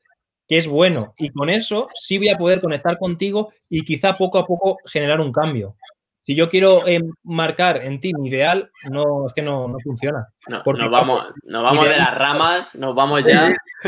que 0.47 0.57
es 0.57 0.67
bueno. 0.67 1.13
Y 1.17 1.29
con 1.29 1.49
eso 1.49 1.87
sí 1.93 2.17
voy 2.17 2.29
a 2.29 2.37
poder 2.37 2.59
conectar 2.59 2.97
contigo 2.97 3.53
y 3.69 3.83
quizá 3.83 4.17
poco 4.17 4.39
a 4.39 4.45
poco 4.45 4.77
generar 4.85 5.21
un 5.21 5.31
cambio. 5.31 5.75
Si 6.23 6.35
yo 6.35 6.49
quiero 6.49 6.87
eh, 6.87 6.99
marcar 7.23 7.83
en 7.83 7.99
ti 7.99 8.13
mi 8.13 8.29
ideal, 8.29 8.71
no, 8.89 9.25
es 9.25 9.33
que 9.33 9.41
no, 9.41 9.67
no 9.67 9.77
funciona. 9.83 10.27
No, 10.47 10.61
nos 10.65 10.91
vamos, 10.91 11.25
nos 11.43 11.63
vamos 11.63 11.85
de 11.85 11.97
las 11.97 12.13
ramas, 12.13 12.75
nos 12.75 12.93
vamos 12.93 13.23
ya. 13.23 13.51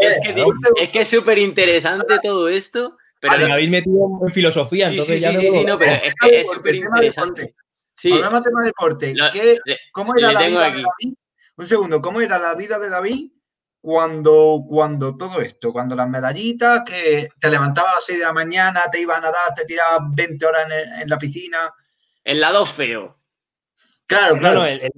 es, 0.00 0.20
que, 0.24 0.44
es 0.82 0.88
que 0.90 1.00
es 1.02 1.08
súper 1.08 1.38
interesante 1.38 2.18
todo 2.22 2.48
esto. 2.48 2.96
Pero 3.20 3.38
me 3.46 3.52
habéis 3.52 3.70
metido 3.70 4.20
en 4.26 4.32
filosofía, 4.32 4.88
entonces 4.88 5.22
ya 5.22 5.32
sí, 5.32 5.48
sí, 5.48 5.64
no, 5.64 5.78
pero 5.78 5.92
es 6.04 6.14
que 6.14 6.40
es 6.40 6.50
súper 6.50 6.74
interesante. 6.74 7.54
Sí. 7.96 8.12
Hablamos 8.12 8.42
de 8.42 8.50
tema 8.50 8.64
deporte. 8.64 9.14
¿Qué, 9.32 9.58
¿Cómo 9.92 10.14
era 10.16 10.32
la 10.32 10.42
vida 10.42 10.64
de 10.64 10.82
David? 10.82 11.14
Un 11.56 11.66
segundo, 11.66 12.02
¿cómo 12.02 12.20
era 12.20 12.38
la 12.38 12.54
vida 12.54 12.78
de 12.78 12.88
David 12.88 13.30
cuando, 13.84 14.64
cuando 14.66 15.14
todo 15.14 15.42
esto, 15.42 15.70
cuando 15.70 15.94
las 15.94 16.08
medallitas, 16.08 16.84
que 16.86 17.28
te 17.38 17.50
levantabas 17.50 17.92
a 17.92 17.96
las 17.96 18.04
6 18.06 18.18
de 18.18 18.24
la 18.24 18.32
mañana, 18.32 18.80
te 18.90 18.98
iban 18.98 19.22
a 19.22 19.26
dar, 19.26 19.52
te 19.54 19.66
tirabas 19.66 20.08
20 20.10 20.46
horas 20.46 20.72
en, 21.02 21.06
la 21.06 21.18
piscina. 21.18 21.70
El 22.24 22.40
lado 22.40 22.64
feo. 22.64 23.18
Claro, 24.06 24.38
claro. 24.38 24.64
el, 24.64 24.90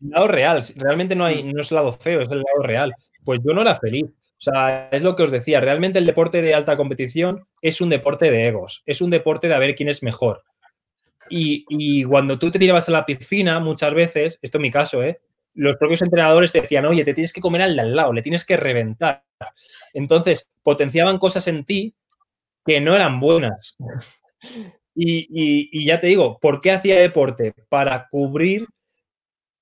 lado 0.00 0.26
real. 0.26 0.60
Realmente 0.74 1.14
no, 1.14 1.26
hay, 1.26 1.44
no 1.44 1.60
es 1.60 1.70
el 1.70 1.76
lado 1.76 1.92
feo, 1.92 2.20
es 2.20 2.28
el 2.28 2.38
lado 2.38 2.60
real. 2.60 2.92
Pues 3.24 3.38
yo 3.46 3.54
no 3.54 3.62
era 3.62 3.76
feliz. 3.76 4.06
O 4.06 4.40
sea, 4.40 4.88
es 4.90 5.00
lo 5.00 5.14
que 5.14 5.22
os 5.22 5.30
decía. 5.30 5.60
Realmente 5.60 6.00
el 6.00 6.06
deporte 6.06 6.42
de 6.42 6.56
alta 6.56 6.76
competición 6.76 7.46
es 7.62 7.80
un 7.80 7.88
deporte 7.88 8.32
de 8.32 8.48
egos. 8.48 8.82
Es 8.84 9.00
un 9.00 9.10
deporte 9.10 9.46
de 9.46 9.54
a 9.54 9.60
ver 9.60 9.76
quién 9.76 9.90
es 9.90 10.02
mejor. 10.02 10.42
Y, 11.30 11.64
y 11.68 12.02
cuando 12.02 12.36
tú 12.36 12.50
te 12.50 12.58
tirabas 12.58 12.88
a 12.88 12.92
la 12.92 13.06
piscina, 13.06 13.60
muchas 13.60 13.94
veces, 13.94 14.40
esto 14.42 14.58
es 14.58 14.62
mi 14.62 14.72
caso, 14.72 15.04
¿eh? 15.04 15.20
Los 15.54 15.76
propios 15.76 16.02
entrenadores 16.02 16.52
te 16.52 16.60
decían, 16.60 16.86
oye, 16.86 17.04
te 17.04 17.14
tienes 17.14 17.32
que 17.32 17.40
comer 17.40 17.62
al 17.62 17.76
de 17.76 17.82
al 17.82 17.96
lado, 17.96 18.12
le 18.12 18.22
tienes 18.22 18.44
que 18.44 18.56
reventar. 18.56 19.24
Entonces, 19.94 20.46
potenciaban 20.62 21.18
cosas 21.18 21.46
en 21.48 21.64
ti 21.64 21.94
que 22.64 22.80
no 22.80 22.94
eran 22.94 23.20
buenas. 23.20 23.76
Y, 24.94 25.84
ya 25.84 26.00
te 26.00 26.08
digo, 26.08 26.38
¿por 26.40 26.60
qué 26.60 26.72
hacía 26.72 26.98
deporte? 26.98 27.54
Para 27.68 28.08
cubrir 28.08 28.66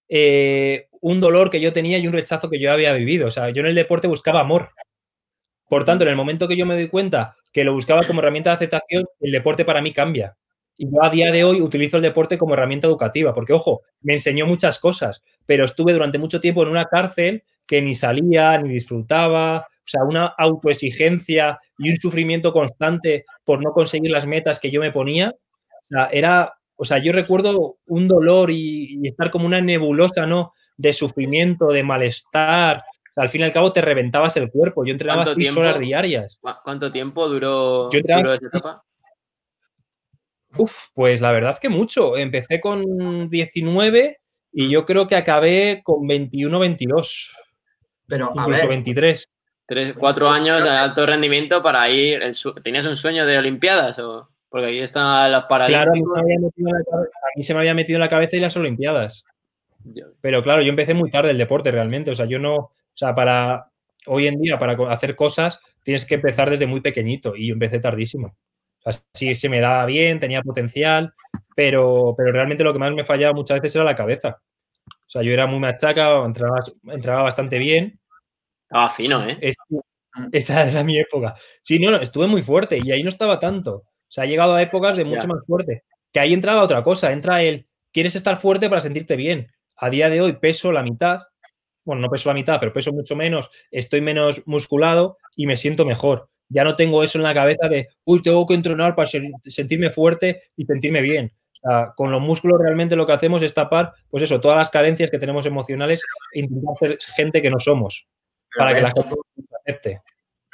eh, 0.08 0.88
un 1.00 1.20
dolor 1.20 1.50
que 1.50 1.60
yo 1.60 1.72
tenía 1.72 1.98
y 1.98 2.06
un 2.06 2.14
rechazo 2.14 2.48
que 2.48 2.58
yo 2.58 2.72
había 2.72 2.92
vivido. 2.94 3.28
O 3.28 3.30
sea, 3.30 3.50
yo 3.50 3.60
en 3.60 3.66
el 3.66 3.74
deporte 3.74 4.08
buscaba 4.08 4.40
amor. 4.40 4.70
Por 5.68 5.84
tanto, 5.84 6.04
en 6.04 6.10
el 6.10 6.16
momento 6.16 6.48
que 6.48 6.56
yo 6.56 6.64
me 6.64 6.74
doy 6.74 6.88
cuenta 6.88 7.36
que 7.52 7.64
lo 7.64 7.74
buscaba 7.74 8.06
como 8.06 8.20
herramienta 8.20 8.50
de 8.50 8.56
aceptación, 8.56 9.04
el 9.20 9.32
deporte 9.32 9.64
para 9.64 9.82
mí 9.82 9.92
cambia. 9.92 10.36
Y 10.78 10.90
yo 10.92 11.02
a 11.02 11.10
día 11.10 11.32
de 11.32 11.44
hoy 11.44 11.60
utilizo 11.62 11.96
el 11.96 12.02
deporte 12.02 12.36
como 12.36 12.54
herramienta 12.54 12.86
educativa, 12.86 13.34
porque, 13.34 13.52
ojo, 13.52 13.82
me 14.02 14.14
enseñó 14.14 14.46
muchas 14.46 14.78
cosas, 14.78 15.22
pero 15.46 15.64
estuve 15.64 15.92
durante 15.92 16.18
mucho 16.18 16.40
tiempo 16.40 16.62
en 16.62 16.68
una 16.68 16.86
cárcel 16.86 17.44
que 17.66 17.80
ni 17.82 17.94
salía, 17.94 18.58
ni 18.58 18.68
disfrutaba, 18.68 19.66
o 19.86 19.88
sea, 19.88 20.04
una 20.04 20.26
autoexigencia 20.26 21.58
y 21.78 21.90
un 21.90 21.96
sufrimiento 21.96 22.52
constante 22.52 23.24
por 23.44 23.62
no 23.62 23.72
conseguir 23.72 24.10
las 24.10 24.26
metas 24.26 24.58
que 24.58 24.70
yo 24.70 24.80
me 24.80 24.92
ponía. 24.92 25.30
O 25.30 25.86
sea, 25.88 26.08
era, 26.12 26.54
o 26.74 26.84
sea, 26.84 26.98
yo 26.98 27.12
recuerdo 27.12 27.76
un 27.86 28.08
dolor 28.08 28.50
y, 28.50 29.00
estar 29.06 29.30
como 29.30 29.46
una 29.46 29.60
nebulosa, 29.60 30.26
¿no? 30.26 30.52
De 30.76 30.92
sufrimiento, 30.92 31.68
de 31.68 31.84
malestar. 31.84 32.82
al 33.14 33.28
fin 33.28 33.42
y 33.42 33.44
al 33.44 33.52
cabo 33.52 33.72
te 33.72 33.80
reventabas 33.80 34.36
el 34.36 34.50
cuerpo. 34.50 34.84
Yo 34.84 34.92
entrenaba 34.92 35.34
seis 35.34 35.56
horas 35.56 35.78
diarias. 35.78 36.38
¿Cuánto 36.64 36.90
tiempo 36.90 37.28
duró, 37.28 37.90
yo 37.90 38.00
duró 38.00 38.34
esa 38.34 38.46
etapa? 38.46 38.85
Uf, 40.58 40.88
pues 40.94 41.20
la 41.20 41.32
verdad 41.32 41.58
que 41.58 41.68
mucho. 41.68 42.16
Empecé 42.16 42.60
con 42.60 43.28
19 43.28 44.18
y 44.52 44.68
yo 44.68 44.84
creo 44.84 45.06
que 45.06 45.16
acabé 45.16 45.82
con 45.84 46.06
21, 46.06 46.58
22. 46.58 47.36
Pero 48.06 48.32
a 48.38 48.46
ver, 48.46 48.68
23. 48.68 49.28
Tres, 49.68 49.94
cuatro 49.98 50.28
años 50.28 50.62
de 50.62 50.70
alto 50.70 51.04
rendimiento 51.04 51.62
para 51.62 51.90
ir. 51.90 52.20
¿Tenías 52.62 52.86
un 52.86 52.96
sueño 52.96 53.26
de 53.26 53.38
Olimpiadas? 53.38 53.98
O? 53.98 54.28
Porque 54.48 54.68
ahí 54.68 54.78
están 54.78 55.32
las 55.32 55.44
Paralímpicos. 55.44 56.22
Claro, 56.22 56.78
a 56.78 57.28
mí, 57.36 57.42
se 57.42 57.52
me 57.52 57.60
había 57.60 57.74
metido 57.74 57.96
en 57.96 58.02
la 58.02 58.08
cabeza 58.08 58.36
y 58.36 58.40
las 58.40 58.56
Olimpiadas. 58.56 59.24
Pero 60.20 60.42
claro, 60.42 60.62
yo 60.62 60.70
empecé 60.70 60.94
muy 60.94 61.10
tarde 61.10 61.32
el 61.32 61.38
deporte 61.38 61.70
realmente. 61.70 62.12
O 62.12 62.14
sea, 62.14 62.26
yo 62.26 62.38
no. 62.38 62.54
O 62.54 62.72
sea, 62.94 63.14
para. 63.14 63.70
Hoy 64.08 64.28
en 64.28 64.40
día, 64.40 64.56
para 64.56 64.76
hacer 64.92 65.16
cosas, 65.16 65.58
tienes 65.82 66.04
que 66.04 66.14
empezar 66.14 66.48
desde 66.48 66.68
muy 66.68 66.80
pequeñito 66.80 67.34
y 67.34 67.48
yo 67.48 67.54
empecé 67.54 67.80
tardísimo 67.80 68.36
sí 69.12 69.34
se 69.34 69.48
me 69.48 69.60
daba 69.60 69.86
bien, 69.86 70.20
tenía 70.20 70.42
potencial, 70.42 71.12
pero, 71.54 72.14
pero 72.16 72.32
realmente 72.32 72.64
lo 72.64 72.72
que 72.72 72.78
más 72.78 72.92
me 72.92 73.04
fallaba 73.04 73.32
muchas 73.32 73.60
veces 73.60 73.76
era 73.76 73.84
la 73.84 73.94
cabeza. 73.94 74.40
O 74.88 75.08
sea, 75.08 75.22
yo 75.22 75.32
era 75.32 75.46
muy 75.46 75.58
machaca, 75.58 76.24
entraba, 76.24 76.62
entraba 76.88 77.22
bastante 77.22 77.58
bien. 77.58 77.98
Estaba 78.62 78.90
fino, 78.90 79.28
¿eh? 79.28 79.38
esa 80.32 80.68
era 80.68 80.84
mi 80.84 80.98
época. 80.98 81.34
Sí, 81.62 81.78
no, 81.78 81.90
no, 81.90 81.98
estuve 81.98 82.26
muy 82.26 82.42
fuerte 82.42 82.78
y 82.82 82.90
ahí 82.90 83.02
no 83.02 83.08
estaba 83.08 83.38
tanto. 83.38 83.74
O 83.76 84.08
sea, 84.08 84.24
ha 84.24 84.26
llegado 84.26 84.54
a 84.54 84.62
épocas 84.62 84.96
de 84.96 85.04
mucho 85.04 85.28
más 85.28 85.44
fuerte. 85.46 85.84
Que 86.12 86.20
ahí 86.20 86.32
entraba 86.32 86.62
otra 86.62 86.82
cosa, 86.82 87.12
entra 87.12 87.42
el, 87.42 87.66
quieres 87.92 88.16
estar 88.16 88.36
fuerte 88.36 88.68
para 88.68 88.80
sentirte 88.80 89.16
bien. 89.16 89.52
A 89.76 89.90
día 89.90 90.08
de 90.08 90.20
hoy 90.20 90.34
peso 90.34 90.72
la 90.72 90.82
mitad, 90.82 91.20
bueno, 91.84 92.02
no 92.02 92.08
peso 92.08 92.28
la 92.28 92.34
mitad, 92.34 92.58
pero 92.58 92.72
peso 92.72 92.92
mucho 92.92 93.14
menos, 93.14 93.50
estoy 93.70 94.00
menos 94.00 94.42
musculado 94.46 95.18
y 95.36 95.46
me 95.46 95.56
siento 95.56 95.84
mejor 95.84 96.30
ya 96.48 96.64
no 96.64 96.74
tengo 96.74 97.02
eso 97.02 97.18
en 97.18 97.24
la 97.24 97.34
cabeza 97.34 97.68
de, 97.68 97.88
uy, 98.04 98.22
tengo 98.22 98.46
que 98.46 98.54
entrenar 98.54 98.94
para 98.94 99.08
sentirme 99.44 99.90
fuerte 99.90 100.42
y 100.56 100.64
sentirme 100.64 101.00
bien. 101.00 101.32
O 101.52 101.68
sea, 101.68 101.92
con 101.96 102.10
los 102.10 102.20
músculos 102.20 102.60
realmente 102.60 102.96
lo 102.96 103.06
que 103.06 103.12
hacemos 103.12 103.42
es 103.42 103.54
tapar, 103.54 103.92
pues 104.08 104.22
eso, 104.22 104.40
todas 104.40 104.58
las 104.58 104.70
carencias 104.70 105.10
que 105.10 105.18
tenemos 105.18 105.46
emocionales 105.46 106.02
e 106.32 106.40
intentar 106.40 106.74
ser 106.78 106.98
gente 107.14 107.42
que 107.42 107.50
no 107.50 107.58
somos, 107.58 108.06
para 108.56 108.74
que 108.74 108.82
la 108.82 108.92
gente 108.92 109.16
acepte. 109.64 110.02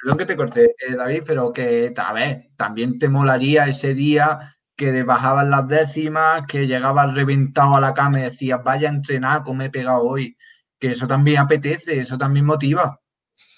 Perdón 0.02 0.18
que 0.18 0.26
te 0.26 0.36
corté, 0.36 0.64
eh, 0.64 0.96
David, 0.96 1.22
pero 1.26 1.52
que, 1.52 1.92
a 1.96 2.12
ver, 2.12 2.48
también 2.56 2.98
te 2.98 3.08
molaría 3.08 3.66
ese 3.66 3.94
día 3.94 4.56
que 4.74 5.02
bajaban 5.04 5.50
las 5.50 5.68
décimas, 5.68 6.42
que 6.48 6.66
llegabas 6.66 7.14
reventado 7.14 7.76
a 7.76 7.80
la 7.80 7.94
cama 7.94 8.18
y 8.18 8.22
decías, 8.24 8.60
vaya 8.64 8.88
a 8.88 8.92
entrenar, 8.92 9.42
como 9.42 9.62
he 9.62 9.70
pegado 9.70 10.02
hoy. 10.02 10.36
Que 10.80 10.92
eso 10.92 11.06
también 11.06 11.38
apetece, 11.38 12.00
eso 12.00 12.18
también 12.18 12.46
motiva. 12.46 12.98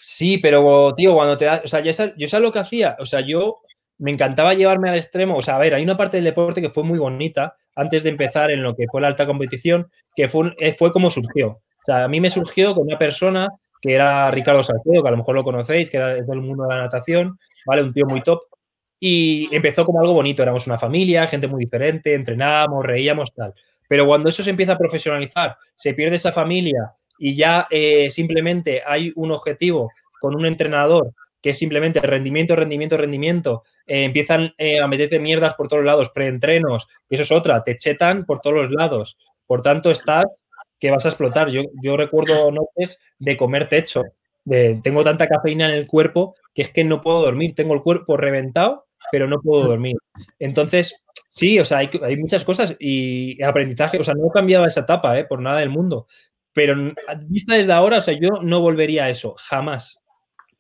Sí, 0.07 0.39
pero, 0.39 0.95
tío, 0.95 1.15
cuando 1.15 1.37
te 1.39 1.47
da. 1.47 1.63
O 1.65 1.69
sea, 1.69 1.81
yo 1.81 1.93
sabes 1.93 2.43
lo 2.43 2.53
que 2.53 2.59
hacía. 2.59 2.97
O 3.01 3.07
sea, 3.07 3.21
yo 3.21 3.61
me 3.99 4.11
encantaba 4.11 4.55
llevarme 4.55 4.91
al 4.91 4.97
extremo. 4.97 5.37
O 5.37 5.43
sea, 5.43 5.57
a 5.57 5.59
ver, 5.59 5.75
hay 5.75 5.83
una 5.83 5.97
parte 5.97 6.17
del 6.19 6.25
deporte 6.25 6.61
que 6.61 6.71
fue 6.71 6.85
muy 6.85 6.99
bonita 6.99 7.57
antes 7.77 8.03
de 8.03 8.11
empezar 8.11 8.51
en 8.51 8.63
lo 8.63 8.77
que 8.77 8.87
fue 8.91 9.01
la 9.01 9.09
alta 9.09 9.27
competición, 9.27 9.91
que 10.15 10.29
fue, 10.29 10.55
eh, 10.59 10.73
fue 10.73 10.93
como 10.93 11.11
surgió. 11.11 11.49
O 11.49 11.85
sea, 11.87 12.05
a 12.05 12.09
mí 12.09 12.21
me 12.21 12.31
surgió 12.31 12.75
con 12.75 12.87
una 12.87 12.99
persona 12.99 13.49
que 13.81 13.95
era 13.95 14.31
Ricardo 14.31 14.63
Salcedo, 14.63 15.03
que 15.03 15.09
a 15.09 15.13
lo 15.13 15.19
mejor 15.19 15.35
lo 15.35 15.45
conocéis, 15.45 15.91
que 15.91 15.99
era 15.99 16.15
del 16.15 16.41
mundo 16.41 16.65
de 16.65 16.75
la 16.75 16.83
natación, 16.83 17.39
¿vale? 17.67 17.83
Un 17.83 17.93
tío 17.93 18.07
muy 18.07 18.23
top. 18.23 18.41
Y 18.99 19.55
empezó 19.55 19.85
como 19.85 20.01
algo 20.01 20.15
bonito, 20.15 20.43
éramos 20.43 20.67
una 20.67 20.79
familia, 20.79 21.27
gente 21.27 21.49
muy 21.49 21.65
diferente, 21.65 22.15
entrenábamos, 22.15 22.85
reíamos, 22.85 23.35
tal. 23.35 23.53
Pero 23.89 24.07
cuando 24.07 24.31
eso 24.31 24.43
se 24.43 24.51
empieza 24.51 24.73
a 24.73 24.79
profesionalizar, 24.79 25.57
se 25.75 25.93
pierde 25.93 26.17
esa 26.17 26.33
familia 26.33 26.95
y 27.19 27.35
ya 27.35 27.67
eh, 27.71 28.11
simplemente 28.11 28.83
hay 28.87 29.13
un 29.17 29.31
objetivo 29.31 29.91
con 30.21 30.35
un 30.35 30.47
entrenador 30.47 31.13
que 31.41 31.51
es 31.51 31.59
simplemente 31.59 32.01
rendimiento, 32.01 32.57
rendimiento, 32.57 32.97
rendimiento, 32.97 33.63
eh, 33.87 34.05
empiezan 34.05 34.55
eh, 34.57 34.81
a 34.81 34.89
meterte 34.89 35.19
mierdas 35.19 35.53
por 35.53 35.69
todos 35.69 35.85
lados, 35.85 36.09
preentrenos, 36.09 36.89
y 37.09 37.17
eso 37.17 37.23
es 37.25 37.33
otra, 37.33 37.63
te 37.63 37.77
chetan 37.77 38.25
por 38.25 38.41
todos 38.41 38.57
los 38.57 38.71
lados. 38.71 39.19
Por 39.47 39.61
tanto, 39.61 39.91
estás 39.91 40.25
que 40.81 40.91
vas 40.91 41.05
a 41.05 41.11
explotar. 41.11 41.51
Yo, 41.51 41.63
yo 41.83 41.99
recuerdo 41.99 42.51
noches 42.51 42.99
de 43.19 43.37
comer 43.37 43.69
techo, 43.69 44.05
de, 44.45 44.81
tengo 44.83 45.05
tanta 45.05 45.27
cafeína 45.27 45.69
en 45.69 45.75
el 45.75 45.87
cuerpo 45.87 46.35
que 46.55 46.63
es 46.63 46.71
que 46.71 46.85
no 46.85 47.03
puedo 47.03 47.21
dormir, 47.21 47.55
tengo 47.55 47.75
el 47.75 47.83
cuerpo 47.83 48.17
reventado, 48.17 48.87
pero 49.13 49.27
no 49.27 49.41
puedo 49.43 49.67
dormir. 49.67 49.97
Entonces, 50.39 51.03
sí, 51.29 51.59
o 51.59 51.65
sea, 51.65 51.79
hay, 51.79 51.91
hay 52.03 52.17
muchas 52.17 52.45
cosas 52.45 52.77
y 52.79 53.43
aprendizaje, 53.43 53.99
o 53.99 54.05
sea, 54.05 54.15
no 54.15 54.29
cambiaba 54.31 54.69
esa 54.69 54.81
etapa, 54.81 55.15
por 55.29 55.41
nada 55.41 55.61
del 55.61 55.71
mundo, 55.71 56.07
pero 56.55 56.77
vista 57.27 57.55
desde 57.55 57.73
ahora, 57.73 57.99
o 57.99 58.01
sea, 58.01 58.15
yo 58.15 58.41
no 58.41 58.61
volvería 58.61 59.05
a 59.05 59.11
eso, 59.11 59.35
jamás. 59.39 59.99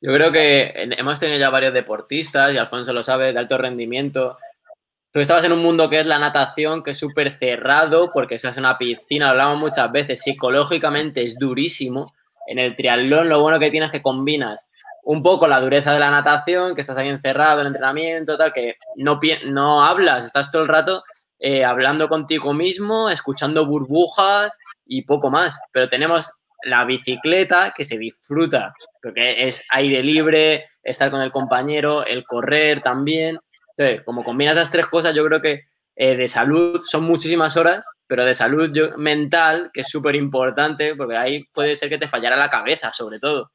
Yo 0.01 0.13
creo 0.13 0.33
que 0.33 0.73
hemos 0.99 1.19
tenido 1.19 1.39
ya 1.39 1.49
varios 1.49 1.73
deportistas, 1.73 2.53
y 2.53 2.59
Alfonso 2.59 2.93
lo 2.93 3.03
sabe, 3.03 3.33
de 3.33 3.39
alto 3.39 3.57
rendimiento. 3.57 4.37
Tú 5.13 5.21
estabas 5.21 5.45
en 5.45 5.53
un 5.53 5.63
mundo 5.63 5.89
que 5.89 6.01
es 6.01 6.07
la 6.07 6.19
natación, 6.19 6.83
que 6.83 6.91
es 6.91 6.99
súper 6.99 7.39
cerrado, 7.39 8.11
porque 8.13 8.39
se 8.39 8.49
hace 8.49 8.61
una 8.61 8.77
piscina, 8.77 9.31
hablamos 9.31 9.59
muchas 9.59 9.91
veces, 9.93 10.21
psicológicamente 10.21 11.23
es 11.23 11.39
durísimo. 11.39 12.13
En 12.47 12.59
el 12.59 12.77
triatlón 12.77 13.29
lo 13.29 13.41
bueno 13.41 13.59
que 13.59 13.71
tienes 13.71 13.89
es 13.89 13.93
que 13.93 14.03
combinas 14.03 14.71
un 15.05 15.23
poco 15.23 15.47
la 15.47 15.61
dureza 15.61 15.95
de 15.95 16.01
la 16.01 16.11
natación, 16.11 16.75
que 16.75 16.81
estás 16.81 16.97
ahí 16.97 17.09
encerrado 17.09 17.61
en 17.61 17.69
entrenamiento, 17.69 18.37
tal, 18.37 18.53
que 18.53 18.77
no, 18.97 19.21
no 19.47 19.85
hablas, 19.85 20.27
estás 20.27 20.51
todo 20.51 20.63
el 20.63 20.69
rato 20.69 21.05
eh, 21.39 21.65
hablando 21.65 22.09
contigo 22.09 22.55
mismo, 22.55 23.11
escuchando 23.11 23.67
burbujas 23.67 24.59
y 24.87 25.03
poco 25.03 25.31
más. 25.31 25.59
Pero 25.73 25.89
tenemos 25.89 26.43
la 26.65 26.85
bicicleta 26.85 27.73
que 27.77 27.85
se 27.85 27.99
disfruta, 27.99 28.73
porque 29.03 29.47
es 29.47 29.65
aire 29.71 30.03
libre, 30.03 30.65
estar 30.83 31.11
con 31.11 31.21
el 31.21 31.31
compañero, 31.31 32.05
el 32.05 32.25
correr 32.25 32.81
también. 32.81 33.39
Entonces, 33.77 34.05
como 34.05 34.25
combinas 34.25 34.57
esas 34.57 34.71
tres 34.71 34.87
cosas, 34.87 35.15
yo 35.15 35.25
creo 35.27 35.41
que 35.41 35.65
eh, 35.97 36.17
de 36.17 36.29
salud 36.29 36.81
son 36.85 37.05
muchísimas 37.05 37.57
horas, 37.57 37.87
pero 38.07 38.25
de 38.25 38.35
salud 38.35 38.71
mental, 38.97 39.71
que 39.73 39.83
es 39.83 39.89
súper 39.89 40.15
importante, 40.15 40.95
porque 40.97 41.17
ahí 41.17 41.45
puede 41.53 41.77
ser 41.77 41.89
que 41.89 41.99
te 41.99 42.09
fallara 42.09 42.37
la 42.37 42.51
cabeza, 42.51 42.93
sobre 42.93 43.19
todo, 43.19 43.51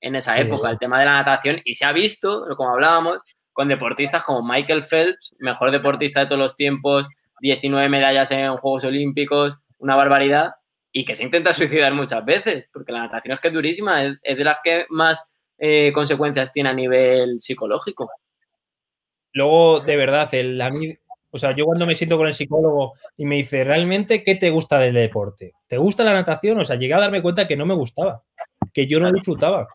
en 0.00 0.16
esa 0.16 0.38
época, 0.38 0.70
el 0.70 0.78
tema 0.78 0.98
de 1.00 1.06
la 1.06 1.14
natación. 1.14 1.60
Y 1.64 1.74
se 1.74 1.84
ha 1.84 1.92
visto, 1.92 2.46
como 2.56 2.70
hablábamos, 2.70 3.22
con 3.52 3.68
deportistas 3.68 4.22
como 4.22 4.46
Michael 4.46 4.84
Phelps, 4.84 5.34
mejor 5.38 5.70
deportista 5.70 6.20
de 6.20 6.26
todos 6.26 6.38
los 6.38 6.56
tiempos, 6.56 7.06
19 7.42 7.88
medallas 7.88 8.30
en 8.30 8.56
Juegos 8.56 8.84
Olímpicos, 8.84 9.58
una 9.78 9.96
barbaridad, 9.96 10.52
y 10.92 11.04
que 11.04 11.14
se 11.14 11.24
intenta 11.24 11.52
suicidar 11.52 11.92
muchas 11.92 12.24
veces, 12.24 12.68
porque 12.72 12.92
la 12.92 13.00
natación 13.00 13.34
es 13.34 13.40
que 13.40 13.48
es 13.48 13.54
durísima, 13.54 14.04
es, 14.04 14.20
de 14.22 14.44
las 14.44 14.58
que 14.62 14.86
más 14.90 15.28
eh, 15.58 15.90
consecuencias 15.92 16.52
tiene 16.52 16.68
a 16.68 16.74
nivel 16.74 17.40
psicológico. 17.40 18.10
Luego, 19.32 19.80
de 19.80 19.96
verdad, 19.96 20.32
el, 20.32 20.60
a 20.60 20.70
mí, 20.70 20.94
o 21.30 21.38
sea, 21.38 21.52
yo 21.52 21.64
cuando 21.64 21.84
me 21.84 21.96
siento 21.96 22.16
con 22.16 22.28
el 22.28 22.34
psicólogo 22.34 22.92
y 23.16 23.24
me 23.24 23.36
dice, 23.36 23.64
¿realmente 23.64 24.22
qué 24.22 24.36
te 24.36 24.50
gusta 24.50 24.78
del 24.78 24.94
deporte? 24.94 25.52
¿Te 25.66 25.78
gusta 25.78 26.04
la 26.04 26.12
natación? 26.12 26.60
O 26.60 26.64
sea, 26.64 26.76
llegué 26.76 26.94
a 26.94 27.00
darme 27.00 27.22
cuenta 27.22 27.48
que 27.48 27.56
no 27.56 27.66
me 27.66 27.74
gustaba, 27.74 28.22
que 28.72 28.86
yo 28.86 29.00
no 29.00 29.10
disfrutaba 29.10 29.66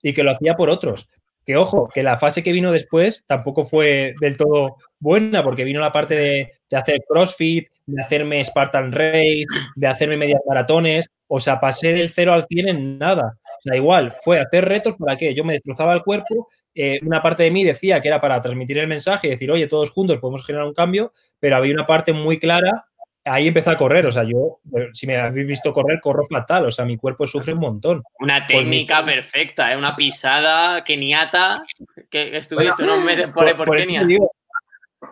y 0.00 0.14
que 0.14 0.22
lo 0.22 0.30
hacía 0.30 0.54
por 0.54 0.70
otros. 0.70 1.06
Que 1.44 1.56
ojo, 1.56 1.88
que 1.92 2.02
la 2.02 2.16
fase 2.16 2.42
que 2.42 2.52
vino 2.52 2.70
después 2.72 3.24
tampoco 3.26 3.64
fue 3.64 4.14
del 4.20 4.38
todo 4.38 4.76
buena, 5.00 5.42
porque 5.42 5.64
vino 5.64 5.80
la 5.80 5.92
parte 5.92 6.14
de, 6.14 6.59
hacer 6.76 7.00
CrossFit, 7.08 7.68
de 7.86 8.02
hacerme 8.02 8.42
Spartan 8.44 8.92
Race, 8.92 9.46
de 9.74 9.86
hacerme 9.86 10.16
medias 10.16 10.40
maratones. 10.46 11.10
O 11.28 11.40
sea, 11.40 11.60
pasé 11.60 11.92
del 11.92 12.10
0 12.10 12.32
al 12.32 12.46
100 12.46 12.68
en 12.68 12.98
nada. 12.98 13.38
O 13.58 13.62
sea, 13.62 13.76
igual, 13.76 14.14
fue 14.22 14.40
hacer 14.40 14.64
retos 14.64 14.94
para 14.98 15.16
qué. 15.16 15.34
Yo 15.34 15.44
me 15.44 15.54
destrozaba 15.54 15.94
el 15.94 16.02
cuerpo. 16.02 16.48
Eh, 16.74 16.98
una 17.02 17.22
parte 17.22 17.42
de 17.42 17.50
mí 17.50 17.64
decía 17.64 18.00
que 18.00 18.08
era 18.08 18.20
para 18.20 18.40
transmitir 18.40 18.78
el 18.78 18.86
mensaje 18.86 19.26
y 19.26 19.30
decir, 19.30 19.50
oye, 19.50 19.66
todos 19.66 19.90
juntos 19.90 20.18
podemos 20.18 20.46
generar 20.46 20.66
un 20.66 20.74
cambio, 20.74 21.12
pero 21.38 21.56
había 21.56 21.74
una 21.74 21.86
parte 21.86 22.12
muy 22.12 22.38
clara 22.38 22.86
ahí 23.24 23.48
empecé 23.48 23.70
a 23.70 23.76
correr. 23.76 24.06
O 24.06 24.12
sea, 24.12 24.24
yo, 24.24 24.60
eh, 24.76 24.88
si 24.92 25.06
me 25.06 25.16
habéis 25.16 25.46
visto 25.46 25.72
correr, 25.72 26.00
corro 26.00 26.26
fatal. 26.26 26.66
O 26.66 26.70
sea, 26.70 26.84
mi 26.84 26.96
cuerpo 26.96 27.26
sufre 27.26 27.52
un 27.52 27.60
montón. 27.60 28.02
Una 28.18 28.46
pues 28.46 28.60
técnica 28.60 29.04
perfecta, 29.04 29.72
¿eh? 29.72 29.76
una 29.76 29.96
pisada 29.96 30.82
keniata 30.84 31.62
que 32.10 32.36
estuviste 32.36 32.82
unos 32.82 33.04
meses 33.04 33.28
por, 33.28 33.56
por, 33.56 33.76
Kenia. 33.76 34.06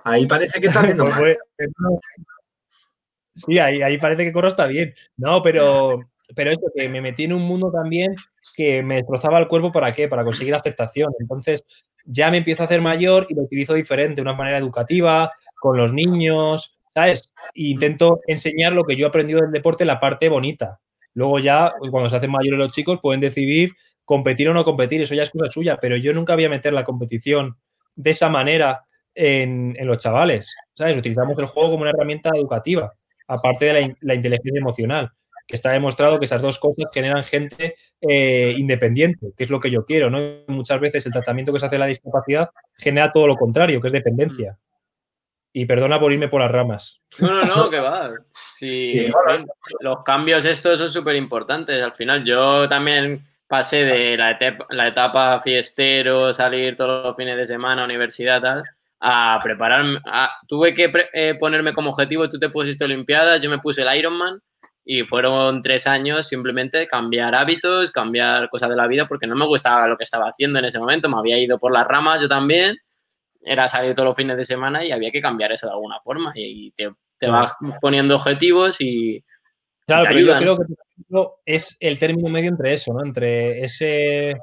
Ahí 0.05 0.27
parece 0.27 0.61
que 0.61 0.69
está 0.69 0.81
haciendo 0.81 1.07
mal. 1.07 1.39
Sí, 3.35 3.59
ahí, 3.59 3.83
ahí 3.83 3.99
parece 3.99 4.25
que 4.25 4.33
corro 4.33 4.49
está 4.49 4.67
bien. 4.67 4.95
No, 5.17 5.43
pero, 5.43 6.01
pero 6.35 6.51
esto 6.51 6.67
que 6.75 6.89
me 6.89 7.01
metí 7.01 7.25
en 7.25 7.33
un 7.33 7.43
mundo 7.43 7.71
también 7.71 8.17
que 8.57 8.83
me 8.83 8.97
destrozaba 8.97 9.39
el 9.39 9.49
cuerpo 9.49 9.71
para 9.71 9.93
qué? 9.93 10.09
Para 10.09 10.25
conseguir 10.25 10.55
aceptación. 10.55 11.13
Entonces, 11.21 11.65
ya 12.05 12.31
me 12.31 12.39
empiezo 12.39 12.63
a 12.63 12.67
hacer 12.67 12.81
mayor 12.81 13.27
y 13.29 13.35
lo 13.35 13.43
utilizo 13.43 13.75
diferente, 13.75 14.17
de 14.17 14.23
una 14.23 14.33
manera 14.33 14.59
educativa, 14.59 15.31
con 15.61 15.77
los 15.77 15.93
niños, 15.93 16.79
¿sabes? 16.95 17.33
intento 17.55 18.21
enseñar 18.27 18.73
lo 18.73 18.85
que 18.85 18.97
yo 18.97 19.07
he 19.07 19.09
aprendido 19.09 19.41
del 19.41 19.53
deporte, 19.53 19.85
la 19.85 20.01
parte 20.01 20.29
bonita. 20.29 20.81
Luego 21.15 21.39
ya, 21.39 21.75
cuando 21.91 22.09
se 22.09 22.17
hacen 22.17 22.31
mayores 22.31 22.59
los 22.59 22.73
chicos, 22.73 23.01
pueden 23.01 23.21
decidir 23.21 23.73
competir 24.05 24.49
o 24.49 24.55
no 24.55 24.65
competir, 24.65 25.03
eso 25.03 25.15
ya 25.15 25.23
es 25.23 25.31
cosa 25.31 25.51
suya, 25.51 25.79
pero 25.81 25.97
yo 25.97 26.15
nunca 26.15 26.35
voy 26.35 26.47
a 26.47 26.49
meter 26.49 26.73
la 26.73 26.85
competición 26.85 27.59
de 27.95 28.11
esa 28.11 28.31
manera 28.31 28.87
en, 29.19 29.75
los 29.87 29.99
chavales, 29.99 30.55
¿sabes? 30.75 30.97
Utilizamos 30.97 31.37
el 31.39 31.47
juego 31.47 31.71
como 31.71 31.83
una 31.83 31.91
herramienta 31.91 32.31
educativa, 32.35 32.93
aparte 33.27 33.65
de 33.65 33.97
la, 34.01 34.15
inteligencia 34.15 34.61
emocional, 34.61 35.11
que 35.47 35.57
está 35.57 35.73
demostrado 35.73 36.19
que 36.19 36.27
esas 36.27 36.41
dos 36.41 36.59
cosas 36.59 36.87
generan 36.93 37.25
gente 37.25 37.75
eh, 38.01 38.55
independiente, 38.57 39.33
que 39.37 39.45
es 39.45 39.51
lo 39.51 39.59
que 39.59 39.71
yo 39.71 39.85
quiero, 39.85 40.09
¿no? 40.09 40.21
Muchas 40.47 40.79
veces 40.79 41.05
el 41.07 41.13
tratamiento 41.13 41.53
que 41.53 41.59
se 41.59 41.67
hace 41.67 41.75
de 41.75 41.81
la 41.81 41.87
discapacidad 41.87 42.51
genera 42.77 43.13
todo 43.13 43.27
lo 43.27 43.35
contrario, 43.35 43.81
que 43.81 43.89
es 43.89 43.93
dependencia. 43.93 44.57
Y 45.53 45.67
perdona 45.67 45.99
por 45.99 46.13
irme 46.13 46.29
por 46.29 46.41
las 46.41 46.53
ramas. 46.53 47.01
No, 47.19 47.45
no, 47.45 47.45
no, 47.45 47.71
que 47.71 47.81
va. 47.81 48.13
Sí, 48.55 49.09
los 49.81 50.05
cambios 50.05 50.45
estos 50.45 50.79
son 50.79 50.91
súper 50.91 51.17
importantes. 51.17 51.83
Al 51.83 51.97
final 51.97 52.25
yo 52.25 52.69
también 52.69 53.27
pasé 53.49 53.85
de 53.85 54.17
la 54.17 54.33
etapa, 54.33 54.67
la 54.71 54.89
etapa 54.89 55.41
fiestero, 55.41 56.33
salir 56.33 56.77
todos 56.77 57.03
los 57.03 57.17
fines 57.17 57.37
de 57.37 57.47
semana, 57.47 57.85
universidad, 57.85 58.43
tal, 58.43 58.63
a 59.01 59.41
prepararme. 59.43 60.01
tuve 60.47 60.75
que 60.75 60.91
eh, 61.13 61.35
ponerme 61.35 61.73
como 61.75 61.91
objetivo, 61.91 62.29
tú 62.29 62.39
te 62.39 62.51
pusiste 62.51 62.85
Olimpiadas, 62.85 63.41
yo 63.41 63.51
me 63.51 63.59
puse 63.59 63.83
el 63.83 63.97
Ironman 63.97 64.41
y 64.85 65.03
fueron 65.03 65.61
tres 65.61 65.87
años 65.87 66.27
simplemente 66.27 66.87
cambiar 66.87 67.35
hábitos, 67.35 67.91
cambiar 67.91 68.49
cosas 68.49 68.71
de 68.71 68.77
la 68.77 68.87
vida 68.87 69.07
porque 69.07 69.27
no 69.27 69.37
me 69.37 69.47
gustaba 69.47 69.87
lo 69.87 69.97
que 69.97 70.05
estaba 70.05 70.29
haciendo 70.29 70.59
en 70.59 70.65
ese 70.65 70.79
momento. 70.79 71.09
Me 71.09 71.19
había 71.19 71.39
ido 71.39 71.59
por 71.59 71.73
las 71.73 71.87
ramas 71.87 72.21
yo 72.21 72.29
también 72.29 72.77
era 73.43 73.69
salir 73.69 73.95
todos 73.95 74.07
los 74.07 74.17
fines 74.17 74.37
de 74.37 74.45
semana 74.45 74.85
y 74.85 74.93
había 74.93 75.11
que 75.11 75.21
cambiar 75.21 75.53
eso 75.53 75.67
de 75.67 75.73
alguna 75.73 76.01
forma. 76.01 76.33
Y 76.35 76.73
te, 76.73 76.91
vas 77.29 77.53
poniendo 77.81 78.17
objetivos 78.17 78.81
y. 78.81 79.23
Claro, 79.87 80.05
pero 80.09 80.21
yo 80.21 80.39
creo 80.39 80.57
que 81.45 81.55
es 81.55 81.77
el 81.81 81.99
término 81.99 82.29
medio 82.29 82.51
entre 82.51 82.75
eso, 82.75 82.93
¿no? 82.93 83.03
Entre 83.05 83.65
ese 83.65 84.37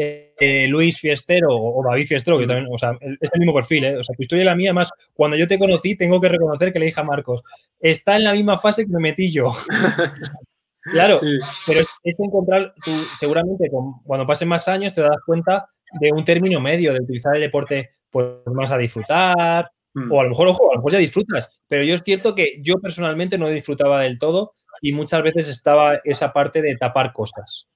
eh, 0.00 0.66
Luis 0.68 1.00
Fiestero 1.00 1.48
o 1.50 1.82
David 1.82 2.06
Fiestero, 2.06 2.38
que 2.38 2.46
también, 2.46 2.68
o 2.72 2.78
sea, 2.78 2.96
es 3.00 3.30
el 3.32 3.40
mismo 3.40 3.52
perfil, 3.52 3.84
¿eh? 3.84 3.96
O 3.96 4.04
sea, 4.04 4.14
tu 4.14 4.22
historia 4.22 4.42
y 4.42 4.46
la 4.46 4.54
mía, 4.54 4.72
más, 4.72 4.92
cuando 5.12 5.36
yo 5.36 5.48
te 5.48 5.58
conocí, 5.58 5.96
tengo 5.96 6.20
que 6.20 6.28
reconocer 6.28 6.72
que 6.72 6.78
le 6.78 6.86
dije 6.86 7.00
a 7.00 7.04
Marcos, 7.04 7.42
está 7.80 8.14
en 8.14 8.22
la 8.22 8.32
misma 8.32 8.58
fase 8.58 8.86
que 8.86 8.92
me 8.92 9.00
metí 9.00 9.32
yo. 9.32 9.52
claro, 10.82 11.18
pero 11.66 11.80
es, 11.80 11.98
encontrar, 12.04 12.74
tú, 12.84 12.92
seguramente 13.18 13.68
cuando 14.04 14.24
pasen 14.24 14.46
más 14.46 14.68
años 14.68 14.94
te 14.94 15.00
das 15.00 15.18
cuenta 15.26 15.68
de 16.00 16.12
un 16.12 16.24
término 16.24 16.60
medio, 16.60 16.92
de 16.92 17.00
utilizar 17.00 17.34
el 17.34 17.40
deporte 17.40 17.90
pues 18.08 18.26
más 18.46 18.70
a 18.70 18.78
disfrutar, 18.78 19.68
mm. 19.94 20.12
o 20.12 20.20
a 20.20 20.22
lo 20.22 20.28
mejor, 20.30 20.46
ojo, 20.46 20.70
a 20.70 20.74
lo 20.74 20.78
mejor 20.78 20.92
ya 20.92 20.98
disfrutas, 20.98 21.48
pero 21.66 21.82
yo 21.82 21.96
es 21.96 22.02
cierto 22.04 22.36
que 22.36 22.60
yo 22.62 22.78
personalmente 22.80 23.36
no 23.36 23.48
disfrutaba 23.48 24.02
del 24.02 24.20
todo 24.20 24.52
y 24.80 24.92
muchas 24.92 25.24
veces 25.24 25.48
estaba 25.48 26.00
esa 26.04 26.32
parte 26.32 26.62
de 26.62 26.76
tapar 26.76 27.12
cosas. 27.12 27.66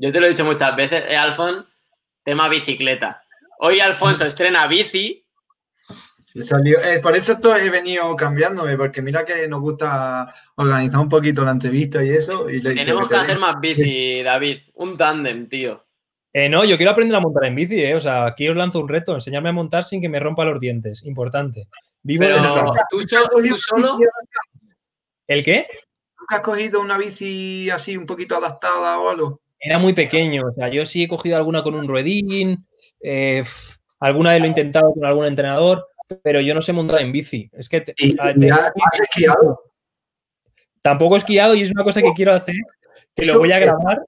Yo 0.00 0.12
te 0.12 0.20
lo 0.20 0.26
he 0.26 0.30
dicho 0.30 0.44
muchas 0.44 0.76
veces, 0.76 1.04
eh, 1.08 1.16
Alfon, 1.16 1.66
tema 2.22 2.48
bicicleta. 2.48 3.22
Hoy 3.58 3.80
Alfonso 3.80 4.24
estrena 4.26 4.66
bici. 4.66 5.24
Eh, 6.34 7.00
por 7.02 7.16
eso 7.16 7.32
esto 7.32 7.56
he 7.56 7.68
venido 7.68 8.14
cambiándome, 8.14 8.76
porque 8.76 9.02
mira 9.02 9.24
que 9.24 9.48
nos 9.48 9.60
gusta 9.60 10.32
organizar 10.54 11.00
un 11.00 11.08
poquito 11.08 11.44
la 11.44 11.50
entrevista 11.50 12.04
y 12.04 12.10
eso. 12.10 12.48
Y 12.48 12.60
Tenemos 12.60 13.08
que 13.08 13.16
hacer 13.16 13.38
más 13.40 13.58
bici, 13.60 14.22
David. 14.22 14.58
Un 14.74 14.96
tándem, 14.96 15.48
tío. 15.48 15.84
Eh, 16.32 16.48
no, 16.48 16.64
yo 16.64 16.76
quiero 16.76 16.92
aprender 16.92 17.16
a 17.16 17.20
montar 17.20 17.46
en 17.46 17.56
bici, 17.56 17.82
eh. 17.82 17.96
O 17.96 18.00
sea, 18.00 18.26
aquí 18.26 18.48
os 18.48 18.56
lanzo 18.56 18.78
un 18.78 18.88
reto, 18.88 19.14
enseñarme 19.14 19.48
a 19.48 19.52
montar 19.52 19.82
sin 19.82 20.00
que 20.00 20.08
me 20.08 20.20
rompa 20.20 20.44
los 20.44 20.60
dientes. 20.60 21.02
Importante. 21.04 21.66
Vivo 22.02 22.24
de 22.24 22.34
¿tú, 22.90 23.00
solo? 23.56 23.98
¿El 25.26 25.42
qué? 25.42 25.66
¿Nunca 26.20 26.36
has 26.36 26.40
cogido 26.42 26.80
una 26.80 26.98
bici 26.98 27.68
así 27.70 27.96
un 27.96 28.06
poquito 28.06 28.36
adaptada 28.36 29.00
o 29.00 29.08
algo? 29.08 29.40
Era 29.60 29.78
muy 29.78 29.92
pequeño, 29.92 30.46
o 30.48 30.52
sea, 30.52 30.68
yo 30.68 30.86
sí 30.86 31.02
he 31.02 31.08
cogido 31.08 31.36
alguna 31.36 31.62
con 31.62 31.74
un 31.74 31.88
ruedín, 31.88 32.66
eh, 33.00 33.42
alguna 34.00 34.30
vez 34.30 34.40
lo 34.40 34.44
he 34.46 34.48
intentado 34.48 34.92
con 34.92 35.04
algún 35.04 35.26
entrenador, 35.26 35.86
pero 36.22 36.40
yo 36.40 36.54
no 36.54 36.62
sé 36.62 36.72
montar 36.72 37.00
en 37.00 37.12
bici. 37.12 37.50
Es 37.52 37.68
que 37.68 37.78
has 37.78 39.00
esquiado? 39.00 39.60
Tampoco 40.80 41.16
he 41.16 41.18
esquiado 41.18 41.54
y 41.54 41.62
es 41.62 41.70
una 41.72 41.84
cosa 41.84 42.00
que 42.00 42.12
quiero 42.14 42.32
hacer, 42.32 42.54
que 43.14 43.26
lo 43.26 43.38
voy 43.38 43.52
a 43.52 43.58
grabar 43.58 44.02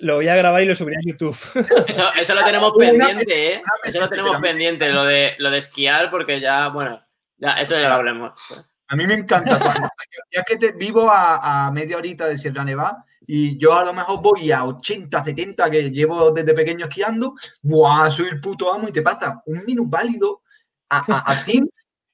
lo 0.00 0.16
voy 0.16 0.28
a 0.28 0.34
grabar 0.34 0.62
y 0.62 0.66
lo 0.66 0.74
subiré 0.74 0.96
a 0.96 1.06
YouTube. 1.06 1.36
Eso, 1.88 2.34
lo 2.34 2.44
tenemos 2.44 2.72
pendiente, 2.76 3.54
¿eh? 3.54 3.62
Eso 3.84 4.00
lo 4.00 4.08
tenemos 4.08 4.40
pendiente, 4.40 4.88
lo 4.88 5.04
de, 5.04 5.34
lo 5.38 5.50
de 5.50 5.58
esquiar, 5.58 6.10
porque 6.10 6.40
ya, 6.40 6.68
bueno, 6.68 7.04
ya, 7.36 7.52
eso 7.52 7.78
ya 7.78 7.88
lo 7.88 7.94
hablemos. 7.94 8.69
A 8.90 8.96
mí 8.96 9.06
me 9.06 9.14
encanta. 9.14 9.56
ya 10.32 10.42
que 10.42 10.56
te, 10.56 10.72
vivo 10.72 11.08
a, 11.08 11.70
media 11.72 11.96
horita 11.96 12.26
de 12.26 12.36
Sierra 12.36 12.64
Nevada 12.64 13.04
y 13.24 13.56
yo 13.56 13.74
a 13.74 13.84
lo 13.84 13.94
mejor 13.94 14.20
voy 14.20 14.50
a 14.50 14.64
80, 14.64 15.22
70 15.22 15.70
que 15.70 15.90
llevo 15.90 16.32
desde 16.32 16.54
pequeño 16.54 16.86
esquiando, 16.86 17.34
¡buah! 17.62 18.10
Soy 18.10 18.26
el 18.28 18.40
puto 18.40 18.72
amo 18.72 18.88
y 18.88 18.92
te 18.92 19.02
pasa 19.02 19.42
un 19.46 19.64
minuto 19.64 19.88
válido 19.88 20.42
a, 20.88 21.30
a, 21.30 21.44
ti. 21.44 21.60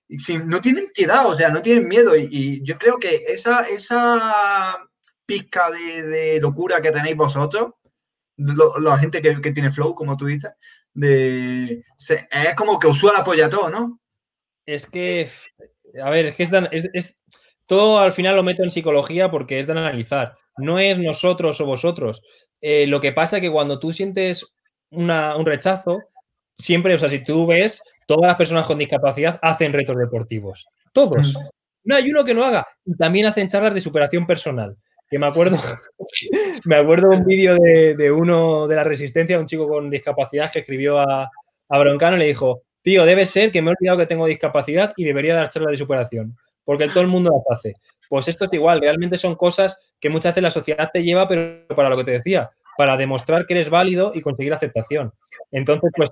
no 0.45 0.61
tienen 0.61 0.91
piedad, 0.95 1.27
o 1.27 1.35
sea, 1.35 1.49
no 1.49 1.63
tienen 1.63 1.89
miedo. 1.89 2.15
Y, 2.15 2.63
yo 2.63 2.77
creo 2.77 2.99
que 2.99 3.23
esa, 3.27 3.63
esa 3.63 4.77
pizca 5.25 5.71
de, 5.71 6.39
locura 6.43 6.83
que 6.83 6.93
tenéis 6.93 7.17
vosotros, 7.17 7.73
la 8.37 8.99
gente 8.99 9.23
que, 9.23 9.53
tiene 9.53 9.71
flow, 9.71 9.95
como 9.95 10.15
tú 10.15 10.27
dices, 10.27 10.53
de, 10.93 11.83
es 11.99 12.55
como 12.55 12.79
que 12.79 12.89
os 12.89 12.99
suele 12.99 13.19
apoyar 13.19 13.49
todo, 13.49 13.71
¿no? 13.71 13.99
Es 14.67 14.85
que, 14.85 15.31
a 16.03 16.11
ver, 16.11 16.27
es 16.27 16.37
que 16.37 16.43
es, 16.43 17.21
todo 17.67 17.99
al 17.99 18.13
final 18.13 18.37
lo 18.37 18.43
meto 18.43 18.63
en 18.63 18.71
psicología 18.71 19.31
porque 19.31 19.59
es 19.59 19.67
de 19.67 19.73
analizar. 19.73 20.37
No 20.57 20.79
es 20.79 20.99
nosotros 20.99 21.61
o 21.61 21.67
vosotros. 21.67 22.23
Eh, 22.61 22.87
lo 22.87 23.01
que 23.01 23.13
pasa 23.13 23.37
es 23.37 23.43
que 23.43 23.51
cuando 23.51 23.79
tú 23.79 23.93
sientes 23.93 24.47
un 24.91 25.47
rechazo, 25.47 25.99
siempre, 26.55 26.95
o 26.95 26.99
sea, 26.99 27.09
si 27.09 27.23
tú 27.23 27.47
ves, 27.47 27.83
todas 28.07 28.29
las 28.29 28.37
personas 28.37 28.67
con 28.67 28.79
discapacidad 28.79 29.39
hacen 29.43 29.73
retos 29.73 29.97
deportivos. 29.97 30.67
Todos. 30.93 31.35
Mm. 31.35 31.49
No 31.85 31.97
hay 31.97 32.11
uno 32.11 32.25
que 32.25 32.35
no 32.35 32.45
haga. 32.45 32.67
Y 32.85 32.97
también 32.97 33.27
hacen 33.27 33.49
charlas 33.49 33.75
de 33.75 33.81
superación 33.81 34.27
personal. 34.27 34.77
que 35.09 35.19
me 35.19 35.27
acuerdo, 35.27 35.59
me 36.65 36.77
acuerdo 36.77 37.11
un 37.11 37.25
vídeo 37.25 37.57
de, 37.57 38.11
uno 38.11 38.67
de 38.67 38.77
la 38.77 38.85
resistencia, 38.85 39.39
un 39.39 39.47
chico 39.47 39.69
con 39.69 39.91
discapacidad 39.91 40.51
que 40.51 40.61
escribió 40.61 40.99
a, 40.99 41.31
a 41.69 41.79
Broncano 41.79 42.17
y 42.17 42.21
le 42.21 42.27
dijo, 42.27 42.63
tío, 42.87 43.05
debe 43.05 43.27
ser 43.27 43.51
que 43.51 43.61
me 43.61 43.71
he 43.71 43.75
olvidado 43.77 43.99
que 43.99 44.07
tengo 44.07 44.27
discapacidad 44.27 44.95
y 44.97 45.03
debería 45.03 45.35
dar 45.35 45.49
charla 45.49 45.73
de 45.73 45.77
superación, 45.77 46.37
porque 46.65 46.87
todo 46.87 47.01
el 47.01 47.09
mundo 47.09 47.33
las 47.33 47.59
hace. 47.59 47.75
Pues 48.09 48.29
esto 48.29 48.45
es 48.45 48.53
igual, 48.53 48.81
realmente 48.81 49.19
son 49.19 49.35
cosas 49.35 49.77
que 50.01 50.09
muchas 50.09 50.31
veces 50.31 50.43
la 50.45 50.53
sociedad 50.53 50.89
te 50.93 51.03
lleva, 51.03 51.27
pero 51.27 51.67
para 51.75 51.89
lo 51.89 51.97
que 51.97 52.05
te 52.05 52.13
decía, 52.13 52.49
para 52.79 52.97
demostrar 52.97 53.45
que 53.45 53.55
eres 53.55 53.71
válido 53.71 54.13
y 54.15 54.21
conseguir 54.21 54.55
aceptación. 54.55 55.13
Entonces, 55.51 55.91
pues, 55.97 56.11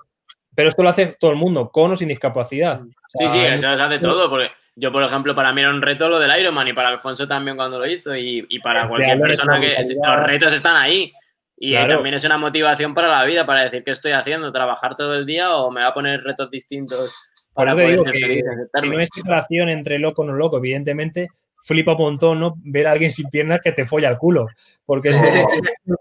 pero 0.53 0.69
esto 0.69 0.83
lo 0.83 0.89
hace 0.89 1.15
todo 1.17 1.31
el 1.31 1.37
mundo, 1.37 1.71
con 1.71 1.93
o 1.93 1.97
sin 1.97 2.09
discapacidad. 2.09 2.81
sí, 3.07 3.29
sí, 3.29 3.39
eso 3.39 3.77
se 3.77 3.83
hace 3.83 4.01
todo, 4.01 4.29
porque 4.29 4.51
yo, 4.75 4.91
por 4.91 5.05
ejemplo, 5.05 5.33
para 5.33 5.53
mí 5.53 5.61
era 5.61 5.71
un 5.71 5.81
reto 5.81 6.09
lo 6.09 6.19
del 6.19 6.37
Ironman 6.41 6.67
y 6.67 6.73
para 6.73 6.89
Alfonso 6.89 7.29
también 7.29 7.57
cuando 7.57 7.79
lo 7.79 7.87
hizo 7.87 8.17
y, 8.17 8.59
para 8.65 8.89
cualquier 8.89 9.21
persona 9.21 9.61
que... 9.61 9.77
Los 10.05 10.27
retos 10.27 10.53
están 10.53 10.75
ahí. 10.75 11.13
Y 11.57 11.75
también 11.87 12.17
es 12.17 12.25
una 12.25 12.37
motivación 12.37 12.95
para 12.95 13.09
la 13.09 13.25
vida, 13.25 13.47
para 13.47 13.63
decir 13.63 13.85
qué 13.85 13.93
estoy 13.93 14.13
haciendo, 14.13 14.53
trabajar 14.53 14.97
todo 14.97 15.15
el 15.15 15.25
día 15.25 15.55
o 15.57 15.71
me 15.71 15.83
va 15.83 15.89
a 15.89 15.95
poner 15.95 16.23
retos 16.23 16.51
distintos 16.51 17.33
para 17.55 17.73
poder 17.73 18.01
ser 18.01 18.11
feliz, 18.11 18.45
No 18.83 19.01
es 19.01 19.11
relación 19.25 19.69
entre 19.69 19.99
loco 19.99 20.23
o 20.23 20.25
no 20.25 20.35
loco, 20.35 20.59
evidentemente 20.59 21.29
flipa 21.65 21.93
un 21.93 21.99
montón, 21.99 22.41
¿no? 22.41 22.55
Ver 22.59 22.87
a 22.87 22.93
alguien 22.93 23.11
sin 23.11 23.31
piernas 23.31 23.61
que 23.63 23.73
te 23.73 23.87
folla 23.87 24.11
el 24.11 24.19
culo. 24.19 24.49
Porque 24.85 25.11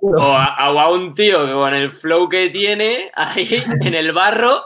o, 0.02 0.18
a, 0.20 0.92
un 0.92 1.14
tío 1.14 1.46
que 1.46 1.54
con 1.54 1.74
el 1.74 1.90
flow 1.90 2.28
que 2.28 2.50
tiene 2.50 3.10
ahí 3.16 3.64
en 3.82 3.94
el 3.94 4.12
barro. 4.12 4.66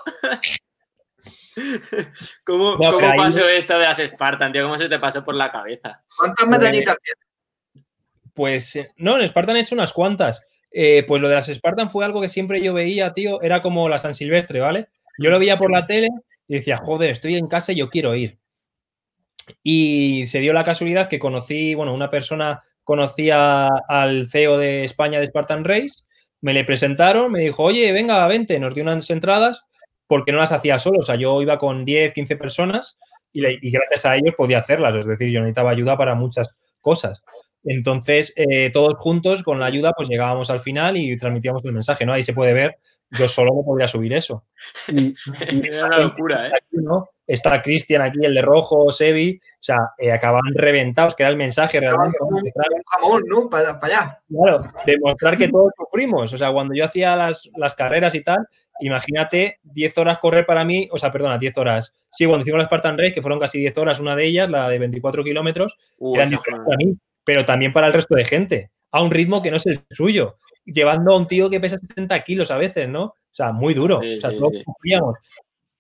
¿Cómo, 2.44 2.78
pasó 2.78 3.48
esto 3.48 3.78
de 3.78 3.86
las 3.86 3.98
Spartan, 3.98 4.52
tío? 4.52 4.64
¿Cómo 4.64 4.78
se 4.78 4.90
te 4.90 5.00
pasó 5.00 5.24
por 5.24 5.36
la 5.36 5.52
cabeza? 5.52 6.04
¿Cuántas 6.18 6.48
medallitas 6.48 6.98
tienes? 7.04 7.86
Pues 8.34 8.76
eh, 8.76 8.92
no, 8.98 9.20
en 9.20 9.28
Spartan 9.28 9.58
he 9.58 9.62
hecho 9.62 9.76
unas 9.76 9.94
cuantas. 9.94 10.42
Eh, 10.72 11.04
pues 11.08 11.22
lo 11.22 11.30
de 11.30 11.36
las 11.36 11.48
Spartan 11.48 11.90
fue 11.90 12.06
algo 12.06 12.22
que 12.22 12.28
siempre 12.28 12.62
yo 12.62 12.74
veía, 12.74 13.14
tío, 13.14 13.42
era 13.42 13.62
como 13.62 13.88
la 13.90 13.98
San 13.98 14.14
Silvestre, 14.14 14.60
¿vale? 14.60 14.88
Yo 15.18 15.30
lo 15.30 15.40
veía 15.40 15.58
por 15.58 15.72
la 15.72 15.86
tele 15.86 16.10
y 16.48 16.56
decía, 16.56 16.78
joder, 16.78 17.12
estoy 17.12 17.36
en 17.36 17.48
casa 17.48 17.72
y 17.72 17.78
yo 17.78 17.90
quiero 17.90 18.16
ir. 18.16 18.38
Y 19.64 20.28
se 20.28 20.40
dio 20.40 20.54
la 20.54 20.64
casualidad 20.64 21.08
que 21.08 21.20
conocí, 21.20 21.74
bueno, 21.74 21.94
una 21.94 22.10
persona 22.10 22.64
conocía 22.84 23.68
al 23.88 24.28
CEO 24.30 24.58
de 24.58 24.84
España 24.84 25.20
de 25.20 25.28
Spartan 25.28 25.64
Race, 25.64 26.04
me 26.42 26.54
le 26.54 26.64
presentaron, 26.64 27.32
me 27.32 27.42
dijo, 27.42 27.64
oye, 27.64 27.92
venga, 27.92 28.26
vente, 28.28 28.60
nos 28.60 28.76
dio 28.76 28.84
unas 28.84 29.10
entradas 29.10 29.64
porque 30.06 30.32
no 30.32 30.38
las 30.38 30.52
hacía 30.52 30.80
solo, 30.80 31.00
o 31.00 31.04
sea, 31.04 31.16
yo 31.16 31.42
iba 31.42 31.58
con 31.58 31.84
10, 31.84 32.14
15 32.14 32.38
personas 32.38 32.98
y, 33.34 33.46
y 33.46 33.72
gracias 33.72 34.06
a 34.06 34.16
ellos 34.16 34.36
podía 34.38 34.60
hacerlas, 34.60 34.96
es 34.96 35.06
decir, 35.06 35.30
yo 35.32 35.42
necesitaba 35.42 35.72
ayuda 35.72 35.98
para 35.98 36.16
muchas 36.16 36.56
cosas. 36.80 37.24
Entonces, 37.68 38.34
eh, 38.36 38.70
todos 38.72 38.96
juntos, 38.98 39.44
con 39.44 39.60
la 39.60 39.66
ayuda, 39.66 39.94
pues 39.94 40.10
llegábamos 40.10 40.50
al 40.50 40.60
final 40.60 40.98
y 40.98 41.18
transmitíamos 41.18 41.64
el 41.66 41.74
mensaje, 41.74 42.06
¿no? 42.06 42.14
Ahí 42.14 42.24
se 42.24 42.34
puede 42.34 42.54
ver, 42.54 42.78
yo 43.12 43.28
solo 43.28 43.54
no 43.54 43.64
podría 43.64 43.88
subir 43.88 44.14
eso. 44.14 44.46
Y, 44.88 45.14
es 45.70 45.84
una 45.84 46.00
locura, 46.00 46.48
¿eh? 46.48 46.52
Está 47.26 47.62
Cristian 47.62 48.02
aquí, 48.02 48.20
el 48.24 48.34
de 48.34 48.42
rojo, 48.42 48.90
Sebi, 48.90 49.38
o 49.38 49.58
sea, 49.60 49.78
eh, 49.98 50.14
acaban 50.14 50.54
reventados, 50.54 51.14
que 51.14 51.24
era 51.24 51.30
el 51.30 51.36
mensaje 51.36 51.78
realmente. 51.82 52.18
¿no? 53.28 53.50
Para, 53.50 53.78
allá. 53.82 54.22
Claro, 54.30 54.60
demostrar 54.86 55.38
que 55.38 55.50
todos 55.50 55.74
sufrimos. 55.78 56.32
O 56.32 56.38
sea, 56.38 56.54
cuando 56.54 56.74
yo 56.74 56.86
hacía 56.86 57.18
las, 57.18 57.50
las 57.58 57.76
carreras 57.76 58.16
y 58.16 58.24
tal, 58.24 58.48
imagínate 58.80 59.60
10 59.64 59.98
horas 59.98 60.20
correr 60.20 60.46
para 60.46 60.64
mí, 60.64 60.88
o 60.90 60.98
sea, 60.98 61.12
perdona, 61.12 61.38
10 61.38 61.58
horas. 61.58 61.94
Sí, 62.12 62.26
cuando 62.26 62.44
hicimos 62.44 62.60
la 62.60 62.66
Spartan 62.66 62.98
Race, 62.98 63.12
que 63.12 63.22
fueron 63.22 63.42
casi 63.42 63.60
10 63.60 63.78
horas, 63.78 64.00
una 64.00 64.16
de 64.16 64.26
ellas, 64.26 64.50
la 64.50 64.70
de 64.70 64.80
24 64.80 65.22
kilómetros, 65.26 65.76
uh, 65.98 66.16
eran 66.16 66.30
para 66.30 66.78
mí 66.78 66.98
pero 67.28 67.44
también 67.44 67.74
para 67.74 67.88
el 67.88 67.94
resto 67.94 68.16
de 68.16 68.24
gente, 68.24 68.72
a 68.90 69.04
un 69.04 69.12
ritmo 69.12 69.42
que 69.42 69.52
no 69.52 69.58
es 69.58 69.66
el 69.66 69.82
suyo, 69.92 70.38
llevando 70.64 71.12
a 71.12 71.18
un 71.18 71.28
tío 71.28 71.50
que 71.50 71.60
pesa 71.60 71.78
60 71.78 72.24
kilos 72.24 72.52
a 72.52 72.58
veces, 72.58 72.88
¿no? 72.88 73.04
O 73.04 73.34
sea, 73.34 73.52
muy 73.52 73.74
duro. 73.74 73.98
o 73.98 74.20
sea, 74.22 74.30
todos 74.32 74.54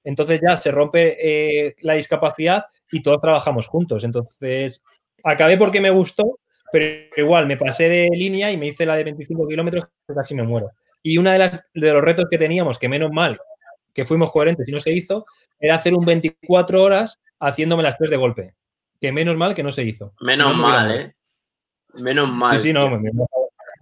Entonces 0.03 0.41
ya 0.45 0.57
se 0.57 0.71
rompe 0.71 1.15
eh, 1.17 1.75
la 1.83 1.93
discapacidad 1.93 2.65
y 2.91 3.01
todos 3.01 3.21
trabajamos 3.21 3.65
juntos. 3.65 4.03
Entonces, 4.03 4.83
acabé 5.23 5.55
porque 5.55 5.79
me 5.79 5.89
gustó, 5.89 6.37
pero 6.69 7.07
igual 7.15 7.47
me 7.47 7.55
pasé 7.55 7.87
de 7.87 8.09
línea 8.11 8.51
y 8.51 8.57
me 8.57 8.67
hice 8.67 8.85
la 8.85 8.97
de 8.97 9.05
25 9.05 9.47
kilómetros, 9.47 9.85
casi 10.13 10.35
me 10.35 10.43
muero. 10.43 10.71
Y 11.01 11.17
una 11.17 11.31
de, 11.31 11.39
las, 11.39 11.63
de 11.73 11.93
los 11.93 12.03
retos 12.03 12.25
que 12.29 12.37
teníamos, 12.37 12.77
que 12.77 12.89
menos 12.89 13.09
mal 13.13 13.39
que 13.93 14.03
fuimos 14.03 14.31
coherentes 14.31 14.67
y 14.67 14.71
no 14.73 14.81
se 14.81 14.91
hizo, 14.91 15.25
era 15.57 15.75
hacer 15.75 15.93
un 15.93 16.03
24 16.03 16.83
horas 16.83 17.21
haciéndome 17.39 17.83
las 17.83 17.97
tres 17.97 18.09
de 18.09 18.17
golpe. 18.17 18.53
Que 18.99 19.13
menos 19.13 19.37
mal 19.37 19.55
que 19.55 19.63
no 19.63 19.71
se 19.71 19.83
hizo. 19.83 20.13
Menos 20.19 20.55
mal, 20.57 20.91
¿eh? 20.91 21.16
Menos 21.93 22.29
mal. 22.29 22.59
Sí, 22.59 22.67
sí, 22.67 22.73
no, 22.73 22.89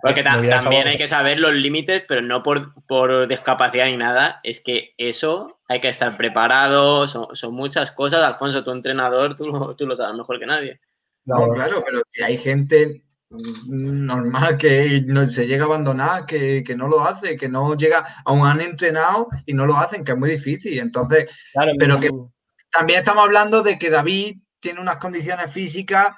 Porque 0.01 0.23
también 0.23 0.87
hay 0.87 0.97
que 0.97 1.07
saber 1.07 1.39
los 1.39 1.53
límites, 1.53 2.03
pero 2.07 2.21
no 2.21 2.43
por, 2.43 2.73
por, 2.85 3.27
discapacidad 3.27 3.85
ni 3.85 3.97
nada. 3.97 4.39
Es 4.43 4.61
que 4.61 4.93
eso 4.97 5.59
hay 5.67 5.81
que 5.81 5.89
estar 5.89 6.15
preparado, 6.17 7.07
son, 7.07 7.53
muchas 7.53 7.91
cosas. 7.91 8.23
Alfonso, 8.23 8.63
tu 8.63 8.71
entrenador, 8.71 9.35
tú, 9.35 9.75
tú, 9.75 9.87
lo 9.87 9.95
sabes 9.95 10.15
mejor 10.15 10.39
que 10.39 10.45
nadie. 10.45 10.79
No, 11.25 11.49
claro, 11.49 11.83
pero 11.85 12.01
si 12.09 12.21
hay 12.21 12.37
gente 12.37 13.05
normal 13.67 14.57
que 14.57 15.03
no 15.05 15.25
se 15.27 15.47
llega 15.47 15.63
a 15.63 15.67
abandonar, 15.67 16.25
que, 16.25 16.63
no 16.75 16.87
lo 16.87 17.01
hace, 17.01 17.35
que 17.35 17.49
no 17.49 17.75
llega, 17.75 18.05
aún 18.25 18.47
han 18.47 18.61
entrenado 18.61 19.27
y 19.45 19.53
no 19.53 19.65
lo 19.65 19.75
hacen, 19.75 20.03
que 20.03 20.11
es 20.13 20.17
muy 20.17 20.29
difícil. 20.29 20.79
Entonces, 20.79 21.29
pero 21.79 21.99
que 21.99 22.09
también 22.71 22.99
estamos 22.99 23.23
hablando 23.23 23.63
de 23.63 23.77
que 23.77 23.89
David 23.89 24.37
tiene 24.59 24.81
unas 24.81 24.97
condiciones 24.97 25.51
físicas 25.51 26.09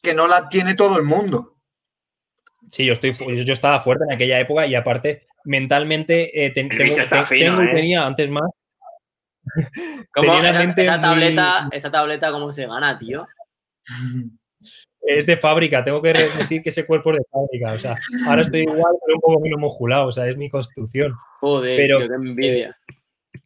que 0.00 0.14
no 0.14 0.26
la 0.26 0.48
tiene 0.48 0.74
todo 0.74 0.96
el 0.96 1.04
mundo. 1.04 1.56
Sí, 2.70 2.84
yo, 2.84 2.92
estoy, 2.92 3.12
yo 3.44 3.52
estaba 3.52 3.80
fuerte 3.80 4.04
en 4.04 4.14
aquella 4.14 4.38
época 4.38 4.66
y 4.66 4.74
aparte 4.74 5.26
mentalmente 5.44 6.44
eh, 6.44 6.50
tengo, 6.50 6.74
¿eh? 6.74 7.70
tenía 7.74 8.06
antes 8.06 8.30
más. 8.30 8.50
esa, 10.76 11.00
tableta, 11.00 11.68
esa 11.72 11.90
tableta, 11.90 12.30
cómo 12.30 12.52
se 12.52 12.66
gana, 12.66 12.98
tío? 12.98 13.26
Es 15.02 15.24
de 15.24 15.38
fábrica, 15.38 15.82
tengo 15.82 16.02
que 16.02 16.12
decir 16.12 16.62
que 16.62 16.68
ese 16.68 16.84
cuerpo 16.84 17.10
es 17.10 17.16
de 17.16 17.24
fábrica. 17.30 17.72
O 17.72 17.78
sea, 17.78 17.94
ahora 18.28 18.42
estoy 18.42 18.60
igual, 18.60 18.94
pero 19.04 19.16
un 19.16 19.20
poco 19.20 19.40
menos 19.40 19.58
musculado, 19.58 20.06
o 20.08 20.12
sea, 20.12 20.28
es 20.28 20.36
mi 20.36 20.50
constitución. 20.50 21.14
Joder, 21.40 21.76
pero, 21.78 21.98
qué 22.00 22.14
envidia. 22.14 22.76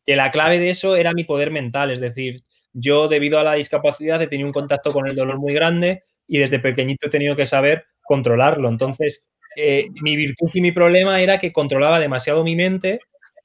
que 0.05 0.17
la 0.17 0.33
clave 0.33 0.59
de 0.59 0.71
eso 0.71 0.97
era 0.97 1.13
mi 1.13 1.23
poder 1.23 1.53
mental, 1.53 1.93
es 1.93 2.01
decir, 2.01 2.43
yo 2.73 3.07
debido 3.07 3.39
a 3.39 3.45
la 3.45 3.55
discapacidad 3.55 4.21
he 4.21 4.27
tenido 4.27 4.49
un 4.49 4.53
contacto 4.53 4.91
con 4.91 5.09
el 5.09 5.15
dolor 5.15 5.39
muy 5.39 5.55
grande, 5.55 6.03
y 6.27 6.39
desde 6.39 6.59
pequeñito 6.59 7.07
he 7.07 7.11
tenido 7.11 7.37
que 7.37 7.47
saber 7.47 7.87
controlarlo. 8.03 8.68
Entonces, 8.68 9.27
eh, 9.57 9.87
mi 10.03 10.16
virtud 10.16 10.51
y 10.53 10.61
mi 10.61 10.72
problema 10.72 11.20
era 11.20 11.39
que 11.39 11.53
controlaba 11.53 12.01
demasiado 12.01 12.43
mi 12.45 12.57
mente 12.57 13.01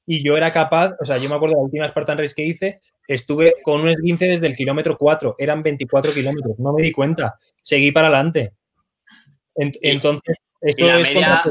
y 0.06 0.24
yo 0.24 0.36
era 0.36 0.50
capaz, 0.50 0.96
o 1.00 1.04
sea, 1.04 1.18
yo 1.18 1.28
me 1.28 1.36
acuerdo 1.36 1.54
de 1.54 1.60
la 1.60 1.64
última 1.64 1.88
Spartan 1.88 2.18
Race 2.18 2.34
que 2.34 2.44
hice, 2.44 2.80
estuve 3.06 3.54
con 3.62 3.80
un 3.80 3.88
esguince 3.88 4.26
desde 4.26 4.46
el 4.46 4.56
kilómetro 4.56 4.96
4, 4.98 5.36
eran 5.38 5.62
24 5.62 6.12
kilómetros, 6.12 6.58
no 6.58 6.72
me 6.72 6.82
di 6.82 6.92
cuenta, 6.92 7.38
seguí 7.62 7.92
para 7.92 8.08
adelante. 8.08 8.54
entonces, 9.54 10.36
esto 10.60 10.86
la, 10.86 10.98
media, 10.98 11.44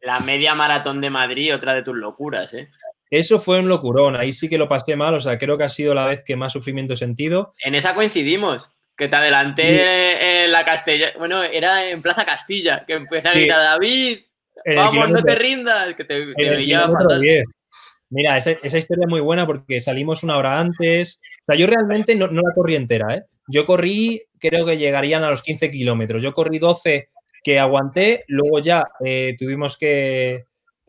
la 0.00 0.20
media 0.20 0.54
maratón 0.54 1.00
de 1.00 1.10
Madrid, 1.10 1.54
otra 1.54 1.74
de 1.74 1.82
tus 1.82 1.96
locuras, 1.96 2.54
¿eh? 2.54 2.70
Eso 3.10 3.38
fue 3.38 3.58
un 3.58 3.68
locurón, 3.68 4.16
ahí 4.16 4.32
sí 4.32 4.48
que 4.48 4.58
lo 4.58 4.68
pasé 4.68 4.96
mal, 4.96 5.14
o 5.14 5.20
sea, 5.20 5.38
creo 5.38 5.56
que 5.56 5.64
ha 5.64 5.68
sido 5.68 5.94
la 5.94 6.06
vez 6.06 6.22
que 6.24 6.36
más 6.36 6.52
sufrimiento 6.52 6.92
he 6.92 6.96
sentido. 6.96 7.54
En 7.62 7.74
esa 7.74 7.94
coincidimos. 7.94 8.77
Que 8.98 9.08
te 9.08 9.16
adelanté 9.16 10.44
en 10.44 10.52
la 10.52 10.64
Castilla. 10.64 11.12
Bueno, 11.16 11.42
era 11.42 11.88
en 11.88 12.02
Plaza 12.02 12.26
Castilla, 12.26 12.84
que 12.84 12.94
empecé 12.94 13.28
a 13.28 13.32
gritar, 13.32 13.58
David, 13.58 14.18
vamos, 14.76 15.10
no 15.10 15.22
te 15.22 15.34
rindas, 15.36 15.94
que 15.94 16.04
te, 16.04 16.34
veía 16.34 16.88
Mira, 18.10 18.38
esa, 18.38 18.52
historia 18.52 19.04
es 19.04 19.10
muy 19.10 19.20
buena 19.20 19.46
porque 19.46 19.80
salimos 19.80 20.22
una 20.22 20.36
hora 20.36 20.58
antes. 20.58 21.20
O 21.42 21.44
sea, 21.46 21.56
yo 21.56 21.66
realmente 21.66 22.14
no, 22.16 22.26
la 22.26 22.54
corrí 22.54 22.74
entera, 22.74 23.14
¿eh? 23.14 23.22
Yo 23.46 23.66
corrí, 23.66 24.22
creo 24.38 24.66
que 24.66 24.76
llegarían 24.76 25.24
a 25.24 25.30
los 25.30 25.42
15 25.42 25.70
kilómetros. 25.70 26.22
Yo 26.22 26.32
corrí 26.32 26.58
12 26.58 27.08
que 27.42 27.58
aguanté, 27.58 28.24
luego 28.28 28.58
ya 28.58 28.84
eh, 29.04 29.36
tuvimos 29.38 29.78
que, 29.78 30.44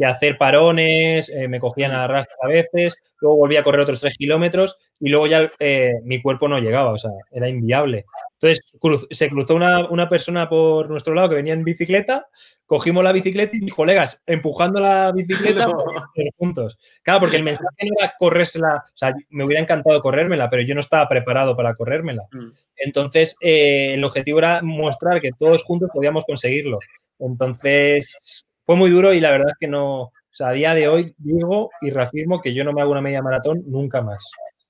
hacer 0.05 0.37
parones, 0.37 1.29
eh, 1.29 1.47
me 1.47 1.59
cogían 1.59 1.91
a 1.91 2.07
rastro 2.07 2.35
a 2.41 2.47
veces, 2.47 2.95
luego 3.19 3.37
volví 3.37 3.57
a 3.57 3.63
correr 3.63 3.81
otros 3.81 3.99
tres 3.99 4.15
kilómetros 4.17 4.77
y 4.99 5.09
luego 5.09 5.27
ya 5.27 5.51
eh, 5.59 5.93
mi 6.03 6.21
cuerpo 6.21 6.47
no 6.47 6.59
llegaba, 6.59 6.91
o 6.91 6.97
sea, 6.97 7.11
era 7.31 7.49
inviable. 7.49 8.05
Entonces 8.41 8.63
se 9.11 9.29
cruzó 9.29 9.55
una, 9.55 10.09
persona 10.09 10.47
por 10.47 10.89
nuestro 10.89 11.13
lado 11.13 11.29
que 11.29 11.35
venía 11.35 11.53
en 11.53 11.65
bicicleta, 11.65 12.27
cogimos 12.65 13.03
la 13.03 13.11
bicicleta 13.11 13.57
y 13.57 13.59
mis 13.59 13.73
colegas 13.73 14.21
empujando 14.25 14.79
la 14.79 15.11
bicicleta 15.11 15.67
juntos. 16.37 16.77
Claro, 17.03 17.19
porque 17.19 17.35
el 17.35 17.43
mensaje 17.43 17.67
no 17.81 17.95
era 17.99 18.13
corrérsela, 18.17 18.85
o 18.85 18.97
sea, 18.97 19.13
me 19.29 19.43
hubiera 19.43 19.61
encantado 19.61 19.99
corrérmela, 19.99 20.49
pero 20.49 20.61
yo 20.61 20.73
no 20.73 20.79
estaba 20.79 21.09
preparado 21.09 21.57
para 21.57 21.75
corrérmela. 21.75 22.23
Mm. 22.31 22.51
Entonces, 22.77 23.35
eh, 23.41 23.95
el 23.95 24.03
objetivo 24.05 24.39
era 24.39 24.61
mostrar 24.61 25.19
que 25.19 25.31
todos 25.37 25.63
juntos 25.63 25.89
podíamos 25.93 26.23
conseguirlo. 26.23 26.79
Entonces, 27.19 28.45
fue 28.69 28.75
muy 28.75 28.91
duro 28.91 29.15
y 29.15 29.19
la 29.19 29.31
verdad 29.31 29.49
es 29.49 29.57
que 29.59 29.67
no, 29.67 29.99
o 30.01 30.13
sea, 30.29 30.49
a 30.49 30.51
día 30.51 30.75
de 30.75 30.87
hoy 30.87 31.15
digo 31.17 31.71
y 31.81 31.89
reafirmo 31.89 32.39
que 32.39 32.53
yo 32.53 32.63
no 32.63 32.71
me 32.71 32.83
hago 32.83 32.91
una 32.91 33.01
media 33.01 33.23
maratón 33.23 33.63
nunca 33.65 34.03
más. 34.03 34.23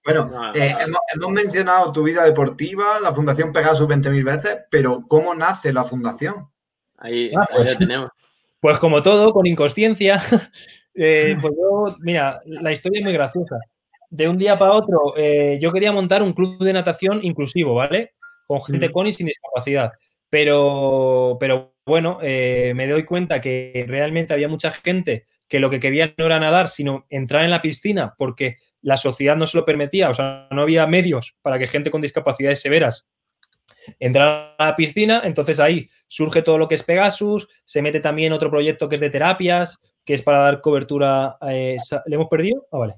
Bueno, 0.05 0.53
eh, 0.55 0.73
hemos, 0.79 1.31
mencionado 1.33 1.91
tu 1.91 2.03
vida 2.03 2.23
deportiva, 2.23 3.01
la 3.01 3.13
Fundación 3.13 3.51
Pegasus 3.51 3.89
20.000 3.89 4.23
veces, 4.23 4.57
pero 4.71 5.03
¿cómo 5.05 5.35
nace 5.35 5.73
la 5.73 5.83
fundación? 5.83 6.47
Ahí, 6.97 7.29
ah, 7.35 7.45
pues, 7.53 7.77
tenemos. 7.77 8.09
Pues 8.61 8.79
como 8.79 9.03
todo, 9.03 9.33
con 9.33 9.45
inconsciencia. 9.45 10.23
Eh, 10.95 11.37
pues 11.41 11.53
yo, 11.55 11.95
mira, 11.99 12.41
la 12.45 12.71
historia 12.71 12.99
es 12.99 13.03
muy 13.03 13.13
graciosa. 13.13 13.57
De 14.09 14.27
un 14.27 14.37
día 14.37 14.57
para 14.57 14.73
otro, 14.73 15.13
eh, 15.17 15.59
yo 15.61 15.71
quería 15.71 15.91
montar 15.91 16.23
un 16.23 16.33
club 16.33 16.63
de 16.63 16.73
natación 16.73 17.19
inclusivo, 17.21 17.75
¿vale? 17.75 18.13
Con 18.47 18.61
gente 18.61 18.91
con 18.91 19.07
y 19.07 19.11
sin 19.11 19.27
discapacidad. 19.27 19.91
Pero, 20.29 21.37
pero 21.39 21.73
bueno, 21.89 22.19
eh, 22.21 22.71
me 22.75 22.87
doy 22.87 23.03
cuenta 23.03 23.41
que 23.41 23.85
realmente 23.87 24.33
había 24.33 24.47
mucha 24.47 24.71
gente 24.71 25.25
que 25.49 25.59
lo 25.59 25.69
que 25.69 25.81
quería 25.81 26.13
no 26.17 26.27
era 26.27 26.39
nadar, 26.39 26.69
sino 26.69 27.05
entrar 27.09 27.43
en 27.43 27.51
la 27.51 27.61
piscina 27.61 28.13
porque 28.17 28.57
la 28.81 28.95
sociedad 28.95 29.35
no 29.35 29.45
se 29.45 29.57
lo 29.57 29.65
permitía, 29.65 30.09
o 30.09 30.13
sea, 30.13 30.47
no 30.51 30.61
había 30.61 30.87
medios 30.87 31.35
para 31.41 31.59
que 31.59 31.67
gente 31.67 31.91
con 31.91 32.01
discapacidades 32.01 32.61
severas 32.61 33.05
entrara 33.99 34.55
a 34.57 34.65
la 34.67 34.75
piscina, 34.75 35.21
entonces 35.23 35.59
ahí 35.59 35.89
surge 36.07 36.41
todo 36.41 36.57
lo 36.57 36.67
que 36.67 36.75
es 36.75 36.83
Pegasus, 36.83 37.47
se 37.63 37.81
mete 37.81 37.99
también 37.99 38.33
otro 38.33 38.49
proyecto 38.49 38.87
que 38.87 38.95
es 38.95 39.01
de 39.01 39.09
terapias, 39.09 39.79
que 40.05 40.13
es 40.13 40.21
para 40.21 40.39
dar 40.39 40.61
cobertura, 40.61 41.37
eh, 41.49 41.77
¿le 42.05 42.15
hemos 42.15 42.27
perdido? 42.27 42.67
Ah, 42.71 42.77
vale. 42.77 42.93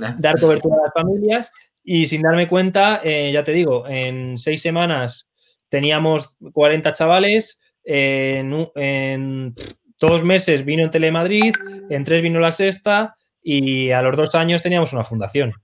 Eh. 0.00 0.14
Dar 0.18 0.38
cobertura 0.40 0.76
a 0.76 0.84
las 0.84 0.92
familias 0.94 1.50
y 1.82 2.06
sin 2.06 2.22
darme 2.22 2.48
cuenta, 2.48 3.00
eh, 3.02 3.30
ya 3.32 3.44
te 3.44 3.52
digo, 3.52 3.86
en 3.88 4.38
seis 4.38 4.62
semanas 4.62 5.28
teníamos 5.68 6.34
40 6.52 6.92
chavales, 6.92 7.60
en, 7.90 8.70
en 8.74 9.54
dos 9.98 10.22
meses 10.22 10.64
vino 10.64 10.82
en 10.82 10.90
Telemadrid, 10.90 11.54
en 11.88 12.04
tres 12.04 12.22
vino 12.22 12.38
la 12.38 12.52
sexta 12.52 13.16
y 13.42 13.90
a 13.90 14.02
los 14.02 14.16
dos 14.16 14.34
años 14.34 14.62
teníamos 14.62 14.92
una 14.92 15.04
fundación. 15.04 15.54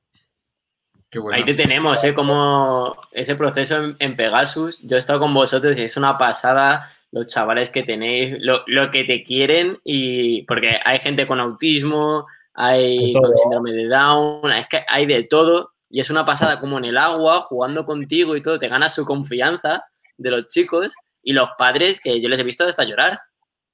Ahí 1.32 1.44
te 1.44 1.54
tenemos, 1.54 2.02
¿eh? 2.02 2.14
Como 2.14 2.96
ese 3.12 3.36
proceso 3.36 3.94
en, 3.98 4.16
Pegasus. 4.16 4.80
Yo 4.82 4.96
he 4.96 4.98
estado 4.98 5.20
con 5.20 5.32
vosotros 5.32 5.78
y 5.78 5.82
es 5.82 5.96
una 5.96 6.18
pasada 6.18 6.90
los 7.12 7.26
chavales 7.26 7.70
que 7.70 7.84
tenéis, 7.84 8.38
lo, 8.40 8.90
que 8.90 9.04
te 9.04 9.22
quieren 9.22 9.78
y 9.84 10.42
porque 10.42 10.80
hay 10.84 10.98
gente 10.98 11.28
con 11.28 11.38
autismo, 11.38 12.26
hay 12.54 13.12
con 13.12 13.32
síndrome 13.32 13.70
de 13.70 13.86
Down, 13.86 14.50
es 14.50 14.66
que 14.66 14.84
hay 14.88 15.06
de 15.06 15.22
todo 15.24 15.74
y 15.88 16.00
es 16.00 16.10
una 16.10 16.24
pasada 16.24 16.58
como 16.58 16.78
en 16.78 16.86
el 16.86 16.98
agua, 16.98 17.42
jugando 17.42 17.84
contigo 17.84 18.34
y 18.34 18.42
todo, 18.42 18.58
te 18.58 18.66
ganas 18.66 18.96
su 18.96 19.04
confianza 19.04 19.84
de 20.16 20.30
los 20.30 20.48
chicos 20.48 20.92
y 21.24 21.32
los 21.32 21.48
padres 21.58 22.00
que 22.00 22.20
yo 22.20 22.28
les 22.28 22.38
he 22.38 22.44
visto 22.44 22.64
hasta 22.64 22.84
llorar 22.84 23.18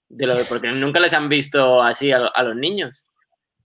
de 0.09 0.27
lo, 0.27 0.35
porque 0.45 0.69
nunca 0.69 1.01
les 1.01 1.13
han 1.13 1.29
visto 1.29 1.83
así 1.83 2.13
a, 2.13 2.43
los 2.43 2.57
niños. 2.57 3.07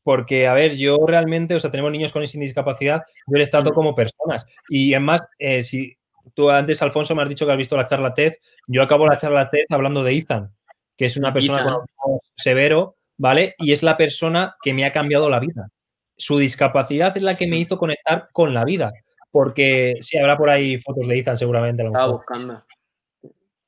Porque, 0.03 0.47
a 0.47 0.53
ver, 0.53 0.75
yo 0.75 0.97
realmente, 1.07 1.55
o 1.55 1.59
sea, 1.59 1.71
tenemos 1.71 1.91
niños 1.91 2.11
con 2.11 2.25
sin 2.27 2.41
discapacidad, 2.41 3.01
yo 3.27 3.37
les 3.37 3.49
trato 3.49 3.73
como 3.73 3.95
personas. 3.95 4.45
Y 4.69 4.93
además, 4.93 5.23
eh, 5.39 5.63
si 5.63 5.97
tú 6.35 6.51
antes, 6.51 6.81
Alfonso, 6.81 7.15
me 7.15 7.23
has 7.23 7.29
dicho 7.29 7.45
que 7.45 7.51
has 7.51 7.57
visto 7.57 7.75
la 7.75 7.85
charla 7.85 8.13
TED, 8.13 8.33
yo 8.67 8.83
acabo 8.83 9.07
la 9.07 9.17
charla 9.17 9.49
TED 9.49 9.65
hablando 9.69 10.03
de 10.03 10.15
Ethan, 10.15 10.53
que 10.95 11.05
es 11.05 11.17
una 11.17 11.33
persona 11.33 11.63
con 11.95 12.19
severo, 12.35 12.97
¿vale? 13.17 13.55
Y 13.57 13.71
es 13.71 13.81
la 13.81 13.97
persona 13.97 14.55
que 14.61 14.73
me 14.73 14.85
ha 14.85 14.91
cambiado 14.91 15.29
la 15.29 15.39
vida. 15.39 15.69
Su 16.17 16.37
discapacidad 16.37 17.15
es 17.17 17.23
la 17.23 17.35
que 17.35 17.47
me 17.47 17.57
hizo 17.57 17.77
conectar 17.77 18.29
con 18.31 18.53
la 18.53 18.63
vida. 18.63 18.93
Porque 19.31 19.95
sí, 19.99 20.17
habrá 20.17 20.37
por 20.37 20.49
ahí 20.49 20.77
fotos 20.77 21.07
de 21.07 21.19
Ethan 21.19 21.37
seguramente. 21.37 21.83
Estaba 21.83 22.13
buscando. 22.13 22.63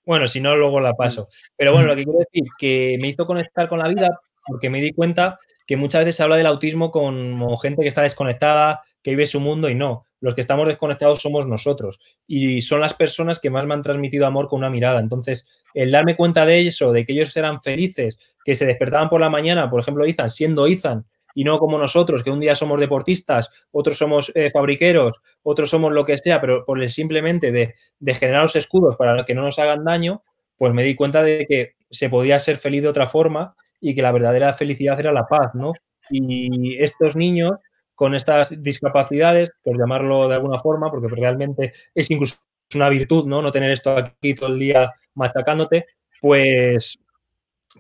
Bueno, 0.08 0.26
si 0.30 0.40
no, 0.40 0.56
luego 0.56 0.80
la 0.80 0.94
paso. 0.94 1.28
Pero 1.58 1.74
bueno, 1.74 1.90
lo 1.90 1.96
que 1.96 2.06
quiero 2.06 2.20
decir, 2.20 2.46
que 2.58 2.98
me 3.02 3.10
hizo 3.10 3.26
conectar 3.26 3.68
con 3.68 3.80
la 3.80 3.90
vida 3.90 4.18
porque 4.46 4.70
me 4.70 4.80
di 4.80 4.94
cuenta 4.94 5.38
que 5.68 5.76
muchas 5.76 6.00
veces 6.00 6.16
se 6.16 6.24
habla 6.24 6.38
del 6.38 6.46
autismo 6.46 6.92
como 6.92 7.58
gente 7.58 7.82
que 7.82 7.90
está 7.90 8.04
desconectada, 8.04 8.82
que 9.04 9.12
vive 9.12 9.28
su 9.28 9.42
mundo 9.42 9.70
y 9.70 9.76
no. 9.76 10.06
Los 10.22 10.34
que 10.34 10.40
estamos 10.40 10.66
desconectados 10.66 11.22
somos 11.22 11.46
nosotros 11.46 12.00
y 12.26 12.62
son 12.62 12.80
las 12.80 12.94
personas 12.94 13.40
que 13.40 13.50
más 13.50 13.66
me 13.68 13.74
han 13.74 13.82
transmitido 13.82 14.26
amor 14.26 14.48
con 14.48 14.60
una 14.60 14.70
mirada. 14.70 15.02
Entonces, 15.02 15.46
el 15.74 15.92
darme 15.92 16.16
cuenta 16.16 16.46
de 16.46 16.66
eso, 16.66 16.94
de 16.94 17.06
que 17.06 17.12
ellos 17.12 17.36
eran 17.36 17.62
felices, 17.62 18.18
que 18.46 18.56
se 18.56 18.66
despertaban 18.66 19.10
por 19.10 19.20
la 19.20 19.30
mañana, 19.30 19.70
por 19.70 19.82
ejemplo, 19.82 20.08
Izan, 20.08 20.30
siendo 20.30 20.70
Izan, 20.70 21.06
y 21.38 21.44
no 21.44 21.60
como 21.60 21.78
nosotros, 21.78 22.24
que 22.24 22.32
un 22.32 22.40
día 22.40 22.56
somos 22.56 22.80
deportistas, 22.80 23.52
otros 23.70 23.96
somos 24.00 24.32
eh, 24.34 24.50
fabriqueros, 24.50 25.18
otros 25.44 25.70
somos 25.70 25.94
lo 25.94 26.04
que 26.04 26.18
sea, 26.18 26.42
pero 26.42 26.66
por 26.66 26.82
el 26.82 26.90
simplemente 26.90 27.52
de, 27.52 27.76
de 28.00 28.14
generar 28.16 28.42
los 28.42 28.56
escudos 28.56 28.96
para 28.96 29.24
que 29.24 29.36
no 29.36 29.44
nos 29.44 29.60
hagan 29.60 29.84
daño, 29.84 30.24
pues 30.58 30.74
me 30.74 30.82
di 30.82 30.96
cuenta 30.96 31.22
de 31.22 31.46
que 31.48 31.74
se 31.92 32.10
podía 32.10 32.40
ser 32.40 32.58
feliz 32.58 32.82
de 32.82 32.88
otra 32.88 33.06
forma 33.06 33.56
y 33.80 33.94
que 33.94 34.02
la 34.02 34.12
verdadera 34.12 34.52
felicidad 34.54 35.00
era 35.00 35.12
la 35.12 35.28
paz, 35.28 35.54
¿no? 35.54 35.74
Y 36.10 36.76
estos 36.84 37.16
niños 37.16 37.52
con 37.94 38.16
estas 38.16 38.50
discapacidades, 38.64 39.52
por 39.64 39.78
llamarlo 39.78 40.28
de 40.28 40.34
alguna 40.34 40.58
forma, 40.58 40.90
porque 40.90 41.08
realmente 41.08 41.72
es 41.94 42.10
incluso 42.10 42.38
una 42.74 42.90
virtud, 42.90 43.28
¿no? 43.28 43.44
No 43.44 43.52
tener 43.52 43.70
esto 43.70 43.96
aquí 43.96 44.34
todo 44.34 44.50
el 44.50 44.58
día 44.58 44.92
machacándote, 45.14 45.86
pues, 46.20 46.98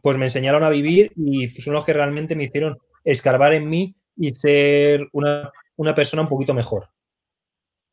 pues 0.03 0.15
me 0.15 0.25
enseñaron 0.25 0.63
a 0.63 0.69
vivir 0.69 1.11
y 1.15 1.47
son 1.47 1.73
los 1.73 1.85
que 1.85 1.93
realmente 1.93 2.35
me 2.35 2.43
hicieron 2.43 2.77
escarbar 3.07 3.53
en 3.53 3.69
mí 3.69 3.95
y 4.17 4.31
ser 4.31 5.07
una, 5.13 5.51
persona 5.95 6.23
un 6.23 6.27
poquito 6.27 6.53
mejor. 6.53 6.89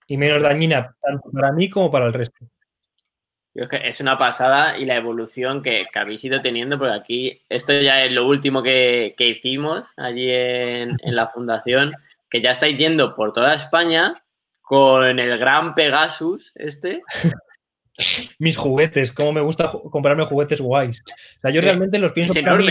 Y 0.06 0.16
menos 0.16 0.42
dañina 0.42 0.94
tanto 1.00 1.30
para 1.30 1.52
mí 1.52 1.70
como 1.70 1.90
para 1.90 2.06
el 2.06 2.12
resto. 2.12 2.44
es 3.54 4.00
una 4.00 4.18
pasada 4.18 4.76
y 4.76 4.84
la 4.84 4.96
evolución 4.96 5.62
que, 5.62 5.86
habéis 5.94 6.24
ido 6.24 6.42
teniendo, 6.42 6.78
porque 6.78 6.94
aquí 6.94 7.42
esto 7.48 7.72
ya 7.80 8.04
es 8.04 8.12
lo 8.12 8.26
último 8.26 8.62
que, 8.62 9.14
hicimos 9.16 9.84
allí 9.96 10.30
en, 10.30 10.98
la 11.04 11.28
fundación, 11.28 11.92
que 12.28 12.42
ya 12.42 12.50
estáis 12.50 12.76
yendo 12.76 13.14
por 13.14 13.32
toda 13.32 13.54
España 13.54 14.20
con 14.62 15.20
el 15.20 15.38
gran 15.38 15.74
Pegasus 15.74 16.52
este. 16.56 17.02
Mis 18.40 18.56
juguetes, 18.56 19.12
cómo 19.12 19.32
me 19.32 19.40
gusta 19.40 19.70
comprarme 19.70 20.24
juguetes 20.24 20.60
guays. 20.60 21.04
O 21.06 21.40
sea, 21.42 21.52
yo 21.52 21.60
realmente 21.60 21.96
los 21.98 22.12
pienso 22.12 22.42
para 22.42 22.56
mí 22.56 22.66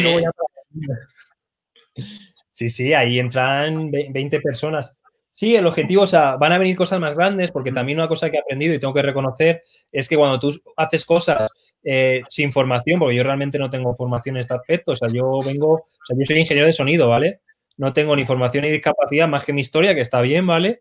y 1.95 2.32
Sí, 2.63 2.69
sí, 2.69 2.93
ahí 2.93 3.19
entran 3.19 3.91
20 3.91 4.39
personas. 4.39 4.95
Sí, 5.29 5.53
el 5.53 5.67
objetivo, 5.67 6.03
o 6.03 6.07
sea, 6.07 6.37
van 6.37 6.53
a 6.53 6.57
venir 6.57 6.77
cosas 6.77 6.97
más 6.97 7.13
grandes, 7.13 7.51
porque 7.51 7.73
también 7.73 7.97
una 7.97 8.07
cosa 8.07 8.29
que 8.29 8.37
he 8.37 8.39
aprendido 8.39 8.73
y 8.73 8.79
tengo 8.79 8.93
que 8.93 9.01
reconocer 9.01 9.63
es 9.91 10.07
que 10.07 10.15
cuando 10.15 10.39
tú 10.39 10.57
haces 10.77 11.03
cosas 11.03 11.51
eh, 11.83 12.21
sin 12.29 12.53
formación, 12.53 12.99
porque 12.99 13.17
yo 13.17 13.23
realmente 13.23 13.59
no 13.59 13.69
tengo 13.69 13.93
formación 13.95 14.37
en 14.37 14.39
este 14.39 14.53
aspecto, 14.53 14.93
o 14.93 14.95
sea, 14.95 15.09
yo 15.09 15.39
vengo, 15.45 15.73
o 15.73 16.05
sea, 16.07 16.15
yo 16.17 16.25
soy 16.25 16.37
ingeniero 16.37 16.65
de 16.65 16.71
sonido, 16.71 17.09
¿vale? 17.09 17.41
No 17.75 17.91
tengo 17.91 18.15
ni 18.15 18.25
formación 18.25 18.63
ni 18.63 18.71
discapacidad 18.71 19.27
más 19.27 19.43
que 19.43 19.51
mi 19.51 19.59
historia, 19.59 19.93
que 19.93 19.99
está 19.99 20.21
bien, 20.21 20.47
¿vale? 20.47 20.79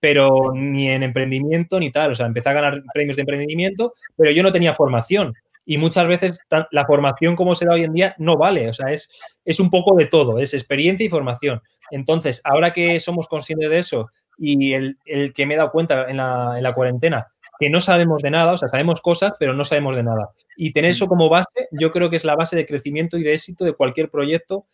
Pero 0.00 0.54
ni 0.56 0.88
en 0.88 1.04
emprendimiento 1.04 1.78
ni 1.78 1.92
tal, 1.92 2.10
o 2.10 2.14
sea, 2.16 2.26
empecé 2.26 2.48
a 2.48 2.54
ganar 2.54 2.82
premios 2.92 3.14
de 3.14 3.22
emprendimiento, 3.22 3.94
pero 4.16 4.32
yo 4.32 4.42
no 4.42 4.50
tenía 4.50 4.74
formación 4.74 5.34
y 5.66 5.78
muchas 5.78 6.06
veces 6.06 6.38
la 6.70 6.86
formación 6.86 7.34
como 7.34 7.56
se 7.56 7.66
da 7.66 7.74
hoy 7.74 7.82
en 7.82 7.92
día 7.92 8.14
no 8.18 8.38
vale, 8.38 8.68
o 8.68 8.72
sea, 8.72 8.92
es, 8.92 9.10
es 9.44 9.58
un 9.58 9.68
poco 9.68 9.96
de 9.96 10.06
todo, 10.06 10.38
es 10.38 10.54
experiencia 10.54 11.04
y 11.04 11.08
formación. 11.08 11.60
Entonces, 11.90 12.40
ahora 12.44 12.72
que 12.72 13.00
somos 13.00 13.26
conscientes 13.26 13.68
de 13.68 13.78
eso 13.78 14.10
y 14.38 14.72
el, 14.72 14.96
que 15.34 15.44
me 15.44 15.54
he 15.54 15.56
dado 15.56 15.72
cuenta 15.72 16.08
en 16.08 16.18
la, 16.18 16.54
en 16.56 16.62
la, 16.62 16.72
cuarentena, 16.72 17.26
que 17.58 17.68
no 17.68 17.80
sabemos 17.80 18.22
de 18.22 18.30
nada, 18.30 18.52
o 18.52 18.58
sea, 18.58 18.68
sabemos 18.68 19.00
cosas, 19.00 19.32
pero 19.40 19.54
no 19.54 19.64
sabemos 19.64 19.96
de 19.96 20.04
nada. 20.04 20.30
Y 20.56 20.72
tener 20.72 20.92
eso 20.92 21.08
como 21.08 21.28
base, 21.28 21.68
yo 21.72 21.90
creo 21.90 22.10
que 22.10 22.16
es 22.16 22.24
la 22.24 22.36
base 22.36 22.54
de 22.54 22.64
crecimiento 22.64 23.18
y 23.18 23.24
de 23.24 23.34
éxito 23.34 23.64
de 23.64 23.72
cualquier 23.72 24.08
proyecto 24.08 24.66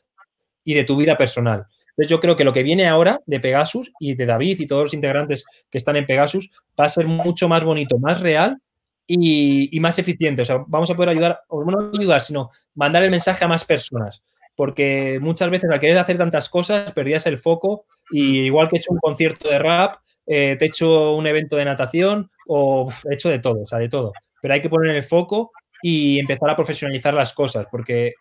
y 0.62 0.74
de 0.74 0.84
tu 0.84 0.96
vida 0.96 1.16
personal. 1.16 1.66
Entonces, 1.90 2.10
yo 2.10 2.20
creo 2.20 2.36
que 2.36 2.44
lo 2.44 2.52
que 2.52 2.62
viene 2.62 2.86
ahora 2.86 3.20
de 3.24 3.40
Pegasus 3.40 3.92
y 3.98 4.14
de 4.14 4.26
David 4.26 4.60
y 4.60 4.66
todos 4.66 4.82
los 4.82 4.94
integrantes 4.94 5.44
que 5.70 5.78
están 5.78 5.96
en 5.96 6.06
Pegasus 6.06 6.50
va 6.78 6.84
a 6.84 6.90
ser 6.90 7.06
mucho 7.06 7.48
más 7.48 7.64
bonito, 7.64 7.98
más 7.98 8.20
real 8.20 8.60
y, 9.06 9.78
más 9.80 9.98
eficiente. 9.98 10.42
O 10.42 10.44
sea, 10.44 10.64
vamos 10.66 10.90
a 10.90 10.94
poder 10.94 11.10
ayudar, 11.10 11.40
o 11.48 11.64
no 11.64 11.90
ayudar, 11.92 12.20
sino 12.20 12.50
mandar 12.74 13.02
el 13.02 13.10
mensaje 13.10 13.44
a 13.44 13.48
más 13.48 13.64
personas. 13.64 14.22
Porque 14.54 15.18
muchas 15.20 15.50
veces 15.50 15.70
al 15.70 15.80
querer 15.80 15.98
hacer 15.98 16.18
tantas 16.18 16.48
cosas 16.48 16.92
perdías 16.92 17.26
el 17.26 17.38
foco 17.38 17.86
y 18.10 18.40
igual 18.40 18.68
que 18.68 18.76
he 18.76 18.78
hecho 18.78 18.92
un 18.92 18.98
concierto 18.98 19.48
de 19.48 19.58
rap, 19.58 19.96
eh, 20.26 20.56
te 20.58 20.64
he 20.64 20.68
hecho 20.68 21.14
un 21.14 21.26
evento 21.26 21.56
de 21.56 21.64
natación 21.64 22.30
o 22.46 22.92
he 23.10 23.14
hecho 23.14 23.30
de 23.30 23.38
todo, 23.38 23.62
o 23.62 23.66
sea, 23.66 23.78
de 23.78 23.88
todo. 23.88 24.12
Pero 24.40 24.54
hay 24.54 24.60
que 24.60 24.68
poner 24.68 24.94
el 24.94 25.02
foco 25.02 25.52
y 25.82 26.18
empezar 26.18 26.50
a 26.50 26.56
profesionalizar 26.56 27.14
las 27.14 27.32
cosas, 27.32 27.66
porque 27.70 28.14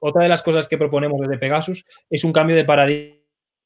otra 0.00 0.22
de 0.22 0.28
las 0.28 0.42
cosas 0.42 0.66
que 0.66 0.78
proponemos 0.78 1.20
desde 1.20 1.38
Pegasus 1.38 1.84
es 2.08 2.24
un 2.24 2.32
cambio 2.32 2.56
de 2.56 2.64
paradigma 2.64 3.17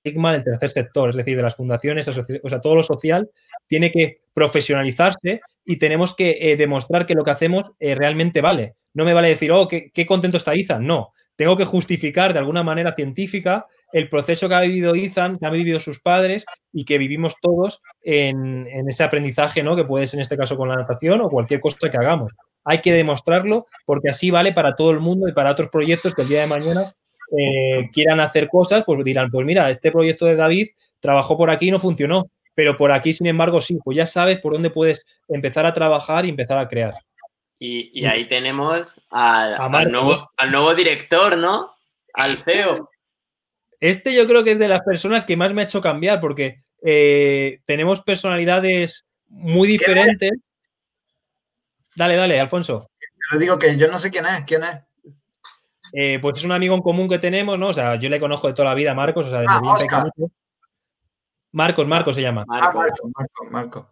del 0.05 0.45
tercer 0.45 0.69
sector, 0.69 1.11
es 1.11 1.17
decir, 1.17 1.37
de 1.37 1.43
las 1.43 1.55
fundaciones, 1.55 2.09
o 2.09 2.49
sea, 2.49 2.61
todo 2.61 2.75
lo 2.75 2.83
social 2.83 3.31
tiene 3.67 3.93
que 3.93 4.23
profesionalizarse 4.35 5.41
y 5.65 5.79
tenemos 5.79 6.15
que 6.15 6.37
eh, 6.41 6.57
demostrar 6.57 7.07
que 7.07 7.15
lo 7.15 7.25
que 7.25 7.31
hacemos 7.31 7.65
eh, 7.79 7.95
realmente 7.95 8.41
vale. 8.41 8.75
No 8.95 9.05
me 9.05 9.15
vale 9.15 9.29
decir, 9.29 9.53
oh, 9.53 9.69
qué, 9.69 10.07
contento 10.07 10.37
está 10.37 10.55
Izan. 10.55 10.87
No, 10.87 11.13
tengo 11.37 11.57
que 11.57 11.65
justificar 11.65 12.33
de 12.33 12.41
alguna 12.41 12.63
manera 12.63 12.95
científica 12.95 13.67
el 13.93 14.09
proceso 14.09 14.49
que 14.49 14.55
ha 14.55 14.61
vivido 14.61 14.97
Izan, 14.97 15.39
que 15.39 15.47
han 15.47 15.53
vivido 15.53 15.79
sus 15.79 16.01
padres 16.01 16.45
y 16.73 16.85
que 16.85 16.99
vivimos 16.99 17.37
todos 17.41 17.81
en, 18.03 18.67
ese 18.89 19.05
aprendizaje, 19.05 19.63
¿no? 19.63 19.77
Que 19.77 19.85
puede 19.85 20.07
ser 20.07 20.19
en 20.19 20.23
este 20.23 20.37
caso 20.37 20.57
con 20.57 20.69
la 20.69 20.77
natación 20.77 21.21
o 21.21 21.31
cualquier 21.31 21.61
cosa 21.61 21.91
que 21.91 21.97
hagamos. 21.97 22.33
Hay 22.65 22.81
que 22.81 22.93
demostrarlo 22.93 23.67
porque 23.85 24.09
así 24.09 24.31
vale 24.31 24.53
para 24.53 24.77
todo 24.77 24.91
el 24.91 25.01
mundo 25.01 25.29
y 25.29 25.33
para 25.33 25.51
otros 25.51 25.69
proyectos 25.69 26.15
que 26.15 26.23
el 26.23 26.29
día 26.29 26.41
de 26.41 26.47
mañana 26.47 26.83
eh, 27.37 27.89
quieran 27.93 28.21
hacer 28.21 28.49
cosas, 28.49 28.85
pues 28.85 29.03
dirán, 29.05 29.31
pues 29.31 29.47
mira, 29.47 29.71
este 29.71 29.91
proyecto 29.91 30.27
de 30.27 30.37
David 30.37 30.69
trabajó 31.01 31.37
por 31.37 31.51
aquí 31.51 31.69
y 31.69 31.71
no 31.71 31.81
funcionó 31.81 32.31
pero 32.55 32.77
por 32.77 32.93
aquí, 32.93 33.13
sin 33.13 33.27
embargo, 33.27 33.61
sí, 33.61 33.79
pues 33.83 33.97
ya 33.97 34.07
sabes 34.07 34.39
por 34.41 34.53
dónde 34.53 34.71
puedes 34.71 35.05
empezar 35.29 35.65
a 35.67 35.73
trabajar 35.73 36.25
y 36.27 36.31
empezar 36.31 36.59
a 36.59 36.69
crear. 36.69 36.95
Y, 37.59 38.05
ahí 38.07 38.27
tenemos 38.27 39.01
al, 39.11 39.91
nuevo, 39.91 40.31
al 40.37 40.51
nuevo 40.51 40.75
director, 40.75 41.39
¿no? 41.39 41.73
Al 42.13 42.37
CEO. 42.37 42.91
Este 43.79 44.15
yo 44.15 44.27
creo 44.27 44.43
que 44.43 44.53
es 44.53 44.59
de 44.59 44.69
las 44.69 44.81
personas 44.81 45.25
que 45.25 45.37
más 45.37 45.53
me 45.53 45.63
ha 45.63 45.65
hecho 45.65 45.81
cambiar 45.81 46.21
porque 46.21 46.65
eh, 46.85 47.61
tenemos 47.65 48.01
personalidades 48.01 49.07
muy 49.29 49.69
diferentes. 49.69 50.33
Dale, 51.95 52.17
dale, 52.17 52.41
Alfonso. 52.41 52.91
Yo 53.33 53.39
digo 53.39 53.59
que 53.59 53.77
yo 53.77 53.89
no 53.89 53.99
sé 53.99 54.11
quién 54.11 54.27
es, 54.27 54.45
quién 54.45 54.65
es. 54.65 54.81
Eh, 55.93 56.19
pues 56.21 56.39
es 56.39 56.45
un 56.45 56.53
amigo 56.53 56.75
en 56.75 56.81
común 56.81 57.09
que 57.09 57.19
tenemos, 57.19 57.59
¿no? 57.59 57.69
O 57.69 57.73
sea, 57.73 57.97
yo 57.97 58.09
le 58.09 58.21
conozco 58.21 58.49
de 58.49 58.55
toda 58.55 58.71
la 58.71 58.75
vida, 58.75 58.95
Marcos, 58.95 59.27
o 59.27 59.31
sea, 59.31 59.41
desde 59.41 59.53
ah, 59.53 59.61
Marcos, 61.53 61.87
Marcos 61.87 62.15
se 62.15 62.23
llama. 62.23 62.45
Ah, 62.49 62.73
Marcos, 62.75 63.11
Marcos, 63.15 63.51
Marcos. 63.51 63.87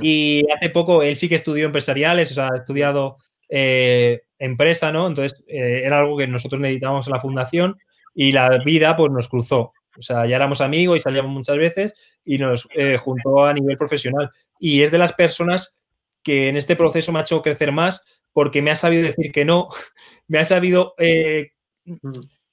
Y 0.00 0.44
hace 0.50 0.70
poco 0.70 1.02
él 1.02 1.14
sí 1.14 1.28
que 1.28 1.36
estudió 1.36 1.66
empresariales, 1.66 2.30
o 2.32 2.34
sea, 2.34 2.48
ha 2.52 2.56
estudiado 2.56 3.18
eh, 3.48 4.22
empresa, 4.38 4.90
¿no? 4.90 5.06
Entonces 5.06 5.44
eh, 5.46 5.82
era 5.84 5.98
algo 5.98 6.16
que 6.16 6.26
nosotros 6.26 6.60
necesitábamos 6.60 7.06
en 7.06 7.12
la 7.12 7.20
fundación 7.20 7.78
y 8.14 8.32
la 8.32 8.58
vida 8.64 8.96
pues 8.96 9.12
nos 9.12 9.28
cruzó. 9.28 9.72
O 9.96 10.02
sea, 10.02 10.26
ya 10.26 10.36
éramos 10.36 10.60
amigos 10.60 10.96
y 10.96 11.00
salíamos 11.00 11.30
muchas 11.30 11.56
veces 11.56 11.94
y 12.24 12.38
nos 12.38 12.68
eh, 12.74 12.96
juntó 12.96 13.44
a 13.44 13.52
nivel 13.52 13.78
profesional. 13.78 14.30
Y 14.58 14.82
es 14.82 14.90
de 14.90 14.98
las 14.98 15.12
personas 15.12 15.74
que 16.22 16.48
en 16.48 16.56
este 16.56 16.76
proceso 16.76 17.12
me 17.12 17.20
ha 17.20 17.22
hecho 17.22 17.40
crecer 17.40 17.72
más 17.72 18.02
porque 18.36 18.60
me 18.60 18.70
ha 18.70 18.74
sabido 18.74 19.02
decir 19.02 19.32
que 19.32 19.46
no, 19.46 19.68
me 20.28 20.38
ha 20.38 20.44
sabido 20.44 20.94
mm. 20.98 22.00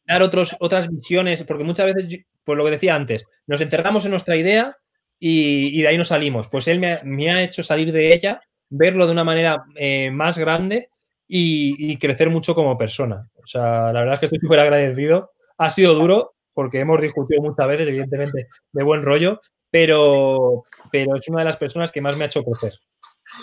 dar 0.08 0.24
otros, 0.24 0.56
otras 0.62 0.88
visiones, 0.88 1.44
porque 1.44 1.66
muchas 1.66 1.94
veces, 1.94 2.22
pues 2.46 2.58
lo 2.58 2.64
que 2.64 2.72
decía 2.72 2.96
antes, 2.96 3.26
nos 3.48 3.60
encerramos 3.60 4.06
en 4.06 4.12
nuestra 4.12 4.38
idea 4.38 4.78
y, 5.20 5.82
de 5.82 5.88
ahí 5.90 5.98
nos 5.98 6.08
salimos. 6.08 6.48
Pues 6.48 6.70
él 6.70 6.80
me, 6.80 7.32
ha 7.32 7.44
hecho 7.44 7.64
salir 7.64 7.92
de 7.92 8.14
ella, 8.14 8.40
verlo 8.70 9.06
de 9.06 9.12
una 9.12 9.26
manera 9.26 9.66
eh, 9.76 10.10
más 10.10 10.38
grande 10.38 10.88
y, 11.28 11.98
crecer 11.98 12.30
mucho 12.30 12.56
como 12.56 12.78
persona. 12.78 13.30
O 13.36 13.46
sea, 13.46 13.92
la 13.92 14.00
verdad 14.00 14.14
es 14.14 14.20
que 14.22 14.26
estoy 14.28 14.40
súper 14.40 14.62
agradecido. 14.62 15.32
Ha 15.58 15.70
sido 15.70 15.96
duro 15.96 16.36
porque 16.54 16.80
hemos 16.80 17.02
discutido 17.02 17.42
muchas 17.42 17.68
veces, 17.68 17.90
evidentemente, 17.90 18.48
de 18.72 18.84
buen 18.84 19.02
rollo, 19.02 19.42
pero, 19.70 20.64
pero 20.90 21.18
es 21.18 21.28
una 21.28 21.40
de 21.40 21.46
las 21.46 21.58
personas 21.58 21.92
que 21.92 22.00
más 22.00 22.18
me 22.18 22.24
ha 22.24 22.28
hecho 22.28 22.42
crecer. 22.42 22.80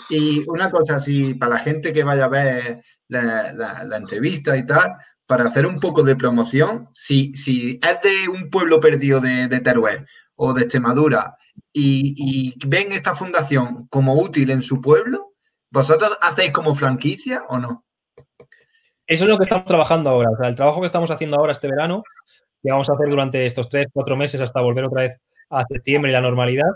Y 0.09 0.43
una 0.49 0.69
cosa, 0.69 0.99
si 0.99 1.33
para 1.33 1.55
la 1.55 1.59
gente 1.59 1.93
que 1.93 2.03
vaya 2.03 2.25
a 2.25 2.29
ver 2.29 2.81
la, 3.07 3.97
entrevista 3.97 4.57
y 4.57 4.65
tal, 4.65 4.93
para 5.25 5.45
hacer 5.45 5.65
un 5.65 5.79
poco 5.79 6.03
de 6.03 6.15
promoción, 6.15 6.89
si, 6.93 7.33
si 7.35 7.79
es 7.81 8.01
de 8.01 8.29
un 8.29 8.49
pueblo 8.49 8.79
perdido 8.79 9.19
de, 9.19 9.47
de 9.47 9.59
Teruel 9.61 10.05
o 10.35 10.53
de 10.53 10.63
Extremadura 10.63 11.35
y, 11.73 12.53
ven 12.67 12.91
esta 12.91 13.15
fundación 13.15 13.87
como 13.87 14.15
útil 14.15 14.49
en 14.49 14.61
su 14.61 14.81
pueblo, 14.81 15.33
¿vosotros 15.69 16.17
hacéis 16.21 16.51
como 16.51 16.75
franquicia 16.75 17.43
o 17.49 17.59
no? 17.59 17.85
Eso 19.07 19.25
es 19.25 19.29
lo 19.29 19.37
que 19.37 19.43
estamos 19.43 19.65
trabajando 19.65 20.09
ahora. 20.09 20.29
O 20.31 20.37
sea, 20.37 20.47
el 20.47 20.55
trabajo 20.55 20.79
que 20.79 20.85
estamos 20.85 21.11
haciendo 21.11 21.37
ahora 21.37 21.51
este 21.51 21.67
verano, 21.67 22.03
que 22.61 22.71
vamos 22.71 22.89
a 22.89 22.93
hacer 22.93 23.09
durante 23.09 23.45
estos 23.45 23.69
tres, 23.69 23.87
cuatro 23.91 24.15
meses 24.15 24.41
hasta 24.41 24.61
volver 24.61 24.85
otra 24.85 25.03
vez 25.03 25.17
a 25.49 25.65
septiembre 25.67 26.11
y 26.11 26.13
la 26.13 26.21
normalidad, 26.21 26.69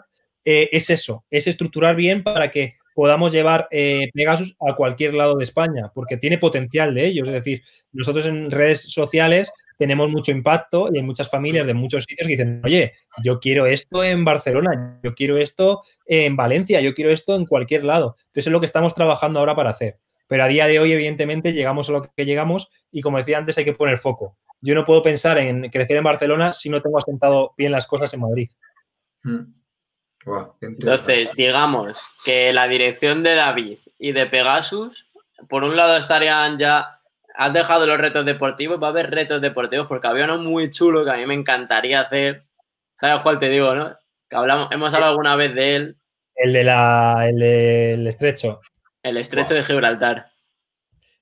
eh, 0.44 0.70
es 0.72 0.90
eso, 0.90 1.26
es 1.30 1.48
estructurar 1.48 1.96
bien 1.96 2.24
para 2.24 2.52
que 2.52 2.76
podamos 2.96 3.34
llevar 3.34 3.68
eh, 3.70 4.10
Pegasus 4.14 4.56
a 4.60 4.76
cualquier 4.76 5.14
lado 5.14 5.36
de 5.36 5.44
España, 5.44 5.92
porque 5.94 6.18
tiene 6.18 6.40
potencial 6.40 6.96
de 6.96 7.06
ello. 7.06 7.24
Es 7.24 7.32
decir, 7.32 7.62
nosotros 7.92 8.26
en 8.26 8.50
redes 8.50 8.82
sociales 8.92 9.52
tenemos 9.78 10.10
mucho 10.10 10.32
impacto 10.32 10.88
y 10.92 10.98
hay 10.98 11.04
muchas 11.04 11.30
familias 11.30 11.68
de 11.68 11.74
muchos 11.74 12.06
sitios 12.06 12.26
que 12.26 12.34
dicen, 12.34 12.62
oye, 12.64 12.94
yo 13.22 13.40
quiero 13.40 13.66
esto 13.66 14.04
en 14.04 14.24
Barcelona, 14.24 15.00
yo 15.04 15.14
quiero 15.14 15.38
esto 15.38 15.82
en 16.06 16.38
Valencia, 16.38 16.80
yo 16.80 16.96
quiero 16.96 17.12
esto 17.12 17.36
en 17.36 17.46
cualquier 17.46 17.84
lado. 17.84 18.16
Entonces 18.28 18.48
es 18.48 18.52
lo 18.54 18.62
que 18.62 18.66
estamos 18.66 18.96
trabajando 18.96 19.40
ahora 19.40 19.56
para 19.56 19.72
hacer. 19.72 20.00
Pero 20.28 20.46
a 20.46 20.48
día 20.48 20.66
de 20.66 20.80
hoy, 20.80 20.94
evidentemente, 20.94 21.52
llegamos 21.52 21.90
a 21.90 21.92
lo 21.92 22.02
que 22.02 22.26
llegamos 22.26 22.70
y 22.92 23.02
como 23.02 23.18
decía 23.18 23.38
antes, 23.38 23.58
hay 23.58 23.66
que 23.66 23.74
poner 23.74 23.98
foco. 23.98 24.38
Yo 24.62 24.74
no 24.74 24.86
puedo 24.86 25.04
pensar 25.04 25.38
en 25.38 25.70
crecer 25.70 25.98
en 25.98 26.04
Barcelona 26.04 26.54
si 26.54 26.70
no 26.70 26.82
tengo 26.82 26.98
asentado 26.98 27.54
bien 27.58 27.74
las 27.74 27.86
cosas 27.86 28.14
en 28.14 28.22
Madrid. 28.22 28.50
Entonces, 30.62 31.30
digamos 31.36 32.16
que 32.24 32.52
la 32.52 32.68
dirección 32.68 33.24
de 33.24 33.36
David 33.36 33.78
y 34.00 34.12
de 34.12 34.26
Pegasus, 34.26 35.08
por 35.48 35.64
un 35.64 35.76
lado 35.76 35.98
estarían 35.98 36.58
ya 36.58 37.00
has 37.38 37.54
dejado 37.54 37.86
los 37.86 37.98
retos 37.98 38.26
deportivos, 38.26 38.82
va 38.82 38.88
a 38.88 38.90
haber 38.92 39.12
retos 39.12 39.42
deportivos 39.42 39.88
porque 39.88 40.08
había 40.08 40.26
uno 40.26 40.38
muy 40.40 40.70
chulo 40.70 41.04
que 41.04 41.12
a 41.12 41.18
mí 41.18 41.26
me 41.26 41.34
encantaría 41.34 42.02
hacer. 42.02 42.44
¿Sabes 42.94 43.22
cuál 43.22 43.40
te 43.40 43.50
digo, 43.50 43.76
no? 43.76 43.96
Que 44.30 44.36
hablamos, 44.36 44.70
hemos 44.72 44.94
hablado 44.94 45.12
alguna 45.12 45.36
vez 45.36 45.54
de 45.54 45.76
él. 45.76 45.98
El 46.36 46.54
de 46.54 46.64
la, 46.64 47.26
el 47.28 47.40
del 47.40 48.08
estrecho. 48.08 48.62
El 49.04 49.18
estrecho 49.18 49.54
de 49.54 49.64
Gibraltar. 49.64 50.28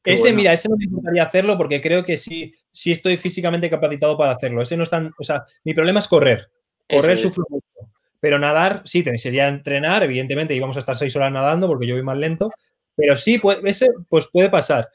ese, 0.04 0.32
mira, 0.32 0.54
ese 0.54 0.70
no 0.70 0.76
me 0.78 0.88
gustaría 0.88 1.24
hacerlo 1.24 1.58
porque 1.58 1.82
creo 1.82 2.06
que 2.06 2.16
sí, 2.16 2.54
sí 2.72 2.92
estoy 2.92 3.18
físicamente 3.18 3.70
capacitado 3.70 4.18
para 4.18 4.34
hacerlo. 4.34 4.62
Ese 4.62 4.78
no 4.78 4.84
es 4.84 4.90
tan, 4.90 5.12
o 5.18 5.24
sea, 5.24 5.44
mi 5.66 5.74
problema 5.74 6.00
es 6.00 6.08
correr. 6.08 6.50
Correr 6.88 7.18
sufro 7.18 7.46
mucho. 7.50 7.93
Pero 8.24 8.40
nadar, 8.40 8.84
sí, 8.86 9.04
sería 9.18 9.50
entrenar, 9.50 10.02
evidentemente 10.02 10.56
íbamos 10.56 10.78
a 10.78 10.80
estar 10.80 10.96
seis 10.96 11.14
horas 11.18 11.34
nadando 11.34 11.68
porque 11.68 11.86
yo 11.86 11.96
voy 11.96 12.04
más 12.04 12.18
lento, 12.18 12.52
pero 12.96 13.18
sí, 13.18 13.42
ese 13.66 13.90
pues 14.08 14.30
puede 14.32 14.50
pasar 14.50 14.88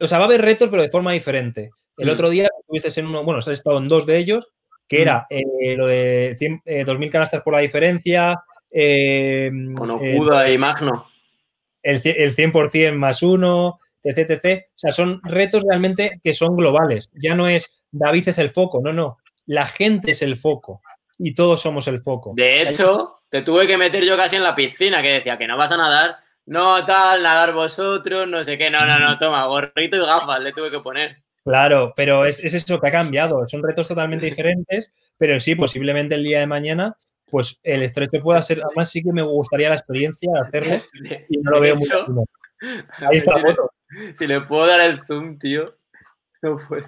o 0.00 0.06
sea, 0.06 0.18
va 0.18 0.24
a 0.24 0.26
haber 0.26 0.42
retos, 0.42 0.68
pero 0.68 0.82
de 0.82 0.90
forma 0.90 1.12
diferente. 1.12 1.70
El 1.96 2.08
mm. 2.08 2.12
otro 2.12 2.30
día 2.30 2.48
estuviste 2.60 3.00
en 3.00 3.06
uno, 3.06 3.24
bueno, 3.24 3.38
has 3.38 3.48
estado 3.48 3.78
en 3.78 3.88
dos 3.88 4.06
de 4.06 4.18
ellos, 4.18 4.48
que 4.88 5.02
era 5.02 5.26
mm. 5.30 5.34
eh, 5.34 5.76
lo 5.76 5.86
de 5.86 6.36
2.000 6.36 7.06
eh, 7.06 7.10
canastas 7.10 7.42
por 7.42 7.54
la 7.54 7.60
diferencia. 7.60 8.42
Eh, 8.70 9.50
Con 9.76 9.92
Okuda 9.92 10.50
y 10.50 10.58
Magno. 10.58 11.06
El, 11.82 12.00
el 12.04 12.34
100% 12.34 12.94
más 12.94 13.22
uno, 13.22 13.78
etc, 14.02 14.30
etc. 14.30 14.64
O 14.68 14.78
sea, 14.78 14.92
son 14.92 15.20
retos 15.22 15.64
realmente 15.68 16.20
que 16.22 16.32
son 16.32 16.56
globales. 16.56 17.10
Ya 17.14 17.34
no 17.34 17.48
es 17.48 17.82
David 17.90 18.28
es 18.28 18.38
el 18.38 18.50
foco, 18.50 18.80
no, 18.82 18.92
no. 18.92 19.18
La 19.46 19.66
gente 19.66 20.12
es 20.12 20.22
el 20.22 20.36
foco 20.36 20.80
y 21.18 21.34
todos 21.34 21.60
somos 21.60 21.86
el 21.88 22.00
foco. 22.02 22.32
De 22.34 22.62
hecho, 22.62 23.20
te 23.28 23.42
tuve 23.42 23.66
que 23.66 23.76
meter 23.76 24.04
yo 24.04 24.16
casi 24.16 24.36
en 24.36 24.42
la 24.42 24.54
piscina, 24.54 25.02
que 25.02 25.12
decía 25.12 25.38
que 25.38 25.46
no 25.46 25.56
vas 25.56 25.72
a 25.72 25.76
nadar 25.76 26.16
no 26.46 26.84
tal, 26.84 27.22
nadar 27.22 27.54
vosotros, 27.54 28.28
no 28.28 28.42
sé 28.44 28.58
qué, 28.58 28.70
no, 28.70 28.84
no, 28.84 28.98
no, 28.98 29.18
toma, 29.18 29.46
gorrito 29.46 29.96
y 29.96 30.00
gafas 30.00 30.40
le 30.40 30.52
tuve 30.52 30.70
que 30.70 30.80
poner. 30.80 31.22
Claro, 31.44 31.92
pero 31.94 32.24
es, 32.24 32.42
eso 32.42 32.80
que 32.80 32.88
ha 32.88 32.92
cambiado, 32.92 33.46
son 33.48 33.62
retos 33.62 33.88
totalmente 33.88 34.26
diferentes, 34.30 34.92
pero 35.16 35.38
sí, 35.40 35.54
posiblemente 35.54 36.14
el 36.14 36.24
día 36.24 36.40
de 36.40 36.46
mañana, 36.46 36.96
pues 37.26 37.58
el 37.62 37.82
estrecho 37.82 38.20
pueda 38.22 38.42
ser, 38.42 38.62
además 38.64 38.90
sí 38.90 39.02
que 39.02 39.12
me 39.12 39.22
gustaría 39.22 39.68
la 39.68 39.76
experiencia 39.76 40.30
de 40.32 40.40
hacerlo 40.40 40.84
y 41.28 41.38
no 41.38 41.50
lo 41.50 41.60
veo 41.60 41.76
mucho. 41.76 42.06
Ahí 43.10 43.18
está 43.18 43.36
la 43.36 43.40
foto. 43.42 43.70
Si 44.14 44.26
le 44.26 44.40
puedo 44.42 44.66
dar 44.66 44.80
el 44.80 45.04
zoom, 45.04 45.38
tío, 45.38 45.76
no 46.50 46.56
puedo, 46.68 46.86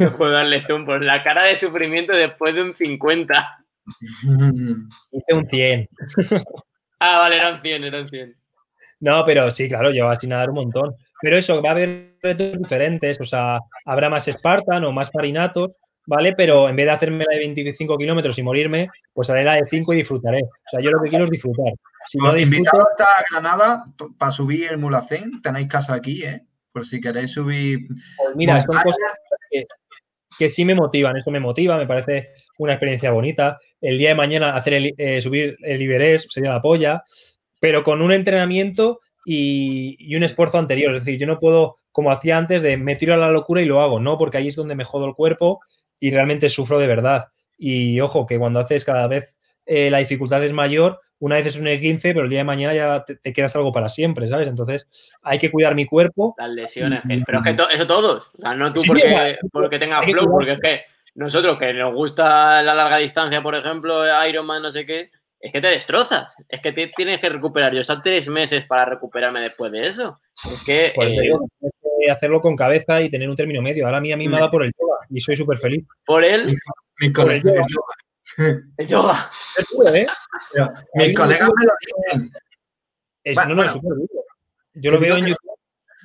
no 0.00 0.12
puedo 0.12 0.32
darle 0.32 0.62
zoom 0.62 0.84
por 0.84 1.02
la 1.02 1.22
cara 1.22 1.44
de 1.44 1.56
sufrimiento 1.56 2.16
después 2.16 2.54
de 2.54 2.62
un 2.62 2.74
50. 2.74 3.64
Hice 5.12 5.34
un 5.34 5.46
100. 5.46 5.88
Ah, 7.00 7.18
vale, 7.20 7.36
eran 7.36 7.60
100, 7.60 7.84
eran 7.84 8.08
100. 8.08 8.36
No, 9.00 9.24
pero 9.24 9.50
sí, 9.50 9.68
claro, 9.68 9.90
lleva 9.90 10.16
sin 10.16 10.30
nadar 10.30 10.50
un 10.50 10.56
montón. 10.56 10.96
Pero 11.20 11.36
eso, 11.36 11.62
va 11.62 11.70
a 11.70 11.72
haber 11.72 12.16
retos 12.22 12.58
diferentes, 12.58 13.20
o 13.20 13.24
sea, 13.24 13.58
habrá 13.84 14.08
más 14.08 14.26
Spartan 14.26 14.84
o 14.84 14.92
más 14.92 15.10
Farinatos, 15.10 15.72
¿vale? 16.06 16.34
Pero 16.34 16.68
en 16.68 16.76
vez 16.76 16.86
de 16.86 16.92
hacerme 16.92 17.24
la 17.28 17.34
de 17.34 17.40
25 17.40 17.96
kilómetros 17.98 18.38
y 18.38 18.42
morirme, 18.42 18.88
pues 19.12 19.28
haré 19.30 19.44
la 19.44 19.54
de 19.54 19.66
5 19.66 19.92
y 19.92 19.96
disfrutaré. 19.98 20.42
O 20.42 20.70
sea, 20.70 20.80
yo 20.80 20.90
lo 20.90 21.02
que 21.02 21.10
quiero 21.10 21.24
es 21.24 21.30
disfrutar. 21.30 21.72
Si 22.06 22.18
no 22.18 22.32
disfruto... 22.32 22.80
a 22.80 23.24
Granada 23.30 23.84
para 24.16 24.32
subir 24.32 24.70
el 24.70 24.78
Mulacén, 24.78 25.42
tenéis 25.42 25.68
casa 25.68 25.94
aquí, 25.94 26.24
¿eh? 26.24 26.42
Por 26.72 26.86
si 26.86 27.00
queréis 27.00 27.32
subir... 27.32 27.86
Pues 27.88 28.36
mira, 28.36 28.60
son 28.60 28.76
cosas 28.82 29.14
que, 30.38 30.50
sí 30.50 30.64
me 30.64 30.74
motivan, 30.74 31.16
esto 31.16 31.30
me 31.30 31.40
motiva, 31.40 31.76
me 31.76 31.86
parece 31.86 32.30
una 32.58 32.74
experiencia 32.74 33.10
bonita. 33.10 33.58
El 33.80 33.98
día 33.98 34.10
de 34.10 34.14
mañana 34.14 34.54
hacer 34.54 34.74
el, 34.74 34.94
eh, 34.96 35.20
subir 35.20 35.56
el 35.62 35.82
Iberés 35.82 36.26
sería 36.30 36.50
la 36.50 36.62
polla 36.62 37.02
pero 37.60 37.82
con 37.82 38.02
un 38.02 38.12
entrenamiento 38.12 39.00
y, 39.24 40.14
un 40.14 40.22
esfuerzo 40.22 40.58
anterior. 40.58 40.92
Es 40.94 41.04
decir, 41.04 41.18
yo 41.18 41.26
no 41.26 41.38
puedo, 41.38 41.76
como 41.92 42.10
hacía 42.10 42.36
antes, 42.36 42.62
de 42.62 42.76
me 42.76 42.96
tiro 42.96 43.14
a 43.14 43.18
la 43.18 43.30
locura 43.30 43.62
y 43.62 43.66
lo 43.66 43.80
hago, 43.80 44.00
no, 44.00 44.18
porque 44.18 44.38
ahí 44.38 44.48
es 44.48 44.56
donde 44.56 44.74
me 44.74 44.84
jodo 44.84 45.06
el 45.06 45.14
cuerpo 45.14 45.60
y 46.00 46.10
realmente 46.10 46.50
sufro 46.50 46.78
de 46.78 46.86
verdad. 46.86 47.26
Y 47.56 48.00
ojo, 48.00 48.26
que 48.26 48.38
cuando 48.38 48.60
haces 48.60 48.84
cada 48.84 49.06
vez 49.06 49.38
eh, 49.66 49.90
la 49.90 49.98
dificultad 49.98 50.42
es 50.44 50.52
mayor, 50.52 51.00
una 51.20 51.36
vez 51.36 51.46
es 51.46 51.58
un 51.58 51.66
E15, 51.66 52.00
pero 52.02 52.22
el 52.22 52.30
día 52.30 52.40
de 52.40 52.44
mañana 52.44 52.74
ya 52.74 53.04
te, 53.04 53.32
quedas 53.32 53.54
algo 53.56 53.72
para 53.72 53.88
siempre, 53.88 54.28
¿sabes? 54.28 54.48
Entonces 54.48 54.88
hay 55.22 55.38
que 55.38 55.50
cuidar 55.50 55.74
mi 55.74 55.86
cuerpo. 55.86 56.34
Las 56.38 56.50
lesiones, 56.50 57.02
pero 57.26 57.38
es 57.38 57.56
que 57.56 57.74
eso 57.74 57.86
todos, 57.86 58.30
o 58.36 58.40
sea, 58.40 58.54
no 58.54 58.72
tú 58.72 58.82
porque, 58.86 59.38
porque 59.52 59.78
tengas 59.78 60.04
flow, 60.04 60.30
porque 60.30 60.52
es 60.52 60.60
que 60.60 60.82
nosotros 61.14 61.58
que 61.58 61.72
nos 61.72 61.92
gusta 61.94 62.62
la 62.62 62.74
larga 62.74 62.98
distancia, 62.98 63.42
por 63.42 63.54
ejemplo, 63.54 64.04
Ironman, 64.26 64.62
no 64.62 64.70
sé 64.70 64.86
qué, 64.86 65.10
es 65.40 65.52
que 65.52 65.60
te 65.60 65.68
destrozas. 65.68 66.36
Es 66.48 66.60
que 66.60 66.72
tienes 66.72 67.20
que 67.20 67.28
recuperar. 67.28 67.72
Yo 67.72 67.78
he 67.78 67.80
estado 67.82 68.02
tres 68.02 68.28
meses 68.28 68.64
para 68.66 68.84
recuperarme 68.84 69.40
después 69.40 69.70
de 69.70 69.86
eso. 69.86 70.20
Es 70.44 70.64
que. 70.64 70.92
Pues 70.94 71.12
eh, 71.12 71.68
que 72.00 72.10
hacerlo 72.10 72.40
con 72.40 72.56
cabeza 72.56 73.00
y 73.00 73.10
tener 73.10 73.28
un 73.28 73.36
término 73.36 73.62
medio. 73.62 73.86
Ahora 73.86 73.98
a 73.98 74.00
mí, 74.00 74.12
a 74.12 74.16
mí 74.16 74.28
me 74.28 74.36
ha 74.36 74.40
dado 74.40 74.50
por 74.50 74.64
el 74.64 74.72
yoga 74.78 74.98
y 75.10 75.20
soy 75.20 75.36
súper 75.36 75.58
feliz. 75.58 75.84
¿Por 76.04 76.24
él? 76.24 76.56
Mi, 77.00 77.12
colega, 77.12 77.50
el 77.50 77.56
yoga. 77.56 77.94
El 78.38 78.86
yoga. 78.86 79.30
¿eh? 79.94 80.06
Mis 80.94 81.18
colegas 81.18 81.50
me 81.56 81.66
lo 81.66 81.72
dicen. 81.80 82.32
Es, 83.24 83.36
no, 83.48 83.54
no, 83.54 83.64
Yo 84.74 84.90
lo 84.92 85.00
veo 85.00 85.16
en 85.16 85.26
YouTube. 85.26 85.58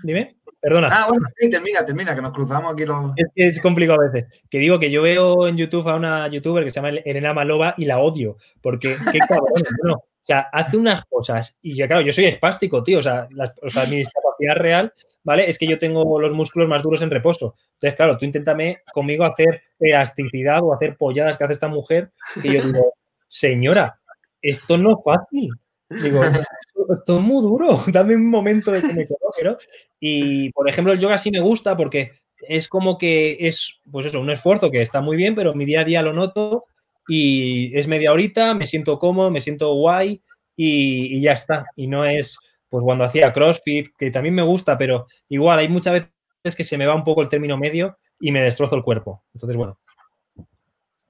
Dime. 0.04 0.38
Perdona. 0.60 0.90
Ah, 0.92 1.08
bueno, 1.10 1.28
sí, 1.38 1.50
termina, 1.50 1.86
termina, 1.86 2.16
que 2.16 2.22
nos 2.22 2.32
cruzamos 2.32 2.74
aquí 2.74 2.86
los. 2.86 3.12
Es 3.18 3.28
que 3.36 3.48
es 3.48 3.60
complicado 3.60 4.02
a 4.02 4.10
veces. 4.10 4.30
Que 4.50 4.60
digo 4.60 4.80
que 4.80 4.90
yo 4.90 5.02
veo 5.02 5.46
en 5.48 5.58
YouTube 5.58 5.88
a 5.90 5.96
una 5.96 6.28
youtuber 6.30 6.64
que 6.64 6.72
se 6.72 6.76
llama 6.76 6.90
Elena 6.90 7.34
Malova 7.34 7.76
y 7.78 7.86
la 7.86 8.00
odio. 8.00 8.38
Porque 8.62 8.96
qué 9.12 9.20
cabrón, 9.30 9.62
no. 9.84 10.04
O 10.24 10.26
sea, 10.26 10.40
hace 10.54 10.78
unas 10.78 11.04
cosas 11.04 11.58
y 11.62 11.76
ya, 11.76 11.86
claro, 11.86 12.02
yo 12.02 12.14
soy 12.14 12.26
espástico, 12.26 12.82
tío. 12.82 13.00
O 13.00 13.02
sea, 13.02 13.28
o 13.62 13.70
sea, 13.70 13.86
mi 13.88 13.98
discapacidad 13.98 14.56
real, 14.56 14.94
¿vale? 15.22 15.50
Es 15.50 15.58
que 15.58 15.68
yo 15.68 15.78
tengo 15.78 16.18
los 16.18 16.32
músculos 16.32 16.70
más 16.70 16.82
duros 16.82 17.02
en 17.02 17.12
reposo. 17.12 17.56
Entonces, 17.74 17.98
claro, 17.98 18.18
tú 18.18 18.24
inténtame 18.24 18.84
conmigo 18.94 19.26
hacer 19.26 19.64
elasticidad 19.80 20.64
o 20.64 20.74
hacer 20.74 20.96
polladas 20.96 21.36
que 21.36 21.44
hace 21.44 21.54
esta 21.54 21.68
mujer. 21.68 22.12
Y 22.42 22.54
yo 22.54 22.62
digo, 22.62 22.94
señora, 23.28 24.00
esto 24.42 24.78
no 24.78 24.92
es 24.92 24.98
fácil. 25.04 25.50
Digo, 25.90 26.22
esto 26.24 27.18
es 27.18 27.22
muy 27.22 27.42
duro, 27.42 27.84
dame 27.88 28.16
un 28.16 28.30
momento 28.30 28.72
de 28.72 28.82
que 28.82 28.94
me 28.94 29.08
pero 29.36 29.58
Y, 30.00 30.52
por 30.54 30.70
ejemplo, 30.70 30.94
el 30.94 31.00
yoga 31.00 31.18
sí 31.18 31.32
me 31.32 31.42
gusta 31.42 31.76
porque 31.76 32.14
es 32.48 32.70
como 32.70 32.98
que 32.98 33.38
es, 33.42 33.82
pues 33.92 34.06
eso, 34.06 34.22
un 34.22 34.30
esfuerzo 34.30 34.72
que 34.72 34.82
está 34.82 35.02
muy 35.02 35.18
bien, 35.18 35.36
pero 35.36 35.54
mi 35.54 35.66
día 35.66 35.82
a 35.82 35.86
día 35.86 36.02
lo 36.02 36.14
noto 36.14 36.66
y 37.08 37.78
es 37.78 37.88
media 37.88 38.12
horita, 38.12 38.54
me 38.54 38.66
siento 38.66 38.98
cómodo, 39.00 39.32
me 39.32 39.42
siento 39.42 39.74
guay 39.74 40.22
y, 40.56 41.22
ya 41.22 41.34
está. 41.34 41.66
Y 41.76 41.88
no 41.88 42.06
es, 42.06 42.38
pues 42.70 42.84
cuando 42.84 43.04
hacía 43.04 43.34
CrossFit, 43.34 43.90
que 43.98 44.12
también 44.12 44.36
me 44.36 44.44
gusta, 44.44 44.78
pero 44.78 45.08
igual 45.30 45.60
hay 45.60 45.70
muchas 45.70 45.94
veces 45.94 46.56
que 46.56 46.64
se 46.64 46.78
me 46.78 46.86
va 46.86 46.96
un 46.96 47.04
poco 47.04 47.22
el 47.22 47.30
término 47.30 47.58
medio 47.58 47.98
y 48.20 48.32
me 48.32 48.42
destrozo 48.42 48.76
el 48.76 48.84
cuerpo. 48.84 49.24
Entonces, 49.34 49.58
bueno. 49.58 49.80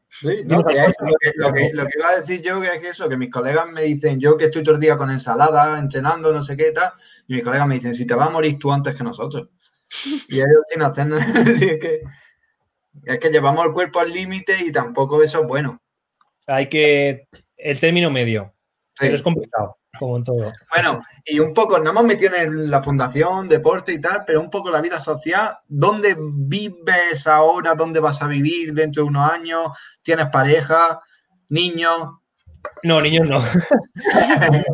Sí, 0.10 0.44
lo, 0.46 0.64
que, 0.64 0.74
iba 0.74 2.10
a 2.10 2.20
decir 2.20 2.42
yo 2.44 2.62
que 2.62 2.68
es 2.68 2.84
eso, 2.84 3.10
que 3.10 3.18
mis 3.18 3.32
colegas 3.32 3.72
me 3.72 3.82
dicen, 3.82 4.20
yo 4.20 4.38
que 4.38 4.46
estoy 4.46 4.62
todo 4.62 4.76
el 4.76 4.82
día 4.82 4.96
con 4.96 5.10
ensalada, 5.10 5.80
entrenando, 5.80 6.32
no 6.32 6.44
sé 6.44 6.56
qué 6.56 6.72
tal, 6.72 6.94
y 7.28 7.34
mis 7.34 7.44
colegas 7.44 7.68
me 7.68 7.74
dicen, 7.76 7.96
si 7.96 8.06
te 8.06 8.14
vas 8.14 8.28
a 8.28 8.32
morir 8.32 8.60
tú 8.60 8.72
antes 8.72 8.96
que 8.96 9.04
nosotros. 9.04 9.50
Y 10.30 10.36
ellos 10.36 10.64
sin 10.68 10.84
hacer 10.84 11.08
nada, 11.08 11.26
es 11.50 11.60
que, 11.60 12.02
es 13.06 13.20
que 13.20 13.30
llevamos 13.30 13.66
el 13.66 13.74
cuerpo 13.74 14.00
al 14.00 14.14
límite 14.14 14.64
y 14.64 14.72
tampoco 14.72 15.22
eso 15.24 15.42
es 15.42 15.48
bueno. 15.48 15.83
Hay 16.48 16.70
que, 16.70 17.28
el 17.58 17.80
término 17.80 18.12
medio, 18.12 18.54
pero 18.98 19.16
es 19.16 19.22
complicado 19.22 19.78
como 20.00 20.18
en 20.18 20.24
todo. 20.24 20.52
Bueno, 20.74 21.02
y 21.26 21.40
un 21.40 21.54
poco, 21.54 21.78
nos 21.80 21.92
hemos 21.92 22.04
metido 22.04 22.36
en 22.36 22.70
la 22.70 22.84
fundación, 22.84 23.48
deporte 23.48 23.94
y 23.94 24.02
tal, 24.02 24.24
pero 24.26 24.42
un 24.42 24.50
poco 24.50 24.72
la 24.72 24.82
vida 24.82 25.00
social, 25.00 25.58
¿dónde 25.68 26.16
vives 26.20 27.28
ahora? 27.28 27.76
¿Dónde 27.76 28.00
vas 28.00 28.22
a 28.22 28.28
vivir 28.28 28.74
dentro 28.74 29.04
de 29.04 29.10
unos 29.10 29.32
años? 29.32 29.68
¿Tienes 30.02 30.28
pareja? 30.28 31.00
¿Niños? 31.50 32.10
No, 32.84 33.02
niños 33.02 33.28
no. 33.28 33.38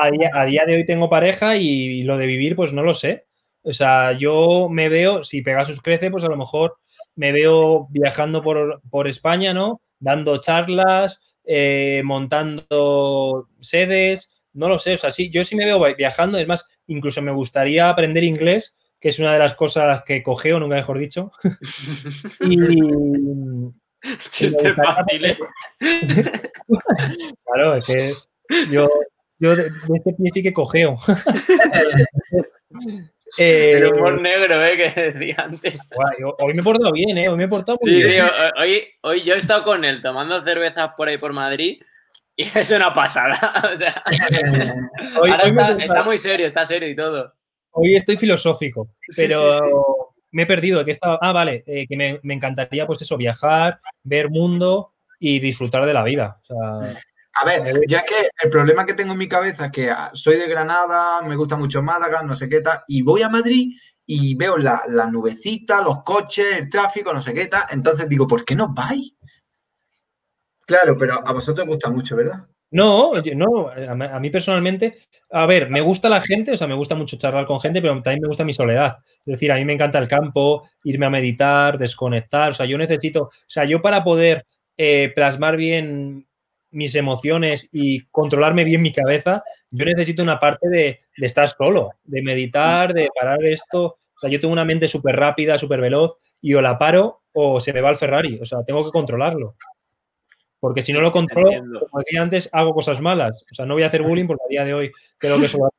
a, 0.00 0.10
día, 0.10 0.64
de 0.66 0.74
hoy 0.74 0.86
tengo 0.86 1.08
pareja 1.08 1.56
y, 1.56 2.02
lo 2.02 2.16
de 2.16 2.26
vivir, 2.26 2.56
pues 2.56 2.72
no 2.72 2.82
lo 2.82 2.94
sé. 2.94 3.26
O 3.62 3.72
sea, 3.72 4.12
yo 4.12 4.68
me 4.70 4.88
veo, 4.88 5.24
si 5.24 5.40
Pegasus 5.40 5.80
crece, 5.80 6.10
pues 6.10 6.24
a 6.24 6.28
lo 6.28 6.36
mejor 6.36 6.76
me 7.14 7.32
veo 7.32 7.86
viajando 7.90 8.42
por, 8.42 8.82
por 8.90 9.08
España, 9.08 9.54
¿no? 9.54 9.80
Dando 10.04 10.38
charlas, 10.38 11.18
eh, 11.44 12.02
montando 12.04 13.48
sedes, 13.60 14.30
no 14.52 14.68
lo 14.68 14.78
sé, 14.78 14.92
o 14.92 14.96
sea, 14.98 15.10
sí, 15.10 15.30
yo 15.30 15.42
sí 15.44 15.56
me 15.56 15.64
veo 15.64 15.82
viajando, 15.96 16.36
es 16.38 16.46
más, 16.46 16.66
incluso 16.86 17.22
me 17.22 17.32
gustaría 17.32 17.88
aprender 17.88 18.22
inglés, 18.22 18.76
que 19.00 19.08
es 19.08 19.18
una 19.18 19.32
de 19.32 19.38
las 19.38 19.54
cosas 19.54 20.04
que 20.04 20.22
cogeo, 20.22 20.60
nunca 20.60 20.76
mejor 20.76 20.98
dicho. 20.98 21.32
y, 22.40 22.58
Chiste 24.28 24.74
fácil, 24.74 25.24
¿eh? 25.24 25.38
claro, 27.44 27.76
es 27.76 27.86
que 27.86 28.12
yo, 28.70 28.86
yo 29.38 29.56
de, 29.56 29.70
este 29.94 30.12
pie 30.12 30.30
sí 30.34 30.42
que 30.42 30.52
cogeo. 30.52 30.98
Eh, 33.38 33.72
el 33.76 33.92
humor 33.92 34.20
negro, 34.20 34.64
¿eh? 34.64 34.76
Que 34.76 35.12
decía 35.12 35.36
antes. 35.38 35.78
hoy 36.38 36.54
me 36.54 36.60
he 36.60 36.64
portado 36.64 36.92
bien, 36.92 37.18
¿eh? 37.18 37.28
Hoy 37.28 37.36
me 37.36 37.44
he 37.44 37.48
portado 37.48 37.78
muy 37.80 37.90
sí, 37.90 37.98
bien. 37.98 38.24
Sí, 38.24 38.30
hoy, 38.58 38.82
hoy 39.02 39.22
yo 39.22 39.34
he 39.34 39.38
estado 39.38 39.64
con 39.64 39.84
él 39.84 40.02
tomando 40.02 40.42
cervezas 40.42 40.92
por 40.96 41.08
ahí 41.08 41.18
por 41.18 41.32
Madrid 41.32 41.80
Y 42.36 42.46
es 42.58 42.70
una 42.70 42.92
pasada. 42.92 43.36
O 43.74 43.76
sea, 43.76 44.02
está, 45.80 46.02
muy 46.02 46.18
serio, 46.18 46.46
está 46.46 46.64
serio 46.64 46.88
y 46.88 46.96
todo. 46.96 47.32
Hoy 47.72 47.96
estoy 47.96 48.16
filosófico, 48.16 48.90
pero 49.16 50.12
me 50.30 50.42
he 50.42 50.46
perdido. 50.46 50.84
Que 50.84 50.92
estaba, 50.92 51.18
ah, 51.20 51.32
vale, 51.32 51.64
eh, 51.66 51.86
que 51.88 51.96
me, 51.96 52.34
encantaría, 52.34 52.86
pues 52.86 53.02
eso, 53.02 53.16
viajar, 53.16 53.80
ver 54.04 54.30
mundo 54.30 54.92
y 55.18 55.40
disfrutar 55.40 55.84
de 55.84 55.94
la 55.94 56.04
vida. 56.04 56.40
A 57.40 57.44
ver, 57.44 57.80
ya 57.88 58.04
que 58.04 58.28
el 58.42 58.50
problema 58.50 58.86
que 58.86 58.94
tengo 58.94 59.12
en 59.12 59.18
mi 59.18 59.28
cabeza 59.28 59.66
es 59.66 59.72
que 59.72 59.90
ah, 59.90 60.10
soy 60.12 60.36
de 60.36 60.48
Granada, 60.48 61.22
me 61.22 61.36
gusta 61.36 61.56
mucho 61.56 61.82
Málaga, 61.82 62.22
no 62.22 62.34
sé 62.34 62.48
qué 62.48 62.60
tal, 62.60 62.80
y 62.86 63.02
voy 63.02 63.22
a 63.22 63.28
Madrid 63.28 63.72
y 64.06 64.34
veo 64.34 64.56
la, 64.56 64.82
la 64.88 65.06
nubecita, 65.06 65.80
los 65.80 66.02
coches, 66.02 66.46
el 66.58 66.68
tráfico, 66.68 67.12
no 67.12 67.20
sé 67.20 67.32
qué 67.32 67.46
tal. 67.46 67.64
Entonces 67.70 68.08
digo, 68.08 68.26
¿por 68.26 68.44
qué 68.44 68.54
no 68.54 68.72
vais? 68.72 69.14
Claro, 70.66 70.96
pero 70.96 71.26
a 71.26 71.32
vosotros 71.32 71.64
os 71.64 71.74
gusta 71.74 71.90
mucho, 71.90 72.16
¿verdad? 72.16 72.46
No, 72.70 73.12
no, 73.36 73.68
a 73.68 74.18
mí 74.18 74.30
personalmente, 74.30 74.98
a 75.30 75.46
ver, 75.46 75.70
me 75.70 75.80
gusta 75.80 76.08
la 76.08 76.20
gente, 76.20 76.52
o 76.52 76.56
sea, 76.56 76.66
me 76.66 76.74
gusta 76.74 76.96
mucho 76.96 77.16
charlar 77.16 77.46
con 77.46 77.60
gente, 77.60 77.80
pero 77.80 77.94
también 78.02 78.22
me 78.22 78.28
gusta 78.28 78.44
mi 78.44 78.52
soledad. 78.52 78.96
Es 79.18 79.32
decir, 79.32 79.52
a 79.52 79.56
mí 79.56 79.64
me 79.64 79.74
encanta 79.74 80.00
el 80.00 80.08
campo, 80.08 80.68
irme 80.82 81.06
a 81.06 81.10
meditar, 81.10 81.78
desconectar, 81.78 82.50
o 82.50 82.52
sea, 82.52 82.66
yo 82.66 82.76
necesito, 82.76 83.22
o 83.24 83.30
sea, 83.46 83.64
yo 83.64 83.80
para 83.80 84.02
poder 84.02 84.44
eh, 84.76 85.12
plasmar 85.14 85.56
bien 85.56 86.26
mis 86.74 86.94
emociones 86.94 87.68
y 87.72 88.00
controlarme 88.06 88.64
bien 88.64 88.82
mi 88.82 88.92
cabeza, 88.92 89.42
yo 89.70 89.84
necesito 89.84 90.22
una 90.22 90.38
parte 90.38 90.68
de, 90.68 91.00
de 91.16 91.26
estar 91.26 91.48
solo, 91.48 91.92
de 92.04 92.22
meditar, 92.22 92.92
de 92.92 93.08
parar 93.14 93.44
esto. 93.44 93.84
O 93.84 94.20
sea, 94.20 94.30
yo 94.30 94.40
tengo 94.40 94.52
una 94.52 94.64
mente 94.64 94.88
súper 94.88 95.16
rápida, 95.16 95.58
súper 95.58 95.80
veloz, 95.80 96.18
y 96.40 96.54
o 96.54 96.60
la 96.60 96.78
paro 96.78 97.22
o 97.32 97.60
se 97.60 97.72
me 97.72 97.80
va 97.80 97.90
el 97.90 97.96
Ferrari, 97.96 98.38
o 98.40 98.44
sea, 98.44 98.62
tengo 98.64 98.84
que 98.84 98.90
controlarlo. 98.90 99.56
Porque 100.60 100.82
si 100.82 100.92
no 100.92 101.00
lo 101.00 101.12
controlo, 101.12 101.50
como 101.90 102.02
decía 102.02 102.22
antes, 102.22 102.48
hago 102.50 102.72
cosas 102.72 103.00
malas. 103.00 103.44
O 103.50 103.54
sea, 103.54 103.66
no 103.66 103.74
voy 103.74 103.82
a 103.82 103.88
hacer 103.88 104.02
bullying 104.02 104.26
porque 104.26 104.44
a 104.46 104.48
día 104.48 104.64
de 104.64 104.72
hoy 104.72 104.92
creo 105.18 105.38
que 105.38 105.44
eso 105.44 105.58
lo 105.58 105.66
ha 105.66 105.70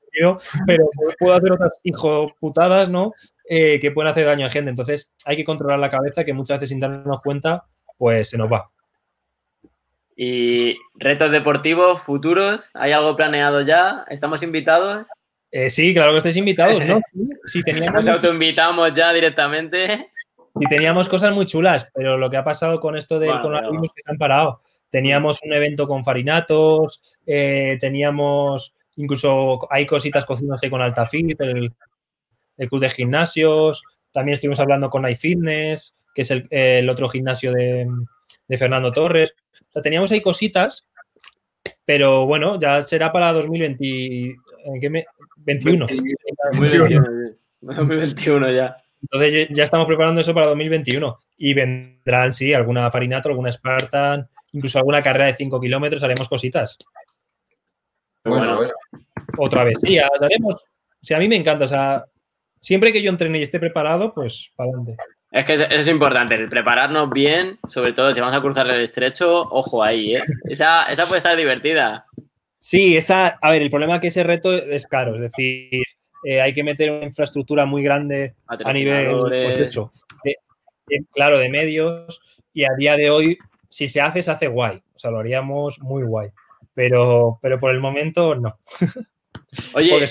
pero 0.66 0.90
puedo 1.20 1.34
hacer 1.34 1.52
otras 1.52 1.80
hijoputadas, 1.84 2.90
¿no? 2.90 3.14
Eh, 3.50 3.80
que 3.80 3.92
pueden 3.92 4.12
hacer 4.12 4.26
daño 4.26 4.46
a 4.46 4.50
gente. 4.50 4.70
Entonces, 4.70 5.12
hay 5.26 5.36
que 5.36 5.46
controlar 5.46 5.80
la 5.80 5.90
cabeza 5.90 6.24
que 6.24 6.34
muchas 6.34 6.58
veces 6.58 6.70
sin 6.70 6.80
darnos 6.80 7.22
cuenta, 7.22 7.66
pues 7.98 8.30
se 8.30 8.38
nos 8.38 8.52
va. 8.52 8.70
¿Y 10.16 10.78
retos 10.96 11.32
deportivos 11.32 12.02
futuros? 12.02 12.70
¿Hay 12.74 12.92
algo 12.92 13.16
planeado 13.16 13.62
ya? 13.62 14.06
¿Estamos 14.10 14.44
invitados? 14.44 15.06
Eh, 15.52 15.70
sí, 15.70 15.94
claro 15.94 16.12
que 16.12 16.20
estáis 16.20 16.38
invitados, 16.38 16.84
¿no? 16.86 17.00
Sí, 17.46 17.62
teníamos... 17.64 17.94
Nos 17.94 18.08
autoinvitamos 18.08 18.94
ya 18.94 19.14
directamente. 19.14 20.10
Sí, 20.58 20.66
teníamos 20.70 21.08
cosas 21.10 21.34
muy 21.34 21.46
chulas, 21.46 21.88
pero 21.94 22.18
lo 22.18 22.30
que 22.30 22.38
ha 22.38 22.44
pasado 22.44 22.80
con 22.80 22.98
esto 22.98 23.20
del 23.20 23.40
coronavirus 23.40 23.86
es 23.86 23.92
que 23.94 24.02
se 24.04 24.12
han 24.12 24.18
parado. 24.18 24.62
Teníamos 24.90 25.40
un 25.44 25.54
evento 25.54 25.88
con 25.88 26.04
farinatos, 26.04 27.02
eh, 27.26 27.78
teníamos 27.80 28.76
incluso 28.96 29.60
hay 29.70 29.86
cositas 29.86 30.26
cocinándose 30.26 30.70
con 30.70 30.82
Altafit, 30.82 31.40
el, 31.42 31.74
el 32.58 32.70
club 32.70 32.82
de 32.82 32.90
gimnasios. 32.90 33.84
También 34.12 34.34
estuvimos 34.34 34.60
hablando 34.60 34.90
con 34.90 35.08
iFitness, 35.08 35.96
que 36.14 36.22
es 36.22 36.32
el, 36.32 36.90
otro 36.90 37.10
gimnasio 37.10 37.52
de, 37.52 37.88
Fernando 38.58 38.92
Torres. 38.92 39.34
O 39.52 39.72
sea, 39.72 39.82
teníamos 39.82 40.12
ahí 40.12 40.22
cositas, 40.22 40.88
pero 41.86 42.26
bueno, 42.26 42.60
ya 42.60 42.82
será 42.82 43.12
para 43.12 43.34
2020, 43.34 44.36
¿en 44.66 44.80
qué 44.80 44.90
me? 44.90 45.06
21. 45.38 45.86
2021 47.62 48.52
ya. 48.52 48.78
Entonces 49.02 49.48
ya 49.52 49.64
estamos 49.64 49.88
preparando 49.88 50.22
eso 50.22 50.34
para 50.34 50.48
2021 50.48 51.20
y 51.38 51.54
vendrán, 51.54 52.32
sí, 52.32 52.54
alguna 52.54 52.90
Farinato, 52.90 53.30
alguna 53.30 53.52
Spartan, 53.52 54.28
incluso 54.54 54.80
alguna 54.80 55.02
carrera 55.02 55.28
de 55.28 55.36
5 55.36 55.60
kilómetros, 55.62 56.04
haremos 56.04 56.28
cositas. 56.28 56.78
Bueno, 58.24 58.58
bueno. 58.58 58.74
Otra 59.38 59.64
vez, 59.64 59.78
sí, 59.82 60.00
haremos. 60.00 60.56
O 60.56 61.06
sea, 61.06 61.18
a 61.18 61.20
mí 61.20 61.28
me 61.28 61.36
encanta, 61.36 61.66
o 61.66 61.68
sea, 61.68 62.06
siempre 62.60 62.92
que 62.92 63.02
yo 63.02 63.12
entrene 63.12 63.40
y 63.40 63.44
esté 63.44 63.60
preparado, 63.60 64.14
pues 64.14 64.52
para 64.56 64.70
adelante. 64.70 64.98
Es 65.36 65.44
que 65.44 65.68
es, 65.70 65.88
importante, 65.90 66.36
el 66.36 66.48
prepararnos 66.48 67.10
bien, 67.10 67.60
sobre 67.68 67.92
todo 67.92 68.14
si 68.14 68.22
vamos 68.22 68.34
a 68.34 68.40
cruzar 68.40 68.68
el 68.68 68.82
estrecho, 68.82 69.42
ojo 69.42 69.84
ahí, 69.84 70.16
¿eh? 70.16 70.24
Esa, 70.46 70.86
esa 70.86 71.06
puede 71.06 71.18
estar 71.18 71.36
divertida. 71.36 72.06
Sí, 72.58 72.96
esa, 72.96 73.38
a 73.42 73.52
ver, 73.52 73.62
el 73.62 73.70
problema 73.70 73.96
es 73.96 74.00
que 74.00 74.08
ese 74.08 74.24
reto 74.24 74.54
es 74.54 74.88
caro, 74.88 75.16
es 75.16 75.22
decir, 75.22 75.84
eh, 76.24 76.40
hay 76.40 76.54
que 76.54 76.64
meter 76.64 76.90
una 76.90 77.06
infraestructura 77.06 77.66
muy 77.66 77.84
grande 77.84 78.34
a 78.48 78.72
nivel, 78.72 79.14
pues 79.20 79.78
claro, 81.12 81.38
de 81.38 81.50
medios. 81.50 82.22
Y 82.54 82.64
a 82.64 82.70
día 82.78 82.96
de 82.96 83.10
hoy, 83.10 83.38
si 83.68 83.90
se 83.90 84.00
hace, 84.00 84.22
se 84.22 84.32
hace 84.32 84.48
guay. 84.48 84.78
O 84.78 84.98
sea, 85.00 85.12
lo 85.12 85.20
haríamos 85.20 85.82
muy 85.82 86.04
guay. 86.04 86.30
Pero, 86.74 87.40
pero 87.42 87.60
por 87.60 87.72
el 87.72 87.82
momento, 87.82 88.36
no. 88.36 88.58
Oye, 89.74 90.06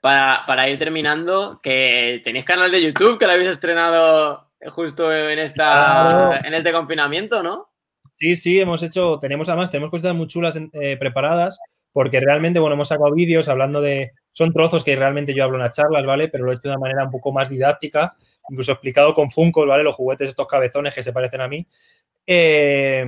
para, 0.00 0.68
ir 0.68 0.78
terminando, 0.78 1.60
que 1.62 2.20
tenéis 2.24 2.44
canal 2.44 2.70
de 2.70 2.82
YouTube 2.82 3.18
que 3.18 3.26
lo 3.26 3.32
habéis 3.32 3.50
estrenado 3.50 4.50
justo 4.68 5.12
en, 5.12 5.38
esta, 5.38 6.40
en 6.44 6.54
este 6.54 6.72
confinamiento, 6.72 7.42
¿no? 7.42 7.68
Sí, 8.10 8.36
sí, 8.36 8.60
hemos 8.60 8.82
hecho, 8.82 9.18
tenemos 9.18 9.48
además, 9.48 9.70
tenemos 9.70 9.90
cosas 9.90 10.14
muy 10.14 10.26
chulas 10.26 10.56
eh, 10.56 10.96
preparadas 10.98 11.58
porque 11.92 12.20
realmente, 12.20 12.60
bueno, 12.60 12.74
hemos 12.74 12.88
sacado 12.88 13.12
vídeos 13.12 13.48
hablando 13.48 13.80
de, 13.80 14.12
son 14.32 14.52
trozos 14.52 14.84
que 14.84 14.94
realmente 14.94 15.34
yo 15.34 15.44
hablo 15.44 15.56
en 15.56 15.64
las 15.64 15.76
charlas, 15.76 16.04
¿vale? 16.06 16.28
Pero 16.28 16.44
lo 16.44 16.52
he 16.52 16.54
hecho 16.54 16.62
de 16.64 16.68
una 16.70 16.78
manera 16.78 17.04
un 17.04 17.10
poco 17.10 17.32
más 17.32 17.48
didáctica, 17.48 18.10
incluso 18.48 18.72
explicado 18.72 19.12
con 19.14 19.30
Funko, 19.30 19.66
¿vale? 19.66 19.82
Los 19.82 19.96
juguetes, 19.96 20.28
estos 20.28 20.46
cabezones 20.46 20.94
que 20.94 21.02
se 21.02 21.12
parecen 21.12 21.40
a 21.40 21.48
mí. 21.48 21.66
Eh, 22.26 23.04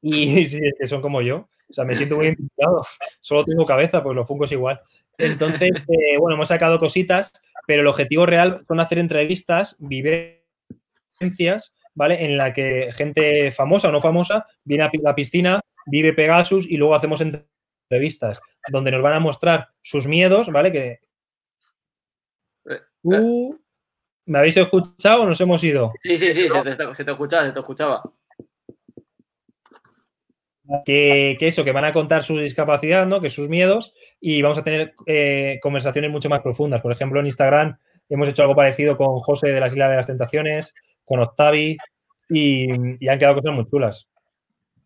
y 0.00 0.46
sí, 0.46 0.58
es 0.62 0.74
que 0.78 0.86
son 0.86 1.00
como 1.00 1.22
yo. 1.22 1.48
O 1.68 1.74
sea, 1.74 1.84
me 1.84 1.94
siento 1.94 2.16
muy 2.16 2.26
identificado. 2.26 2.84
Solo 3.20 3.44
tengo 3.44 3.64
cabeza, 3.64 4.02
pues 4.02 4.14
los 4.14 4.26
Funko 4.26 4.44
es 4.44 4.52
igual. 4.52 4.80
Entonces, 5.18 5.70
eh, 5.88 6.18
bueno, 6.18 6.36
hemos 6.36 6.48
sacado 6.48 6.78
cositas, 6.78 7.32
pero 7.66 7.82
el 7.82 7.88
objetivo 7.88 8.26
real 8.26 8.64
son 8.66 8.80
hacer 8.80 8.98
entrevistas, 8.98 9.76
vivencias, 9.78 11.74
¿vale? 11.94 12.24
En 12.24 12.36
la 12.36 12.52
que 12.52 12.90
gente 12.92 13.50
famosa 13.52 13.88
o 13.88 13.92
no 13.92 14.00
famosa 14.00 14.46
viene 14.64 14.84
a 14.84 14.90
la 15.02 15.14
piscina, 15.14 15.60
vive 15.86 16.12
Pegasus 16.12 16.66
y 16.68 16.76
luego 16.76 16.94
hacemos 16.94 17.20
entrevistas 17.20 18.40
donde 18.68 18.90
nos 18.90 19.02
van 19.02 19.14
a 19.14 19.20
mostrar 19.20 19.68
sus 19.80 20.06
miedos, 20.06 20.50
¿vale? 20.50 20.72
Que... 20.72 21.00
Eh, 22.70 22.80
Uh, 23.04 23.56
¿Me 24.26 24.38
habéis 24.38 24.56
escuchado 24.56 25.22
o 25.22 25.26
nos 25.26 25.40
hemos 25.40 25.62
ido? 25.64 25.92
Sí, 26.00 26.16
sí, 26.16 26.32
sí, 26.32 26.48
se 26.48 26.62
te, 26.62 26.94
se 26.94 27.04
te 27.04 27.10
escuchaba, 27.10 27.46
se 27.46 27.52
te 27.52 27.58
escuchaba. 27.58 28.02
Que, 30.84 31.36
eso, 31.40 31.64
que 31.64 31.72
van 31.72 31.84
a 31.84 31.92
contar 31.92 32.22
su 32.22 32.38
discapacidad, 32.38 33.06
¿no? 33.06 33.20
Que 33.20 33.28
sus 33.28 33.48
miedos, 33.48 33.94
y 34.20 34.42
vamos 34.42 34.58
a 34.58 34.62
tener 34.62 34.94
eh, 35.06 35.58
conversaciones 35.62 36.10
mucho 36.10 36.28
más 36.28 36.40
profundas. 36.40 36.80
Por 36.80 36.92
ejemplo, 36.92 37.20
en 37.20 37.26
Instagram 37.26 37.76
hemos 38.08 38.28
hecho 38.28 38.42
algo 38.42 38.54
parecido 38.54 38.96
con 38.96 39.18
José 39.18 39.48
de 39.48 39.60
las 39.60 39.72
Islas 39.72 39.90
de 39.90 39.96
las 39.96 40.06
Tentaciones, 40.06 40.74
con 41.04 41.20
Octavi, 41.20 41.76
y, 42.28 42.66
y 43.04 43.08
han 43.08 43.18
quedado 43.18 43.36
cosas 43.36 43.54
muy 43.54 43.66
chulas. 43.68 44.08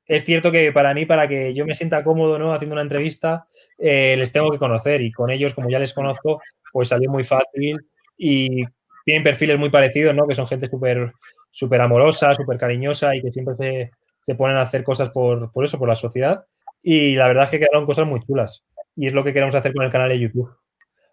Es 0.07 0.25
cierto 0.25 0.53
que 0.53 0.73
para 0.73 0.95
mí, 0.95 1.05
para 1.05 1.27
que 1.27 1.53
yo 1.53 1.67
me 1.67 1.75
sienta 1.75 2.05
cómodo, 2.05 2.39
¿no? 2.39 2.55
Haciendo 2.55 2.75
una 2.75 2.83
entrevista, 2.83 3.47
eh, 3.79 4.15
les 4.17 4.33
tengo 4.33 4.51
que 4.51 4.59
conocer, 4.59 5.01
y 5.01 5.13
con 5.13 5.31
ellos, 5.31 5.55
como 5.55 5.69
ya 5.69 5.79
les 5.79 5.93
conozco, 5.93 6.41
pues 6.73 6.89
salió 6.89 7.11
muy 7.11 7.25
fácil 7.25 7.77
y 8.17 8.65
tienen 9.05 9.23
perfiles 9.23 9.59
muy 9.59 9.71
parecidos, 9.71 10.15
¿no? 10.15 10.27
Que 10.27 10.35
son 10.35 10.47
gente 10.47 10.67
súper 10.67 11.13
súper 11.57 11.81
amorosa, 11.81 12.35
súper 12.35 12.59
cariñosa 12.59 13.17
y 13.17 13.23
que 13.23 13.33
siempre 13.33 13.55
se, 13.57 13.91
se 14.27 14.35
ponen 14.35 14.57
a 14.57 14.63
hacer 14.63 14.83
cosas 14.83 15.11
por, 15.11 15.53
por, 15.53 15.65
eso, 15.65 15.79
por 15.79 15.89
la 15.89 15.95
sociedad. 15.95 16.45
Y 16.83 17.15
la 17.15 17.29
verdad 17.29 17.45
es 17.45 17.51
que 17.51 17.61
quedaron 17.61 17.87
cosas 17.87 18.07
muy 18.07 18.21
chulas. 18.21 18.65
Y 18.97 19.07
es 19.07 19.13
lo 19.13 19.23
que 19.25 19.33
queremos 19.33 19.55
hacer 19.55 19.73
con 19.73 19.85
el 19.85 19.91
canal 19.91 20.09
de 20.09 20.19
YouTube. 20.19 20.51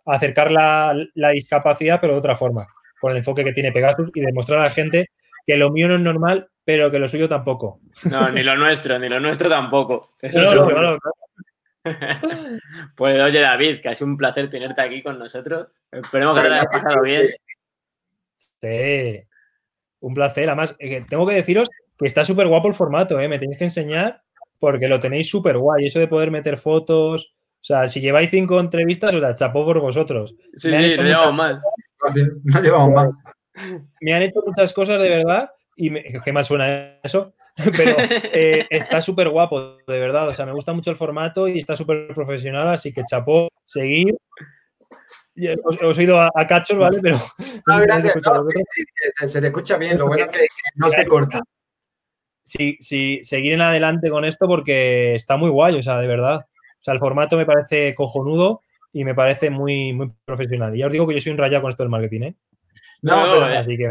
Acercar 0.06 0.52
la, 0.52 0.94
la 1.14 1.30
discapacidad, 1.30 2.02
pero 2.02 2.14
de 2.14 2.20
otra 2.20 2.36
forma, 2.36 2.68
con 3.00 3.12
el 3.12 3.18
enfoque 3.18 3.44
que 3.44 3.54
tiene 3.54 3.72
Pegasus 3.72 4.10
y 4.14 4.22
demostrar 4.22 4.60
a 4.60 4.64
la 4.64 4.70
gente 4.70 5.12
que 5.46 5.56
lo 5.58 5.72
mío 5.72 5.88
no 5.88 5.96
es 5.96 6.02
normal, 6.02 6.50
pero 6.66 6.90
que 6.90 7.00
lo 7.00 7.08
suyo 7.08 7.30
tampoco. 7.30 7.80
No, 8.10 8.30
ni 8.32 8.44
lo 8.44 8.56
nuestro, 8.58 8.98
ni 9.00 9.08
lo 9.10 9.20
nuestro 9.20 9.50
tampoco. 9.50 10.14
Eso 10.22 10.40
No, 10.40 10.44
es 10.44 10.50
no, 10.56 10.58
seguro. 10.58 10.76
claro, 10.76 11.00
claro. 11.00 11.16
Pues 12.96 13.22
oye, 13.22 13.42
David, 13.42 13.82
que 13.82 13.90
ha 13.90 13.96
sido 13.96 14.10
un 14.10 14.18
placer 14.18 14.50
tenerte 14.50 14.82
aquí 14.82 15.04
con 15.04 15.20
nosotros. 15.20 15.68
Esperemos 15.92 16.36
que 16.36 16.44
te 16.44 16.50
lo 16.50 16.56
hayas 16.56 16.68
pasado 16.68 17.02
bien. 17.02 17.28
Sí. 18.36 19.22
Un 20.00 20.14
placer. 20.14 20.48
Además, 20.48 20.76
eh, 20.80 21.06
tengo 21.10 21.28
que 21.28 21.36
deciros 21.36 21.70
que 22.04 22.08
está 22.08 22.24
súper 22.24 22.48
guapo 22.48 22.68
el 22.68 22.76
formato, 22.76 23.20
¿eh? 23.20 23.28
Me 23.28 23.40
tenéis 23.40 23.58
que 23.58 23.64
enseñar 23.66 24.22
porque 24.60 24.88
lo 24.88 25.00
tenéis 25.00 25.28
súper 25.30 25.58
guay. 25.58 25.88
Eso 25.88 26.00
de 26.00 26.08
poder 26.08 26.30
meter 26.30 26.58
fotos. 26.58 27.34
O 27.36 27.66
sea, 27.66 27.88
si 27.88 28.00
lleváis 28.02 28.30
cinco 28.30 28.60
entrevistas, 28.60 29.14
os 29.16 29.22
la 29.22 29.34
chapó 29.34 29.66
por 29.66 29.80
vosotros. 29.80 30.36
Sí, 30.54 30.70
Me 30.70 30.78
han 30.78 30.84
sí, 30.94 31.02
no 31.02 31.08
llevamos 31.08 31.34
mal. 31.34 31.62
No 32.44 32.62
llevamos 32.62 32.94
más. 32.94 33.10
me 34.02 34.14
han 34.14 34.22
hecho 34.24 34.42
muchas 34.46 34.72
cosas 34.74 35.02
de 35.02 35.10
verdad 35.10 35.50
y 35.76 35.90
me, 35.90 36.04
qué 36.24 36.32
mal 36.34 36.46
suena 36.46 37.00
eso, 37.02 37.34
pero 37.78 37.96
eh, 38.34 38.68
está 38.70 39.00
súper 39.02 39.30
guapo, 39.30 39.78
de 39.88 40.00
verdad. 40.00 40.28
O 40.28 40.34
sea, 40.34 40.46
me 40.46 40.52
gusta 40.54 40.74
mucho 40.74 40.92
el 40.92 40.98
formato 40.98 41.48
y 41.48 41.60
está 41.60 41.76
súper 41.76 42.08
profesional, 42.14 42.68
así 42.70 42.92
que 42.94 43.04
chapó, 43.10 43.48
seguir. 43.64 44.16
Os, 45.66 45.82
os 45.82 45.98
he 45.98 46.04
ido 46.04 46.20
a, 46.22 46.30
a 46.36 46.46
cachos, 46.48 46.78
¿vale? 46.78 47.00
Pero 47.02 47.18
no 47.68 47.78
No, 47.78 47.82
gracias. 47.82 48.16
No, 48.28 48.44
se- 49.20 49.28
se 49.28 49.42
te 49.42 49.48
escucha 49.48 49.78
bien. 49.78 49.98
Lo 49.98 50.08
bueno 50.08 50.26
es 50.26 50.32
que, 50.32 50.40
que 50.40 50.48
no 50.76 50.90
se 50.90 51.06
corta. 51.06 51.42
Sí, 52.44 52.78
sí, 52.80 53.20
seguir 53.24 53.54
en 53.54 53.62
adelante 53.62 54.10
con 54.10 54.26
esto 54.26 54.48
porque 54.48 55.16
está 55.16 55.38
muy 55.38 55.50
guay, 55.50 55.76
o 55.76 55.82
sea, 55.82 56.00
de 56.00 56.08
verdad. 56.08 56.46
O 56.46 56.84
sea, 56.84 56.94
el 56.94 57.00
formato 57.00 57.38
me 57.38 57.46
parece 57.46 57.96
cojonudo 57.96 58.62
y 58.92 59.06
me 59.06 59.16
parece 59.16 59.50
muy, 59.50 59.94
muy 59.94 60.12
profesional. 60.26 60.76
Y 60.76 60.80
ya 60.80 60.88
os 60.88 60.92
digo 60.92 61.08
que 61.08 61.14
yo 61.14 61.20
soy 61.20 61.32
un 61.32 61.38
rayado 61.38 61.62
con 61.62 61.70
esto 61.70 61.84
del 61.84 61.90
marketing, 61.90 62.22
¿eh? 62.22 62.36
No, 63.02 63.26
No, 63.26 63.34
pero 63.34 63.50
eh, 63.50 63.58
Así 63.58 63.78
que 63.78 63.90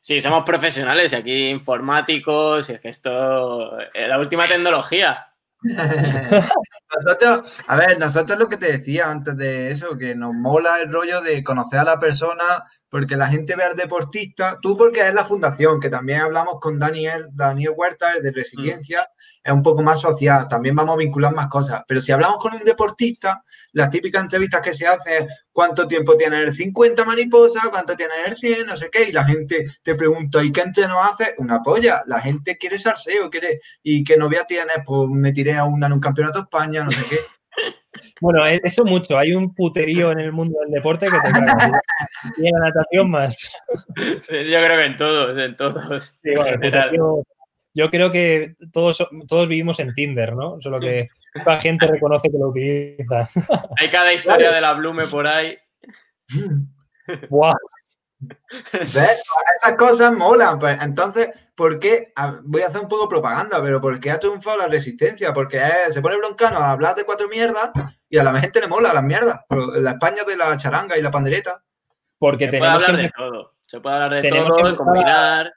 Sí, 0.00 0.20
somos 0.20 0.44
profesionales 0.44 1.12
y 1.12 1.16
aquí 1.16 1.48
informáticos, 1.48 2.68
y 2.68 2.74
es 2.74 2.80
que 2.80 2.90
esto 2.90 3.80
es 3.80 4.06
la 4.06 4.18
última 4.18 4.46
tecnología. 4.46 5.28
Nosotros, 6.94 7.64
a 7.66 7.76
ver, 7.76 7.98
nosotros 7.98 8.38
lo 8.38 8.48
que 8.48 8.56
te 8.56 8.72
decía 8.72 9.10
antes 9.10 9.36
de 9.36 9.70
eso, 9.70 9.96
que 9.96 10.14
nos 10.14 10.32
mola 10.34 10.80
el 10.80 10.92
rollo 10.92 11.20
de 11.20 11.42
conocer 11.42 11.80
a 11.80 11.84
la 11.84 11.98
persona, 11.98 12.64
porque 12.94 13.16
la 13.16 13.26
gente 13.26 13.56
ve 13.56 13.64
al 13.64 13.74
deportista, 13.74 14.56
tú 14.62 14.76
porque 14.76 15.00
es 15.00 15.12
la 15.12 15.24
fundación, 15.24 15.80
que 15.80 15.90
también 15.90 16.20
hablamos 16.20 16.60
con 16.60 16.78
Daniel, 16.78 17.26
Daniel 17.32 17.72
Huerta, 17.76 18.12
el 18.12 18.22
de 18.22 18.30
Resiliencia, 18.30 19.08
es 19.42 19.52
un 19.52 19.64
poco 19.64 19.82
más 19.82 20.00
social, 20.00 20.46
también 20.46 20.76
vamos 20.76 20.94
a 20.94 20.98
vincular 20.98 21.34
más 21.34 21.48
cosas, 21.48 21.82
pero 21.88 22.00
si 22.00 22.12
hablamos 22.12 22.38
con 22.38 22.54
un 22.54 22.62
deportista, 22.62 23.42
las 23.72 23.90
típicas 23.90 24.22
entrevistas 24.22 24.62
que 24.62 24.72
se 24.72 24.86
hacen 24.86 25.24
es 25.24 25.44
cuánto 25.50 25.88
tiempo 25.88 26.16
tiene 26.16 26.40
el 26.40 26.52
50 26.52 27.04
mariposa, 27.04 27.62
cuánto 27.68 27.96
tiene 27.96 28.12
el 28.26 28.36
100, 28.36 28.66
no 28.66 28.76
sé 28.76 28.88
qué, 28.92 29.08
y 29.08 29.12
la 29.12 29.24
gente 29.24 29.66
te 29.82 29.96
pregunta, 29.96 30.44
¿y 30.44 30.52
qué 30.52 30.60
entreno 30.60 31.02
hace? 31.02 31.34
Una 31.38 31.60
polla, 31.62 32.04
la 32.06 32.20
gente 32.20 32.56
quiere 32.56 32.78
salseo, 32.78 33.28
quiere, 33.28 33.60
y 33.82 34.04
qué 34.04 34.16
novia 34.16 34.44
tienes, 34.46 34.76
pues 34.86 35.10
me 35.10 35.32
tiré 35.32 35.54
a 35.54 35.64
una 35.64 35.88
en 35.88 35.94
un 35.94 36.00
campeonato 36.00 36.38
de 36.38 36.44
España, 36.44 36.83
no 36.84 36.90
sé 36.90 37.02
qué. 37.10 37.16
Bueno, 38.20 38.44
e- 38.46 38.60
eso 38.64 38.84
mucho. 38.84 39.16
Hay 39.18 39.32
un 39.34 39.54
puterío 39.54 40.10
en 40.12 40.18
el 40.20 40.32
mundo 40.32 40.58
del 40.62 40.70
deporte 40.72 41.06
que 41.06 41.12
te 41.18 41.30
cagas. 41.32 41.72
Y 42.38 42.46
en 42.46 42.52
la 42.54 42.66
natación 42.68 43.10
más. 43.10 43.36
Sí, 44.20 44.36
yo 44.50 44.58
creo 44.60 44.76
que 44.78 44.84
en 44.84 44.96
todos, 44.96 45.38
en 45.42 45.56
todos. 45.56 46.18
Sí, 46.22 46.30
bueno, 46.34 46.44
el 46.46 46.54
en 46.54 46.60
general. 46.60 46.90
puterío- 46.90 47.22
yo 47.76 47.90
creo 47.90 48.10
que 48.12 48.54
todos, 48.72 49.04
todos 49.28 49.48
vivimos 49.48 49.80
en 49.80 49.92
Tinder, 49.94 50.34
¿no? 50.34 50.60
Solo 50.60 50.78
que 50.78 51.08
poca 51.34 51.58
gente 51.60 51.86
reconoce 51.88 52.30
que 52.30 52.38
lo 52.38 52.48
utiliza. 52.50 53.28
Hay 53.78 53.90
cada 53.90 54.12
historia 54.12 54.50
de 54.54 54.60
la 54.60 54.74
Blume 54.74 55.06
por 55.06 55.26
ahí. 55.26 55.56
Buah, 57.28 57.54
¿Ves? 58.72 59.22
Esas 59.56 59.76
cosas 59.76 60.12
molan. 60.12 60.58
Pues 60.58 60.80
entonces, 60.82 61.28
¿por 61.54 61.78
qué? 61.78 62.12
voy 62.44 62.62
a 62.62 62.68
hacer 62.68 62.80
un 62.82 62.88
poco 62.88 63.08
propaganda, 63.08 63.60
pero 63.62 63.80
¿por 63.80 63.98
qué 64.00 64.10
ha 64.10 64.18
triunfado 64.18 64.58
la 64.58 64.66
resistencia? 64.68 65.32
Porque 65.32 65.58
eh, 65.58 65.90
se 65.90 66.00
pone 66.02 66.16
broncano 66.16 66.58
a 66.58 66.70
hablar 66.70 66.94
de 66.94 67.04
cuatro 67.04 67.28
mierdas 67.28 67.70
y 68.08 68.18
a 68.18 68.24
la 68.24 68.38
gente 68.38 68.60
le 68.60 68.68
mola 68.68 68.92
las 68.92 69.02
mierdas. 69.02 69.40
La 69.48 69.92
España 69.92 70.24
de 70.26 70.36
la 70.36 70.56
charanga 70.56 70.96
y 70.98 71.02
la 71.02 71.10
pandereta. 71.10 71.62
porque 72.18 72.46
Se 72.46 72.50
puede 72.50 72.60
tenemos 72.60 72.82
que 72.82 72.86
hablar 72.86 72.96
de 72.96 73.04
empezar 73.06 73.28
todo. 73.30 73.52
Se 73.66 73.80
puede 73.80 73.94
hablar 73.96 74.10
de 74.22 74.28
Tenemos 74.28 74.48
todo, 74.48 74.56
que 74.56 74.60
empezar 74.70 74.74
a- 74.82 74.84
combinar. 74.84 75.52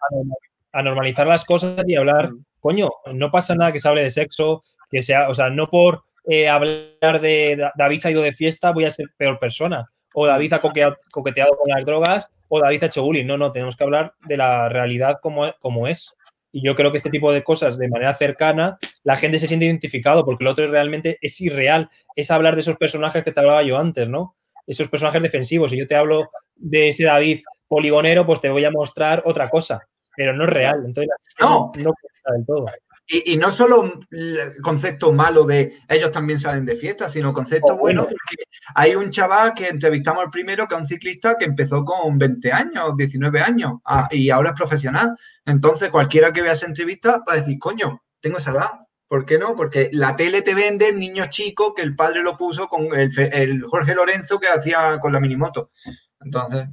a 0.74 0.82
normalizar 0.84 1.28
las 1.28 1.44
cosas 1.46 1.84
y 1.88 1.96
hablar, 1.96 2.32
Mm. 2.32 2.44
coño, 2.60 2.90
no 3.14 3.32
pasa 3.32 3.56
nada 3.56 3.72
que 3.72 3.80
se 3.80 3.88
hable 3.88 4.04
de 4.04 4.10
sexo, 4.10 4.64
que 4.90 5.02
sea, 5.02 5.30
o 5.30 5.34
sea, 5.34 5.50
no 5.50 5.70
por 5.70 6.04
eh, 6.30 6.50
hablar 6.50 7.22
de 7.22 7.56
Da- 7.58 7.72
David 7.76 8.00
se 8.02 8.08
ha 8.10 8.12
ido 8.12 8.22
de 8.22 8.34
fiesta 8.34 8.72
voy 8.72 8.84
a 8.84 8.92
ser 8.92 9.08
peor 9.16 9.40
persona, 9.40 9.86
o 10.14 10.28
David 10.28 10.52
ha 10.54 10.60
coquea- 10.62 10.98
coqueteado 11.12 11.52
con 11.58 11.70
las 11.70 11.86
drogas, 11.86 12.30
o 12.50 12.60
David 12.60 12.84
ha 12.84 12.86
hecho 12.88 13.04
bullying. 13.04 13.26
No, 13.26 13.38
no, 13.38 13.52
tenemos 13.52 13.76
que 13.76 13.84
hablar 13.84 14.14
de 14.28 14.38
la 14.38 14.70
realidad 14.70 15.20
como, 15.22 15.52
como 15.60 15.88
es. 15.88 16.14
Y 16.52 16.64
yo 16.66 16.76
creo 16.76 16.92
que 16.92 16.98
este 16.98 17.10
tipo 17.10 17.32
de 17.32 17.44
cosas, 17.44 17.78
de 17.78 17.90
manera 17.90 18.14
cercana, 18.14 18.78
la 19.04 19.16
gente 19.16 19.38
se 19.38 19.48
siente 19.48 19.66
identificado, 19.66 20.24
porque 20.26 20.44
lo 20.44 20.52
otro 20.52 20.66
es 20.66 20.72
realmente 20.72 21.18
es 21.22 21.40
irreal. 21.42 21.90
Es 22.16 22.32
hablar 22.32 22.56
de 22.56 22.62
esos 22.62 22.78
personajes 22.78 23.24
que 23.24 23.32
te 23.32 23.40
hablaba 23.40 23.64
yo 23.64 23.78
antes, 23.78 24.08
¿no? 24.10 24.36
Esos 24.66 24.90
personajes 24.90 25.22
defensivos. 25.22 25.72
Si 25.72 25.78
yo 25.78 25.86
te 25.88 25.96
hablo 25.96 26.30
de 26.56 26.90
ese 26.90 27.04
David 27.04 27.42
poligonero, 27.68 28.26
pues 28.26 28.40
te 28.42 28.50
voy 28.50 28.64
a 28.66 28.72
mostrar 28.72 29.22
otra 29.26 29.50
cosa, 29.50 29.82
pero 30.16 30.34
no 30.34 30.46
es 30.46 30.50
real. 30.50 30.84
Entonces, 30.86 31.10
No. 31.40 31.72
no 31.76 31.94
cuenta 31.94 32.34
del 32.34 32.46
todo. 32.46 32.66
Y, 33.10 33.34
y 33.34 33.38
no 33.38 33.50
solo 33.52 34.02
el 34.12 34.56
concepto 34.62 35.14
malo 35.14 35.46
de 35.46 35.80
ellos 35.88 36.12
también 36.12 36.40
salen 36.40 36.66
de 36.66 36.76
fiesta, 36.76 37.08
sino 37.08 37.32
concepto 37.32 37.74
Oh, 37.74 37.78
bueno, 37.78 38.04
bueno. 38.04 38.18
porque 38.18 38.44
hay 38.76 38.96
un 38.96 39.10
chaval 39.10 39.54
que 39.54 39.68
entrevistamos 39.68 40.26
el 40.26 40.30
primero, 40.30 40.68
que 40.68 40.76
es 40.76 40.82
un 40.82 40.88
ciclista 40.88 41.38
que 41.38 41.46
empezó 41.46 41.84
con 41.86 42.18
20 42.18 42.52
años, 42.52 42.98
19 42.98 43.40
años, 43.40 43.76
y 44.12 44.30
ahora 44.30 44.50
es 44.50 44.56
profesional. 44.60 45.16
Entonces, 45.46 45.90
cualquiera 45.90 46.34
que 46.34 46.42
vea 46.42 46.52
esa 46.52 46.66
entrevista 46.66 47.24
va 47.28 47.34
a 47.34 47.38
decir, 47.38 47.58
coño, 47.60 48.04
tengo 48.20 48.38
esa 48.40 48.52
edad. 48.52 48.70
¿Por 49.08 49.26
qué 49.26 49.38
no? 49.40 49.56
Porque 49.56 49.90
la 49.94 50.18
tele 50.18 50.42
te 50.42 50.54
vende 50.54 50.92
niños 50.92 51.30
chicos 51.30 51.72
que 51.74 51.82
el 51.84 51.96
padre 51.96 52.22
lo 52.24 52.36
puso 52.36 52.68
con 52.68 52.94
el, 52.94 53.10
Fe- 53.14 53.30
el 53.42 53.64
Jorge 53.64 53.96
Lorenzo 53.96 54.38
que 54.38 54.50
hacía 54.50 55.00
con 55.00 55.14
la 55.14 55.22
minimoto. 55.22 55.72
Entonces, 56.20 56.68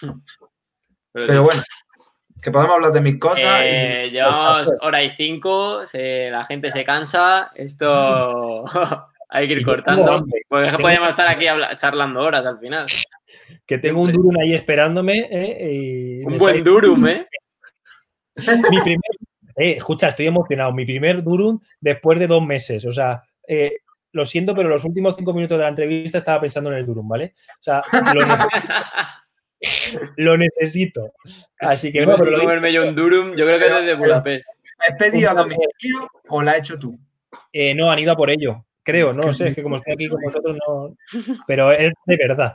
Pero 0.00 1.26
pero 1.26 1.40
sí. 1.40 1.44
bueno, 1.44 1.62
que 2.48 2.52
podemos 2.52 2.74
hablar 2.74 2.92
de 2.92 3.00
mis 3.00 3.18
cosas. 3.18 3.62
y- 3.62 3.66
Eh, 3.68 4.10
llevamos 4.10 4.68
hora 4.80 5.02
y 5.02 5.10
cinco, 5.16 5.86
se- 5.86 6.30
la 6.30 6.44
gente 6.44 6.70
se 6.70 6.84
cansa, 6.84 7.50
esto 7.54 8.64
hay 9.28 9.46
que 9.46 9.52
ir 9.54 9.60
Y 9.60 9.64
cortando, 9.64 10.24
porque 10.48 10.66
Tengo- 10.66 10.78
podríamos 10.78 11.08
estar 11.10 11.28
aquí 11.28 11.46
charlando 11.76 12.20
horas 12.22 12.44
al 12.46 12.58
final. 12.58 12.86
Que 13.66 13.78
tengo 13.78 14.00
un 14.00 14.12
Durum 14.12 14.36
ahí 14.40 14.54
esperándome. 14.54 15.28
¿eh? 15.30 15.70
Y 15.72 16.24
Un 16.24 16.36
buen 16.38 16.58
está- 16.58 16.70
durum, 16.70 17.06
¿eh? 17.06 17.26
Mi 18.72 18.80
primer, 18.80 19.10
eh, 19.56 19.74
escucha, 19.76 20.08
estoy 20.08 20.26
emocionado. 20.26 20.72
Mi 20.72 20.84
primer 20.86 21.22
Durum 21.22 21.60
después 21.80 22.18
de 22.18 22.26
dos 22.26 22.42
meses. 22.44 22.84
O 22.86 22.92
sea, 22.92 23.22
eh, 23.46 23.78
lo 24.12 24.24
siento, 24.24 24.54
pero 24.54 24.68
los 24.70 24.84
últimos 24.84 25.16
cinco 25.16 25.32
minutos 25.34 25.58
de 25.58 25.64
la 25.64 25.68
entrevista 25.70 26.18
estaba 26.18 26.40
pensando 26.40 26.70
en 26.72 26.78
el 26.78 26.86
Durum, 26.86 27.06
¿vale? 27.08 27.34
O 27.60 27.62
sea, 27.62 27.82
lo. 28.14 28.20
lo 30.16 30.36
necesito. 30.36 31.12
Así 31.58 31.92
que 31.92 32.04
no, 32.06 32.14
pero 32.16 32.30
lo 32.30 32.40
comerme 32.40 32.72
yo 32.72 32.86
un 32.86 32.94
Durum, 32.94 33.34
yo 33.34 33.44
creo 33.44 33.58
que 33.58 33.66
es 33.66 33.74
desde 33.74 33.94
Budapest. 33.94 34.48
¿Has 34.78 34.96
pedido 34.96 35.30
a 35.30 35.34
domicilio 35.34 36.08
o 36.28 36.42
la 36.42 36.52
has 36.52 36.58
hecho 36.58 36.78
tú? 36.78 36.98
Eh, 37.52 37.74
no, 37.74 37.90
han 37.90 37.98
ido 37.98 38.12
a 38.12 38.16
por 38.16 38.30
ello, 38.30 38.64
creo, 38.82 39.12
no 39.12 39.32
sé, 39.32 39.48
es 39.48 39.56
que 39.56 39.62
como 39.62 39.76
estoy 39.76 39.94
aquí 39.94 40.08
con 40.08 40.20
vosotros, 40.22 40.56
no. 40.66 40.96
Pero 41.46 41.72
es 41.72 41.92
de 42.06 42.16
verdad. 42.16 42.54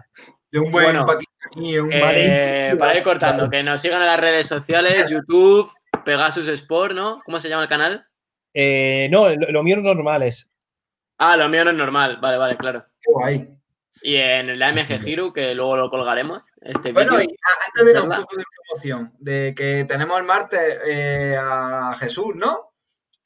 De 0.51 0.59
un 0.59 0.71
buen 0.71 0.85
Bueno, 0.85 1.05
paquistaní, 1.05 1.79
un 1.79 1.89
Eh, 1.91 2.75
para 2.77 2.97
ir 2.97 3.03
cortando, 3.03 3.49
que 3.49 3.63
nos 3.63 3.81
sigan 3.81 4.01
en 4.01 4.07
las 4.07 4.19
redes 4.19 4.47
sociales, 4.47 5.07
YouTube, 5.09 5.69
Pegasus 6.05 6.47
Sport, 6.47 6.93
¿no? 6.93 7.21
¿Cómo 7.25 7.39
se 7.39 7.49
llama 7.49 7.63
el 7.63 7.69
canal? 7.69 8.05
Eh, 8.53 9.07
no, 9.11 9.29
lo, 9.29 9.51
lo 9.51 9.63
mío 9.63 9.77
es 9.77 9.83
normal 9.83 10.23
es. 10.23 10.49
Ah, 11.17 11.37
lo 11.37 11.49
mío 11.49 11.63
no 11.65 11.71
es 11.71 11.77
normal, 11.77 12.17
vale, 12.21 12.37
vale, 12.37 12.57
claro. 12.57 12.85
Guay. 13.05 13.47
Y 14.01 14.15
en 14.15 14.59
la 14.59 14.71
MG 14.71 14.99
Hero, 15.07 15.33
que 15.33 15.53
luego 15.55 15.77
lo 15.77 15.89
colgaremos, 15.89 16.43
este 16.65 16.91
Bueno, 16.93 17.21
y 17.21 17.25
antes 17.25 17.85
de 17.93 18.01
un 18.01 18.09
poco 18.09 18.35
de 18.37 18.43
promoción, 18.67 19.13
de 19.19 19.53
que 19.55 19.85
tenemos 19.85 20.17
el 20.19 20.23
martes 20.25 20.79
eh, 20.87 21.35
a 21.39 21.95
Jesús, 21.99 22.35
¿no? 22.35 22.73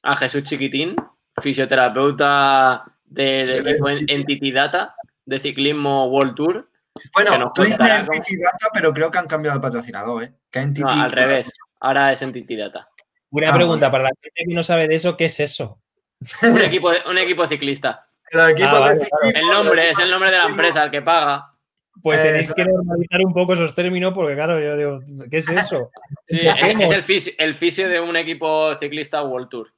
A 0.04 0.16
Jesús 0.16 0.44
Chiquitín, 0.44 0.96
fisioterapeuta 1.42 2.84
del 3.06 3.66
equipo 3.68 3.90
en- 3.90 4.06
Entity 4.10 4.52
Data 4.52 4.96
de 5.26 5.40
ciclismo 5.40 6.08
World 6.08 6.36
Tour. 6.36 6.70
Bueno, 7.14 7.52
tú 7.54 7.64
dices 7.64 7.80
Entity 7.80 8.38
Data, 8.42 8.70
pero 8.74 8.94
creo 8.94 9.12
que 9.12 9.18
han 9.18 9.28
cambiado 9.28 9.58
de 9.58 9.62
patrocinador, 9.62 10.24
¿eh? 10.24 10.34
Que 10.50 10.60
Entity 10.60 10.82
No, 10.82 10.90
al 11.04 11.12
revés. 11.12 11.52
Ahora 11.80 12.12
es 12.12 12.22
Entity 12.22 12.56
Data. 12.56 12.88
Una 13.30 13.50
Ah, 13.52 13.54
pregunta 13.56 13.92
para 13.92 14.04
la 14.06 14.10
gente 14.22 14.32
que 14.48 14.54
no 14.54 14.64
sabe 14.64 14.88
de 14.88 14.96
eso, 14.96 15.16
¿qué 15.18 15.26
es 15.26 15.40
eso? 15.40 15.80
Un 16.44 16.58
equipo, 16.62 16.90
un 17.10 17.18
equipo 17.18 17.46
ciclista. 17.46 18.08
Ah, 18.34 18.52
vale, 18.56 18.96
de 18.96 19.00
ciclismo, 19.06 19.40
El 19.40 19.48
nombre 19.48 19.90
es 19.92 20.00
el 20.00 20.10
nombre 20.10 20.32
de 20.32 20.38
la 20.38 20.46
empresa, 20.46 20.84
el 20.84 20.92
que 20.92 21.02
paga. 21.02 21.54
Pues 22.04 22.20
Eh, 22.20 22.24
tenéis 22.24 22.46
eso- 22.46 22.54
que 22.56 22.66
normalizar 22.66 23.22
un 23.26 23.34
poco 23.34 23.54
esos 23.54 23.74
términos 23.74 24.14
porque, 24.14 24.36
claro, 24.36 24.60
yo 24.60 24.78
digo, 24.78 25.00
¿qué 25.30 25.38
es 25.38 25.50
eso? 25.50 25.92
Sí, 26.26 26.38
¿Qué 26.40 26.72
es, 26.84 26.92
el, 26.92 27.04
fisio, 27.04 27.34
el 27.38 27.56
fisio 27.56 27.90
de 27.90 28.00
un 28.00 28.16
equipo 28.16 28.76
ciclista 28.76 29.24
World 29.24 29.50
Tour. 29.50 29.74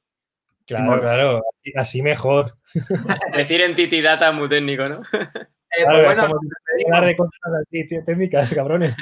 Claro, 0.66 1.00
claro, 1.00 1.42
así, 1.56 1.72
así 1.76 2.02
mejor. 2.02 2.54
Decir 3.36 3.60
Entity 3.62 4.00
Data 4.02 4.28
es 4.28 4.34
muy 4.34 4.48
técnico, 4.48 4.84
¿no? 4.84 4.96
Eh, 5.12 5.82
Claro, 5.84 6.04
pues 6.04 6.18
es 6.18 6.28
bueno, 6.28 6.40
hablar 6.86 7.04
de 7.06 7.16
cosas 7.16 7.40
así, 7.66 7.88
técnicas, 8.04 8.52
cabrones. 8.54 8.94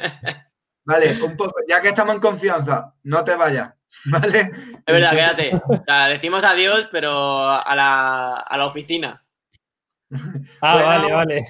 vale, 0.85 1.13
un 1.23 1.37
poco, 1.37 1.55
ya 1.69 1.81
que 1.83 1.89
estamos 1.89 2.15
en 2.15 2.21
confianza, 2.21 2.95
no 3.05 3.25
te 3.25 3.35
vayas, 3.37 3.73
¿vale? 4.07 4.39
Es 4.41 4.85
verdad, 4.87 5.11
quédate. 5.13 5.53
O 5.69 5.85
sea, 5.85 6.09
decimos 6.09 6.45
adiós, 6.45 6.89
pero 6.93 7.11
a 7.51 7.75
la, 7.75 8.35
a 8.37 8.57
la 8.59 8.67
oficina. 8.67 9.25
Ah, 10.61 10.73
Bueno. 10.75 10.87
vale, 10.87 11.13
vale. 11.13 11.47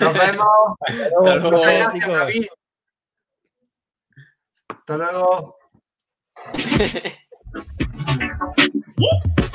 Nos 0.00 0.14
vemos. 0.14 0.46
Hasta 0.80 1.08
luego, 1.20 1.50
Muchas 1.50 1.72
gracias, 1.72 1.94
chicos. 1.94 2.18
David. 2.18 2.46
Hasta 4.68 4.96
luego. 4.96 5.56